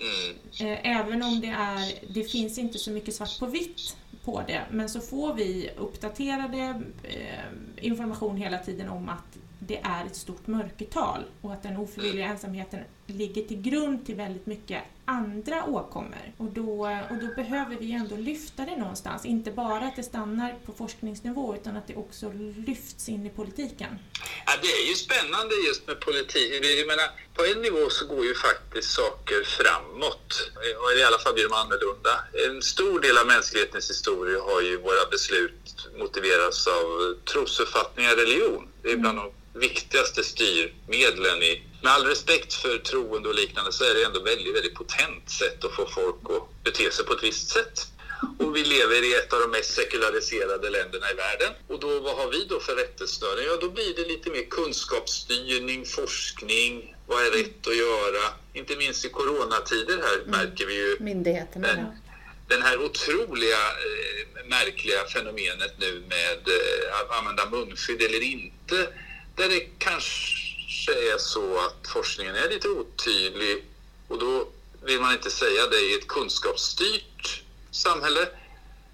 Mm. 0.00 0.78
Även 0.82 1.22
om 1.22 1.40
det, 1.40 1.46
är, 1.46 1.92
det 2.14 2.24
finns 2.24 2.58
inte 2.58 2.78
så 2.78 2.90
mycket 2.90 3.14
svart 3.14 3.38
på 3.38 3.46
vitt 3.46 3.96
på 4.24 4.42
det, 4.46 4.62
men 4.70 4.88
så 4.88 5.00
får 5.00 5.34
vi 5.34 5.70
uppdaterade 5.76 6.82
eh, 7.02 7.86
information 7.86 8.36
hela 8.36 8.58
tiden 8.58 8.88
om 8.88 9.08
att 9.08 9.31
det 9.66 9.80
är 9.84 10.06
ett 10.06 10.16
stort 10.16 10.46
mörkertal 10.46 11.24
och 11.40 11.52
att 11.52 11.62
den 11.62 11.76
ofrivilliga 11.76 12.26
ensamheten 12.26 12.80
ligger 13.06 13.42
till 13.42 13.62
grund 13.62 14.06
till 14.06 14.14
väldigt 14.14 14.46
mycket 14.46 14.82
andra 15.04 15.64
åkommor. 15.64 16.32
Och 16.36 16.50
då, 16.52 16.70
och 17.10 17.16
då 17.20 17.26
behöver 17.36 17.76
vi 17.76 17.92
ändå 17.92 18.16
lyfta 18.16 18.64
det 18.64 18.76
någonstans, 18.76 19.24
inte 19.24 19.50
bara 19.50 19.84
att 19.86 19.96
det 19.96 20.02
stannar 20.02 20.54
på 20.66 20.72
forskningsnivå 20.72 21.54
utan 21.54 21.76
att 21.76 21.86
det 21.86 21.94
också 21.94 22.32
lyfts 22.66 23.08
in 23.08 23.26
i 23.26 23.30
politiken. 23.30 23.98
Ja, 24.46 24.52
det 24.62 24.68
är 24.68 24.88
ju 24.88 24.94
spännande 24.94 25.54
just 25.68 25.86
med 25.86 26.00
politik. 26.00 26.48
Jag 26.80 26.86
menar, 26.86 27.08
på 27.34 27.44
en 27.44 27.62
nivå 27.62 27.90
så 27.90 28.06
går 28.06 28.24
ju 28.24 28.34
faktiskt 28.34 28.90
saker 28.90 29.44
framåt. 29.44 30.50
Eller 30.92 31.00
i 31.00 31.04
alla 31.04 31.18
fall 31.18 31.34
blir 31.34 31.48
de 31.48 31.54
annorlunda. 31.54 32.14
En 32.46 32.62
stor 32.62 33.00
del 33.00 33.18
av 33.18 33.26
mänsklighetens 33.26 33.90
historia 33.90 34.40
har 34.40 34.60
ju 34.60 34.76
våra 34.76 35.04
beslut 35.10 35.88
motiverats 35.98 36.66
av 36.66 36.86
trosuppfattningar, 37.32 38.10
religion. 38.16 38.68
Det 38.82 38.90
är 38.90 38.96
bland 38.96 39.18
de 39.18 39.32
viktigaste 39.54 40.24
styrmedlen 40.24 41.42
i 41.42 41.62
med 41.82 41.92
all 41.92 42.06
respekt 42.06 42.54
för 42.54 42.78
troende 42.78 43.28
och 43.28 43.34
liknande 43.34 43.72
så 43.72 43.84
är 43.84 43.94
det 43.94 44.04
ändå 44.04 44.20
väldigt, 44.20 44.56
väldigt 44.56 44.74
potent 44.74 45.30
sätt 45.30 45.64
att 45.64 45.74
få 45.74 45.86
folk 45.86 46.16
att 46.24 46.64
bete 46.64 46.90
sig 46.90 47.04
på 47.04 47.12
ett 47.12 47.22
visst 47.22 47.48
sätt. 47.48 47.86
Och 48.38 48.56
vi 48.56 48.64
lever 48.64 49.04
i 49.04 49.14
ett 49.14 49.32
av 49.32 49.40
de 49.40 49.50
mest 49.50 49.74
sekulariserade 49.74 50.70
länderna 50.70 51.10
i 51.10 51.14
världen. 51.14 51.52
Och 51.68 51.80
då, 51.80 52.00
vad 52.00 52.16
har 52.16 52.30
vi 52.30 52.44
då 52.44 52.60
för 52.60 52.76
rättesnören? 52.76 53.44
Ja, 53.46 53.56
då 53.60 53.70
blir 53.70 53.94
det 53.96 54.08
lite 54.08 54.30
mer 54.30 54.44
kunskapsstyrning, 54.50 55.84
forskning, 55.84 56.96
vad 57.06 57.26
är 57.26 57.30
rätt 57.30 57.66
att 57.66 57.76
göra? 57.76 58.24
Inte 58.52 58.76
minst 58.76 59.04
i 59.04 59.08
coronatider 59.08 59.96
här 59.96 60.24
märker 60.26 60.66
vi 60.66 60.74
ju 60.74 60.96
Myndigheterna, 61.00 61.68
den, 61.68 61.78
ja. 61.78 61.92
den 62.48 62.62
här 62.62 62.84
otroliga 62.84 63.62
eh, 63.86 64.46
märkliga 64.46 65.04
fenomenet 65.04 65.74
nu 65.78 66.02
med 66.08 66.40
eh, 66.48 67.00
att 67.00 67.18
använda 67.18 67.50
munskydd 67.50 68.02
eller 68.02 68.22
inte. 68.22 68.88
Där 69.36 69.48
det 69.48 69.60
kanske 69.78 70.92
är 70.92 71.18
så 71.18 71.58
att 71.58 71.88
forskningen 71.88 72.34
är 72.34 72.48
lite 72.48 72.68
otydlig 72.68 73.64
och 74.08 74.18
då 74.18 74.48
vill 74.82 75.00
man 75.00 75.12
inte 75.12 75.30
säga 75.30 75.66
det 75.66 75.80
i 75.80 75.94
ett 75.94 76.08
kunskapsstyrt 76.08 77.42
samhälle 77.70 78.28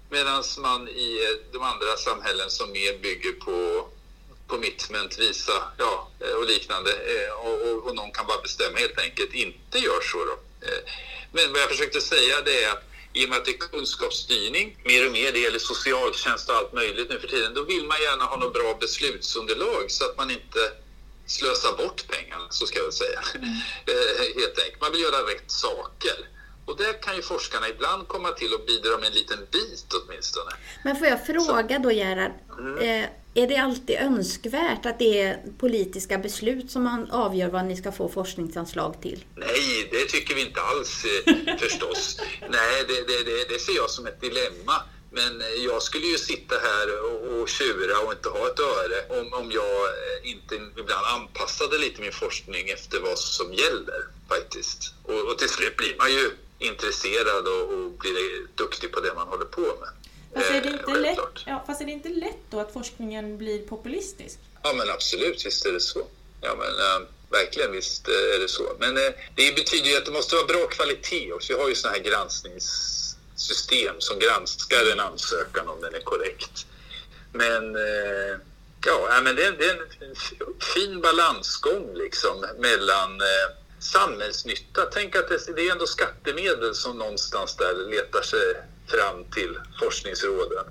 medan 0.09 0.43
man 0.57 0.87
i 0.87 1.37
de 1.51 1.63
andra 1.63 1.97
samhällen 1.97 2.49
som 2.49 2.71
mer 2.71 2.97
bygger 2.97 3.31
på 3.31 3.87
commitment, 4.47 5.19
visa 5.19 5.63
ja, 5.77 6.09
och 6.37 6.45
liknande 6.45 6.91
eh, 6.91 7.33
och, 7.33 7.61
och, 7.61 7.87
och 7.87 7.95
någon 7.95 8.11
kan 8.11 8.27
bara 8.27 8.41
bestämma 8.41 8.77
helt 8.77 8.99
enkelt 8.99 9.33
inte 9.33 9.79
gör 9.79 10.01
så. 10.01 10.17
Då. 10.25 10.67
Eh, 10.67 10.81
men 11.31 11.51
vad 11.53 11.61
jag 11.61 11.69
försökte 11.69 12.01
säga 12.01 12.41
det 12.41 12.63
är 12.63 12.71
att 12.71 12.88
i 13.13 13.25
och 13.25 13.29
med 13.29 13.37
att 13.37 13.45
det 13.45 13.51
är 13.51 13.57
kunskapsstyrning 13.57 14.77
mer 14.85 15.05
och 15.05 15.11
mer, 15.11 15.31
det 15.31 15.39
gäller 15.39 15.59
socialtjänst 15.59 16.49
och 16.49 16.55
allt 16.55 16.73
möjligt 16.73 17.09
nu 17.09 17.19
för 17.19 17.27
tiden, 17.27 17.53
då 17.53 17.63
vill 17.63 17.85
man 17.85 17.97
gärna 18.01 18.23
ha 18.23 18.37
något 18.37 18.53
bra 18.53 18.77
beslutsunderlag 18.79 19.85
så 19.91 20.05
att 20.05 20.17
man 20.17 20.31
inte 20.31 20.59
slösar 21.25 21.77
bort 21.77 22.07
pengarna, 22.07 22.47
så 22.49 22.65
ska 22.67 22.79
jag 22.79 22.93
säga. 22.93 23.19
Eh, 23.33 24.41
Helt 24.41 24.59
enkelt. 24.59 24.81
Man 24.81 24.91
vill 24.91 25.01
göra 25.01 25.17
rätt 25.33 25.51
saker. 25.51 26.17
Och 26.65 26.77
där 26.77 27.01
kan 27.01 27.15
ju 27.15 27.21
forskarna 27.21 27.69
ibland 27.69 28.07
komma 28.07 28.31
till 28.31 28.53
och 28.53 28.65
bidra 28.67 28.97
med 28.97 29.07
en 29.07 29.13
liten 29.13 29.47
bit 29.51 29.85
åtminstone. 29.93 30.51
Men 30.83 30.95
får 30.95 31.07
jag 31.07 31.25
fråga 31.25 31.79
då 31.79 31.91
Gerhard, 31.91 32.31
eh, 32.81 33.05
är 33.39 33.47
det 33.47 33.57
alltid 33.57 33.95
önskvärt 33.95 34.85
att 34.85 34.99
det 34.99 35.21
är 35.21 35.43
politiska 35.57 36.17
beslut 36.17 36.71
som 36.71 36.83
man 36.83 37.11
avgör 37.11 37.49
vad 37.49 37.65
ni 37.65 37.77
ska 37.77 37.91
få 37.91 38.09
forskningsanslag 38.09 39.01
till? 39.01 39.25
Nej, 39.35 39.89
det 39.91 40.05
tycker 40.05 40.35
vi 40.35 40.41
inte 40.41 40.61
alls 40.61 41.05
eh, 41.05 41.57
förstås. 41.59 42.21
Nej, 42.41 42.85
det, 42.87 42.93
det, 43.07 43.53
det, 43.53 43.59
ser 43.59 43.75
jag 43.75 43.89
som 43.89 44.07
ett 44.07 44.21
dilemma. 44.21 44.75
Men 45.11 45.41
eh, 45.41 45.47
jag 45.47 45.81
skulle 45.81 46.05
ju 46.05 46.17
sitta 46.17 46.55
här 46.55 46.87
och, 47.05 47.41
och 47.41 47.49
tjura 47.49 47.99
och 48.05 48.11
inte 48.13 48.29
ha 48.29 48.47
ett 48.47 48.59
öre 48.59 49.19
om, 49.19 49.33
om 49.33 49.51
jag 49.51 49.75
eh, 49.83 50.31
inte 50.31 50.55
ibland 50.55 51.05
anpassade 51.05 51.77
lite 51.77 52.01
min 52.01 52.11
forskning 52.11 52.69
efter 52.69 52.99
vad 52.99 53.19
som 53.19 53.53
gäller 53.53 54.01
faktiskt. 54.27 54.93
Och, 55.03 55.31
och 55.31 55.37
till 55.37 55.49
slut 55.49 55.77
blir 55.77 55.95
man 55.97 56.11
ju 56.11 56.31
intresserad 56.59 57.47
och, 57.47 57.73
och 57.73 57.91
blir 57.91 58.47
duktig 58.55 58.91
på 58.91 58.99
det 58.99 59.13
man 59.15 59.27
håller 59.27 59.45
på 59.45 59.61
med. 59.61 59.89
Fast 60.33 60.49
är, 60.51 60.61
det 60.61 60.67
Eh, 60.69 60.73
inte 60.73 60.93
lätt, 60.93 61.19
ja, 61.45 61.63
fast 61.67 61.81
är 61.81 61.85
det 61.85 61.91
inte 61.91 62.09
lätt 62.09 62.37
då 62.49 62.59
att 62.59 62.73
forskningen 62.73 63.37
blir 63.37 63.59
populistisk? 63.67 64.39
Ja 64.63 64.73
men 64.73 64.89
absolut, 64.89 65.45
visst 65.45 65.65
är 65.65 65.71
det 65.71 65.79
så. 65.79 66.07
Ja 66.41 66.55
men 66.55 66.67
äh, 66.67 67.07
verkligen 67.29 67.71
visst 67.71 68.07
eh, 68.07 68.13
är 68.35 68.39
det 68.39 68.47
så. 68.47 68.63
Men 68.79 68.97
äh, 68.97 69.03
det 69.35 69.55
betyder 69.55 69.89
ju 69.89 69.97
att 69.97 70.05
det 70.05 70.11
måste 70.11 70.35
vara 70.35 70.45
bra 70.47 70.67
kvalitet 70.67 71.33
också. 71.33 71.53
Vi 71.53 71.59
har 71.59 71.69
ju 71.69 71.75
sådana 71.75 71.97
här 71.97 72.03
granskningssystem 72.03 73.95
som 73.99 74.19
granskar 74.19 74.91
en 74.91 74.99
ansökan 74.99 75.67
om 75.69 75.81
den 75.81 75.95
är 75.95 75.99
korrekt. 76.01 76.65
Men 77.33 77.75
äh, 77.75 78.37
ja, 78.85 79.19
men 79.23 79.35
det, 79.35 79.45
är- 79.45 79.51
det 79.51 79.65
är 79.65 79.87
en 80.09 80.15
fin 80.75 81.01
balansgång 81.01 81.93
liksom 81.95 82.45
mellan 82.59 83.21
samhällsnytta. 83.79 84.85
Tänk 84.93 85.15
att 85.15 85.27
det, 85.29 85.55
det 85.55 85.67
är 85.67 85.71
ändå 85.71 85.87
skattemedel 85.87 86.75
som 86.75 86.97
någonstans 86.97 87.55
där 87.55 87.73
letar 87.89 88.21
sig 88.21 88.39
fram 88.91 89.23
till 89.31 89.57
forskningsråden. 89.79 90.65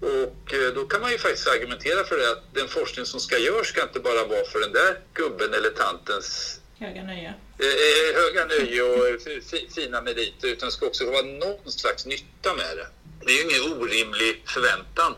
Och 0.00 0.54
eh, 0.54 0.74
då 0.74 0.84
kan 0.86 1.00
man 1.00 1.12
ju 1.12 1.18
faktiskt 1.18 1.48
argumentera 1.48 2.04
för 2.04 2.16
det 2.18 2.30
att 2.32 2.54
den 2.54 2.68
forskning 2.68 3.06
som 3.06 3.20
ska 3.20 3.38
göras 3.38 3.66
ska 3.66 3.82
inte 3.82 4.00
bara 4.00 4.24
vara 4.26 4.44
för 4.44 4.60
den 4.60 4.72
där 4.72 5.00
gubben 5.14 5.54
eller 5.54 5.70
tantens 5.70 6.60
Höga 6.78 7.02
nöje. 7.02 7.34
eh, 7.58 7.66
eh, 7.66 8.22
höga 8.22 8.46
nöje 8.46 8.82
och 8.82 9.20
fi- 9.50 9.68
fina 9.74 10.00
meriter 10.02 10.48
utan 10.48 10.68
det 10.68 10.72
ska 10.72 10.86
också 10.86 11.10
vara 11.10 11.22
någon 11.22 11.72
slags 11.72 12.06
nytta 12.06 12.54
med 12.54 12.76
det. 12.76 12.86
Det 13.26 13.32
är 13.32 13.36
ju 13.36 13.42
ingen 13.50 13.72
orimlig 13.72 14.42
förväntan 14.46 15.14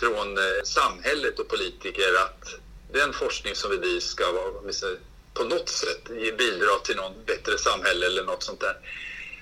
från 0.00 0.38
eh, 0.38 0.62
samhället 0.64 1.38
och 1.38 1.48
politiker 1.48 2.14
att 2.24 2.48
den 2.92 3.12
forskning 3.12 3.54
som 3.54 3.70
bedrivs 3.70 4.04
ska 4.04 4.32
vara, 4.32 4.52
på 5.34 5.44
något 5.44 5.68
sätt 5.68 6.04
bidra 6.38 6.78
till 6.84 6.96
någon 6.96 7.24
bättre 7.26 7.58
samhälle 7.58 8.06
eller 8.06 8.24
något 8.24 8.42
sånt 8.42 8.60
där. 8.60 8.76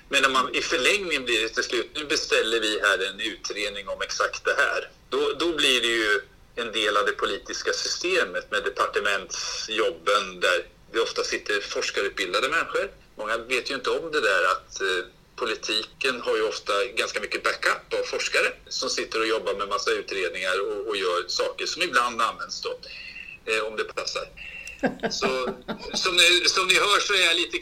Men 0.09 0.21
när 0.21 0.29
man 0.29 0.55
i 0.55 0.61
förlängningen 0.61 1.25
blir 1.25 1.41
det 1.41 1.49
till 1.49 1.63
slut, 1.63 1.89
nu 1.95 2.05
beställer 2.05 2.59
vi 2.59 2.79
här 2.79 3.09
en 3.09 3.19
utredning 3.19 3.87
om 3.87 4.01
exakt 4.01 4.45
det 4.45 4.55
här. 4.57 4.89
Då, 5.09 5.33
då 5.39 5.55
blir 5.55 5.81
det 5.81 5.87
ju 5.87 6.21
en 6.55 6.71
del 6.71 6.97
av 6.97 7.05
det 7.05 7.11
politiska 7.11 7.73
systemet 7.73 8.51
med 8.51 8.63
departementsjobben 8.63 10.39
där 10.39 10.65
det 10.91 10.99
ofta 10.99 11.23
sitter 11.23 11.59
forskarutbildade 11.61 12.49
människor. 12.49 12.91
Många 13.15 13.37
vet 13.37 13.71
ju 13.71 13.75
inte 13.75 13.89
om 13.89 14.11
det 14.11 14.21
där 14.21 14.43
att 14.51 14.81
eh, 14.81 15.05
politiken 15.35 16.21
har 16.21 16.35
ju 16.35 16.43
ofta 16.43 16.85
ganska 16.85 17.19
mycket 17.19 17.43
backup 17.43 17.93
av 17.99 18.03
forskare 18.03 18.53
som 18.67 18.89
sitter 18.89 19.19
och 19.19 19.27
jobbar 19.27 19.53
med 19.53 19.67
massa 19.67 19.91
utredningar 19.91 20.61
och, 20.61 20.87
och 20.87 20.97
gör 20.97 21.27
saker 21.27 21.65
som 21.65 21.81
ibland 21.81 22.21
används 22.21 22.61
då, 22.61 22.79
eh, 23.45 23.63
om 23.63 23.75
det 23.75 23.83
passar. 23.83 24.27
Så, 25.11 25.53
som, 25.93 26.15
ni, 26.15 26.43
som 26.45 26.67
ni 26.67 26.73
hör 26.73 26.99
så 26.99 27.13
är 27.13 27.25
jag 27.25 27.35
lite 27.35 27.57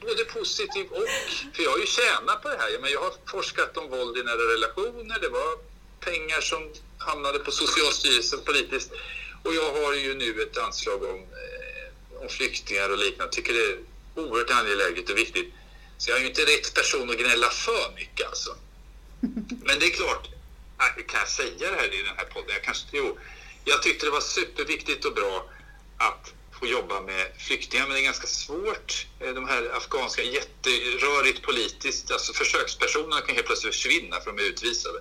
både 0.00 0.24
positiv 0.24 0.86
och... 0.90 1.08
För 1.54 1.62
jag 1.62 1.70
har 1.70 1.78
ju 1.78 1.86
tjänat 1.86 2.42
på 2.42 2.48
det 2.48 2.58
här. 2.58 2.78
Men 2.80 2.90
jag 2.92 3.00
har 3.00 3.12
forskat 3.26 3.76
om 3.76 3.90
våld 3.90 4.18
i 4.18 4.22
nära 4.22 4.44
relationer. 4.54 5.18
Det 5.20 5.28
var 5.28 5.58
pengar 6.00 6.40
som 6.40 6.72
hamnade 6.98 7.38
på 7.38 7.50
Socialstyrelsen 7.50 8.40
politiskt. 8.44 8.90
Och 9.42 9.54
jag 9.54 9.72
har 9.72 9.94
ju 9.94 10.14
nu 10.14 10.42
ett 10.42 10.58
anslag 10.58 11.02
om, 11.02 11.20
eh, 11.20 12.22
om 12.22 12.28
flyktingar 12.28 12.90
och 12.90 12.98
liknande. 12.98 13.32
tycker 13.32 13.52
det 13.52 13.64
är 13.64 13.78
oerhört 14.14 14.50
angeläget 14.50 15.10
och 15.10 15.18
viktigt. 15.18 15.52
Så 15.98 16.10
jag 16.10 16.16
är 16.18 16.22
ju 16.22 16.28
inte 16.28 16.42
rätt 16.42 16.74
person 16.74 17.10
att 17.10 17.18
gnälla 17.18 17.50
för 17.50 17.94
mycket 17.94 18.26
alltså. 18.26 18.56
Men 19.48 19.78
det 19.78 19.86
är 19.86 19.90
klart, 19.90 20.28
kan 20.78 21.20
jag 21.20 21.28
säga 21.28 21.70
det 21.70 21.76
här 21.76 21.94
i 21.94 22.02
den 22.02 22.16
här 22.16 22.24
podden? 22.24 22.50
Jag 22.54 22.62
kanske, 22.62 22.86
jo, 22.92 23.18
jag 23.64 23.82
tyckte 23.82 24.06
det 24.06 24.10
var 24.10 24.20
superviktigt 24.20 25.04
och 25.04 25.14
bra 25.14 25.50
att 25.96 26.32
få 26.60 26.66
jobba 26.66 27.00
med 27.00 27.26
flyktingar, 27.38 27.86
men 27.86 27.94
det 27.94 28.00
är 28.00 28.04
ganska 28.04 28.26
svårt. 28.26 29.06
Eh, 29.20 29.34
De 29.34 29.48
här 29.48 29.70
afghanska, 29.76 30.22
jätterörigt 30.22 31.42
politiskt, 31.42 32.10
alltså 32.10 32.32
försökspersonerna 32.32 33.20
kan 33.20 33.34
helt 33.34 33.46
plötsligt 33.46 33.74
försvinna 33.74 34.20
för 34.20 34.32
de 34.32 34.42
är 34.42 34.46
utvisade. 34.46 34.98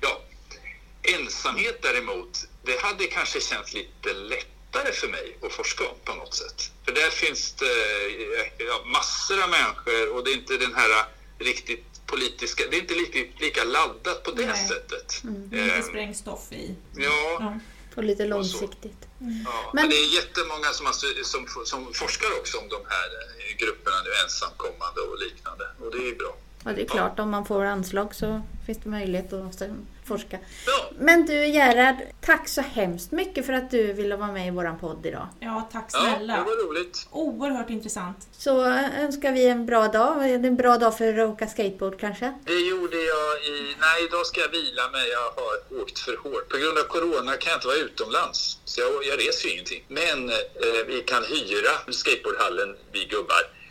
Ja, 0.00 0.22
ensamhet 1.02 1.78
däremot, 1.82 2.38
det 2.64 2.80
hade 2.80 3.04
kanske 3.06 3.40
känts 3.40 3.74
lite 3.74 4.12
lättare 4.12 4.92
för 4.92 5.08
mig 5.08 5.36
att 5.42 5.52
forska 5.52 5.84
om 5.88 5.96
på 6.04 6.14
något 6.14 6.34
sätt. 6.34 6.70
För 6.84 6.92
där 6.92 7.10
finns 7.10 7.52
det 7.52 7.66
ja, 8.58 8.84
massor 8.86 9.42
av 9.42 9.50
människor 9.50 10.12
och 10.16 10.24
det 10.24 10.30
är 10.30 10.34
inte 10.34 10.56
den 10.56 10.74
här 10.74 11.04
riktigt 11.38 11.84
politiska, 12.06 12.64
det 12.70 12.76
är 12.76 12.80
inte 12.80 12.94
lika, 12.94 13.18
lika 13.38 13.64
laddat 13.64 14.22
på 14.22 14.30
det 14.30 14.46
Nej. 14.46 14.68
sättet. 14.68 15.22
Lite 15.50 15.74
Eh, 15.74 15.82
sprängstoff 15.82 16.52
i. 16.52 16.74
ja, 16.96 17.36
Ja. 17.40 17.58
Och 17.96 18.04
lite 18.04 18.24
långsiktigt. 18.26 19.00
Ja, 19.18 19.26
Men- 19.28 19.70
men 19.74 19.88
det 19.90 19.96
är 19.96 20.14
jättemånga 20.14 20.72
som, 20.72 20.86
alltså, 20.86 21.06
som, 21.24 21.46
som 21.64 21.94
forskar 21.94 22.28
också 22.40 22.58
om 22.58 22.68
de 22.68 22.80
här 22.88 23.08
eh, 23.48 23.56
grupperna 23.56 23.96
nu, 24.04 24.10
ensamkommande 24.24 25.00
och 25.00 25.18
liknande. 25.18 25.64
Och 25.80 25.90
det 25.92 25.98
är 25.98 26.06
ju 26.06 26.16
bra. 26.16 26.36
Ja, 26.64 26.72
det 26.72 26.82
är 26.82 26.86
klart. 26.86 27.18
Om 27.18 27.30
man 27.30 27.44
får 27.44 27.64
anslag 27.64 28.14
så 28.14 28.42
finns 28.66 28.78
det 28.78 28.88
möjlighet 28.90 29.32
att 29.32 29.62
forska. 30.04 30.38
Ja, 30.66 30.90
Men 30.98 31.26
du 31.26 31.46
Gerhard, 31.46 31.96
tack 32.20 32.48
så 32.48 32.60
hemskt 32.60 33.12
mycket 33.12 33.46
för 33.46 33.52
att 33.52 33.70
du 33.70 33.92
ville 33.92 34.16
vara 34.16 34.32
med 34.32 34.46
i 34.46 34.50
våran 34.50 34.78
podd 34.78 35.06
idag. 35.06 35.28
Ja, 35.40 35.68
tack 35.72 35.90
ja 35.92 35.98
snälla. 36.00 36.36
det 36.36 36.42
var 36.42 36.68
roligt. 36.68 37.08
Oerhört 37.10 37.70
intressant. 37.70 38.28
Så 38.32 38.64
önskar 39.00 39.32
vi 39.32 39.46
en 39.46 39.66
bra 39.66 39.88
dag. 39.88 40.30
Är 40.30 40.38
det 40.38 40.48
en 40.48 40.56
bra 40.56 40.78
dag 40.78 40.98
för 40.98 41.18
att 41.18 41.28
åka 41.28 41.46
skateboard 41.46 42.00
kanske? 42.00 42.34
Det 42.44 42.60
gjorde 42.60 42.96
jag 42.96 43.44
i... 43.52 43.76
Nej, 43.80 44.04
idag 44.08 44.26
ska 44.26 44.40
jag 44.40 44.48
vila 44.48 44.88
mig. 44.90 45.08
Jag 45.08 45.42
har 45.42 45.82
åkt 45.82 45.98
för 45.98 46.16
hårt. 46.16 46.48
På 46.48 46.56
grund 46.56 46.78
av 46.78 46.82
corona 46.82 47.32
kan 47.36 47.50
jag 47.50 47.56
inte 47.56 47.66
vara 47.66 47.76
utomlands. 47.76 48.58
Så 48.64 48.80
jag, 48.80 48.90
jag 48.90 49.18
reser 49.26 49.48
ju 49.48 49.52
ingenting. 49.54 49.84
Men 49.88 50.28
eh, 50.30 50.36
vi 50.86 51.00
kan 51.06 51.22
hyra 51.24 51.92
skateboardhallen, 51.92 52.76
vi 52.92 53.04
gubbar. 53.04 53.61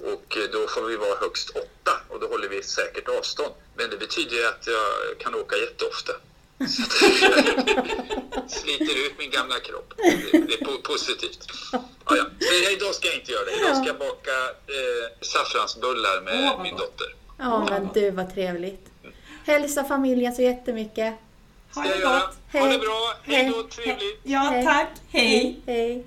Och 0.00 0.36
eh, 0.36 0.42
då 0.52 0.66
får 0.68 0.82
vi 0.82 0.96
vara 0.96 1.18
högst 1.20 1.50
åtta 1.50 1.92
och 2.08 2.20
då 2.20 2.26
håller 2.28 2.48
vi 2.48 2.62
säkert 2.62 3.08
avstånd. 3.08 3.54
Men 3.76 3.90
det 3.90 3.96
betyder 3.96 4.36
ju 4.36 4.46
att 4.46 4.66
jag 4.66 5.18
kan 5.18 5.34
åka 5.34 5.56
jätteofta. 5.56 6.12
Så 6.68 6.82
att- 6.82 8.50
Sliter 8.50 9.06
ut 9.06 9.18
min 9.18 9.30
gamla 9.30 9.60
kropp. 9.60 9.94
Det, 9.96 10.38
är 10.38 10.64
po- 10.64 10.82
positivt. 10.82 11.38
Ja, 11.72 11.82
ja. 12.06 12.24
Så 12.40 12.70
idag 12.72 12.94
ska 12.94 13.08
jag 13.08 13.16
inte 13.16 13.32
göra 13.32 13.44
det. 13.44 13.52
Idag 13.52 13.76
ska 13.76 13.86
jag 13.86 13.98
baka 13.98 14.30
eh, 14.66 15.10
saffransbullar 15.20 16.20
med 16.22 16.50
vad 16.50 16.62
min 16.62 16.76
dotter. 16.76 17.14
Ja, 17.38 17.66
men 17.70 17.88
du 17.94 18.10
vad 18.10 18.34
trevligt. 18.34 18.86
Hälsa 19.46 19.84
familjen 19.84 20.34
så 20.34 20.42
jättemycket. 20.42 21.14
Ha 21.74 21.82
det 21.82 21.98
jag 21.98 22.12
gott. 22.20 22.36
Ha 22.52 22.66
det 22.72 22.78
bra. 22.78 23.14
Hej 23.22 23.52
då, 23.54 23.62
trevligt. 23.62 24.20
Ja, 24.22 24.62
tack. 24.66 24.88
Hej. 25.08 25.60
Hej. 25.66 26.06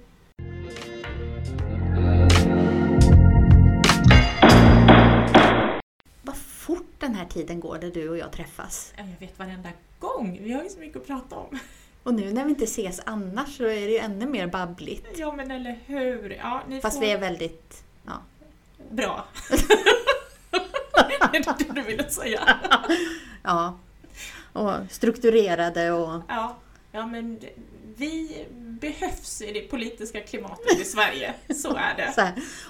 Den 7.04 7.16
här 7.16 7.26
tiden 7.26 7.60
går 7.60 7.78
där 7.78 7.92
du 7.92 8.10
och 8.10 8.18
jag 8.18 8.32
träffas. 8.32 8.94
Ja, 8.98 9.04
Jag 9.04 9.28
vet 9.28 9.40
varenda 9.40 9.70
gång. 10.00 10.40
Vi 10.44 10.54
har 10.54 10.64
ju 10.64 10.70
så 10.70 10.80
mycket 10.80 11.02
att 11.02 11.08
prata 11.08 11.36
om. 11.36 11.60
Och 12.04 12.14
nu 12.14 12.34
när 12.34 12.44
vi 12.44 12.50
inte 12.50 12.64
ses 12.64 13.02
annars 13.06 13.58
så 13.58 13.64
är 13.64 13.82
det 13.82 13.92
ju 13.92 13.98
ännu 13.98 14.26
mer 14.26 14.48
babbligt. 14.48 15.08
Ja, 15.16 15.32
men 15.32 15.52
eller 15.52 15.80
hur. 15.86 16.30
Ja, 16.30 16.62
Fast 16.82 16.96
får... 16.98 17.06
vi 17.06 17.12
är 17.12 17.18
väldigt... 17.18 17.84
Ja. 18.06 18.14
Bra. 18.90 19.26
det 21.32 21.38
är 21.38 21.58
det 21.58 21.74
du 21.74 21.82
ville 21.82 22.10
säga. 22.10 22.60
ja. 23.44 23.78
Och 24.54 24.74
strukturerade 24.90 25.92
och... 25.92 26.22
Ja, 26.28 26.56
ja 26.94 27.06
men 27.06 27.40
vi 27.98 28.46
behövs 28.58 29.42
i 29.42 29.52
det 29.52 29.62
politiska 29.62 30.22
klimatet 30.22 30.80
i 30.80 30.86
Sverige. 30.86 31.34
Så 31.56 31.76
är 31.76 31.96
det. 31.98 32.12
Så. 32.16 32.28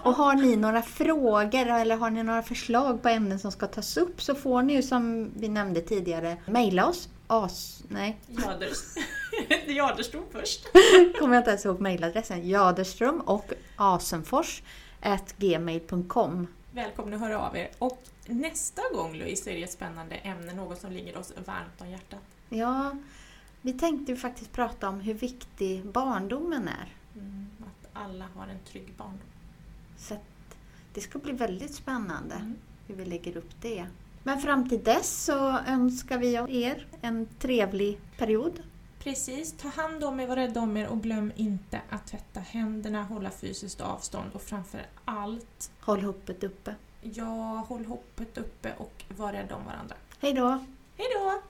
Och 0.09 0.13
har 0.13 0.33
ni 0.33 0.55
några 0.55 0.81
frågor 0.81 1.67
eller 1.67 1.97
har 1.97 2.09
ni 2.09 2.23
några 2.23 2.43
förslag 2.43 3.01
på 3.01 3.09
ämnen 3.09 3.39
som 3.39 3.51
ska 3.51 3.67
tas 3.67 3.97
upp 3.97 4.21
så 4.21 4.35
får 4.35 4.61
ni 4.61 4.73
ju 4.73 4.83
som 4.83 5.31
vi 5.35 5.47
nämnde 5.47 5.81
tidigare 5.81 6.37
mejla 6.45 6.87
oss. 6.87 7.09
As... 7.27 7.83
Nej, 7.87 8.17
Jaders... 8.27 8.77
Jaderstrom 9.67 10.23
först. 10.31 10.67
kommer 11.19 11.35
jag 11.35 11.41
inte 11.41 11.49
ens 11.49 11.65
ihåg 11.65 11.79
mejladressen. 11.79 12.49
Jaderström 12.49 13.21
och 13.21 13.53
asenfors 13.75 14.61
at 15.01 15.37
gmail.com. 15.37 16.47
Välkomna 16.71 17.15
att 17.15 17.21
höra 17.21 17.39
av 17.39 17.57
er. 17.57 17.69
Och 17.79 18.03
nästa 18.25 18.81
gång 18.93 19.15
Louise 19.15 19.51
är 19.51 19.55
det 19.55 19.63
ett 19.63 19.71
spännande 19.71 20.15
ämne, 20.15 20.53
något 20.53 20.81
som 20.81 20.91
ligger 20.91 21.17
oss 21.17 21.33
varmt 21.45 21.81
om 21.81 21.89
hjärtat. 21.89 22.19
Ja, 22.49 22.91
vi 23.65 23.73
tänkte 23.73 24.11
ju 24.11 24.17
faktiskt 24.17 24.51
prata 24.51 24.89
om 24.89 24.99
hur 24.99 25.13
viktig 25.13 25.85
barndomen 25.85 26.67
är. 26.67 26.93
Mm, 27.15 27.47
att 27.59 27.89
alla 27.93 28.25
har 28.35 28.47
en 28.47 28.59
trygg 28.71 28.93
barndom. 28.97 29.19
Så 29.97 30.13
att 30.13 30.55
det 30.93 31.01
ska 31.01 31.19
bli 31.19 31.31
väldigt 31.31 31.75
spännande 31.75 32.35
Mm. 32.35 32.55
hur 32.87 32.95
vi 32.95 33.05
lägger 33.05 33.37
upp 33.37 33.61
det. 33.61 33.85
Men 34.23 34.39
fram 34.41 34.69
till 34.69 34.83
dess 34.83 35.23
så 35.25 35.57
önskar 35.67 36.17
vi 36.17 36.33
er 36.65 36.85
en 37.01 37.27
trevlig 37.39 37.99
period. 38.17 38.59
Precis, 38.99 39.53
ta 39.57 39.67
hand 39.67 40.03
om 40.03 40.19
er, 40.19 40.27
var 40.27 40.35
rädda 40.35 40.59
om 40.61 40.77
er 40.77 40.87
och 40.87 41.03
glöm 41.03 41.31
inte 41.35 41.81
att 41.89 42.07
tvätta 42.07 42.39
händerna, 42.39 43.03
hålla 43.03 43.29
fysiskt 43.29 43.81
avstånd 43.81 44.31
och 44.33 44.41
framför 44.41 44.81
allt, 45.05 45.71
Håll 45.79 46.01
hoppet 46.01 46.43
uppe. 46.43 46.75
ja, 47.01 47.65
håll 47.69 47.85
hoppet 47.85 48.37
uppe 48.37 48.73
och 48.77 49.03
var 49.17 49.33
rädda 49.33 49.55
om 49.55 49.65
varandra. 49.65 49.95
Hej 50.19 50.33
då! 50.33 50.49
Hej 50.97 51.07
då! 51.15 51.41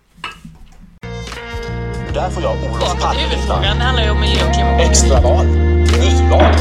Där 2.14 2.30
får 2.30 2.43
jag 2.43 2.51
Olof 2.51 3.01
Palme 3.01 3.22
huvudfrågan, 3.22 3.78
det 3.78 3.84
handlar 3.84 4.03
ju 4.03 4.09
om 4.09 4.20
miljö 4.20 4.47
och 4.47 4.53
klimat. 4.53 4.82
Extraval, 4.82 5.45
nyval, 5.45 6.55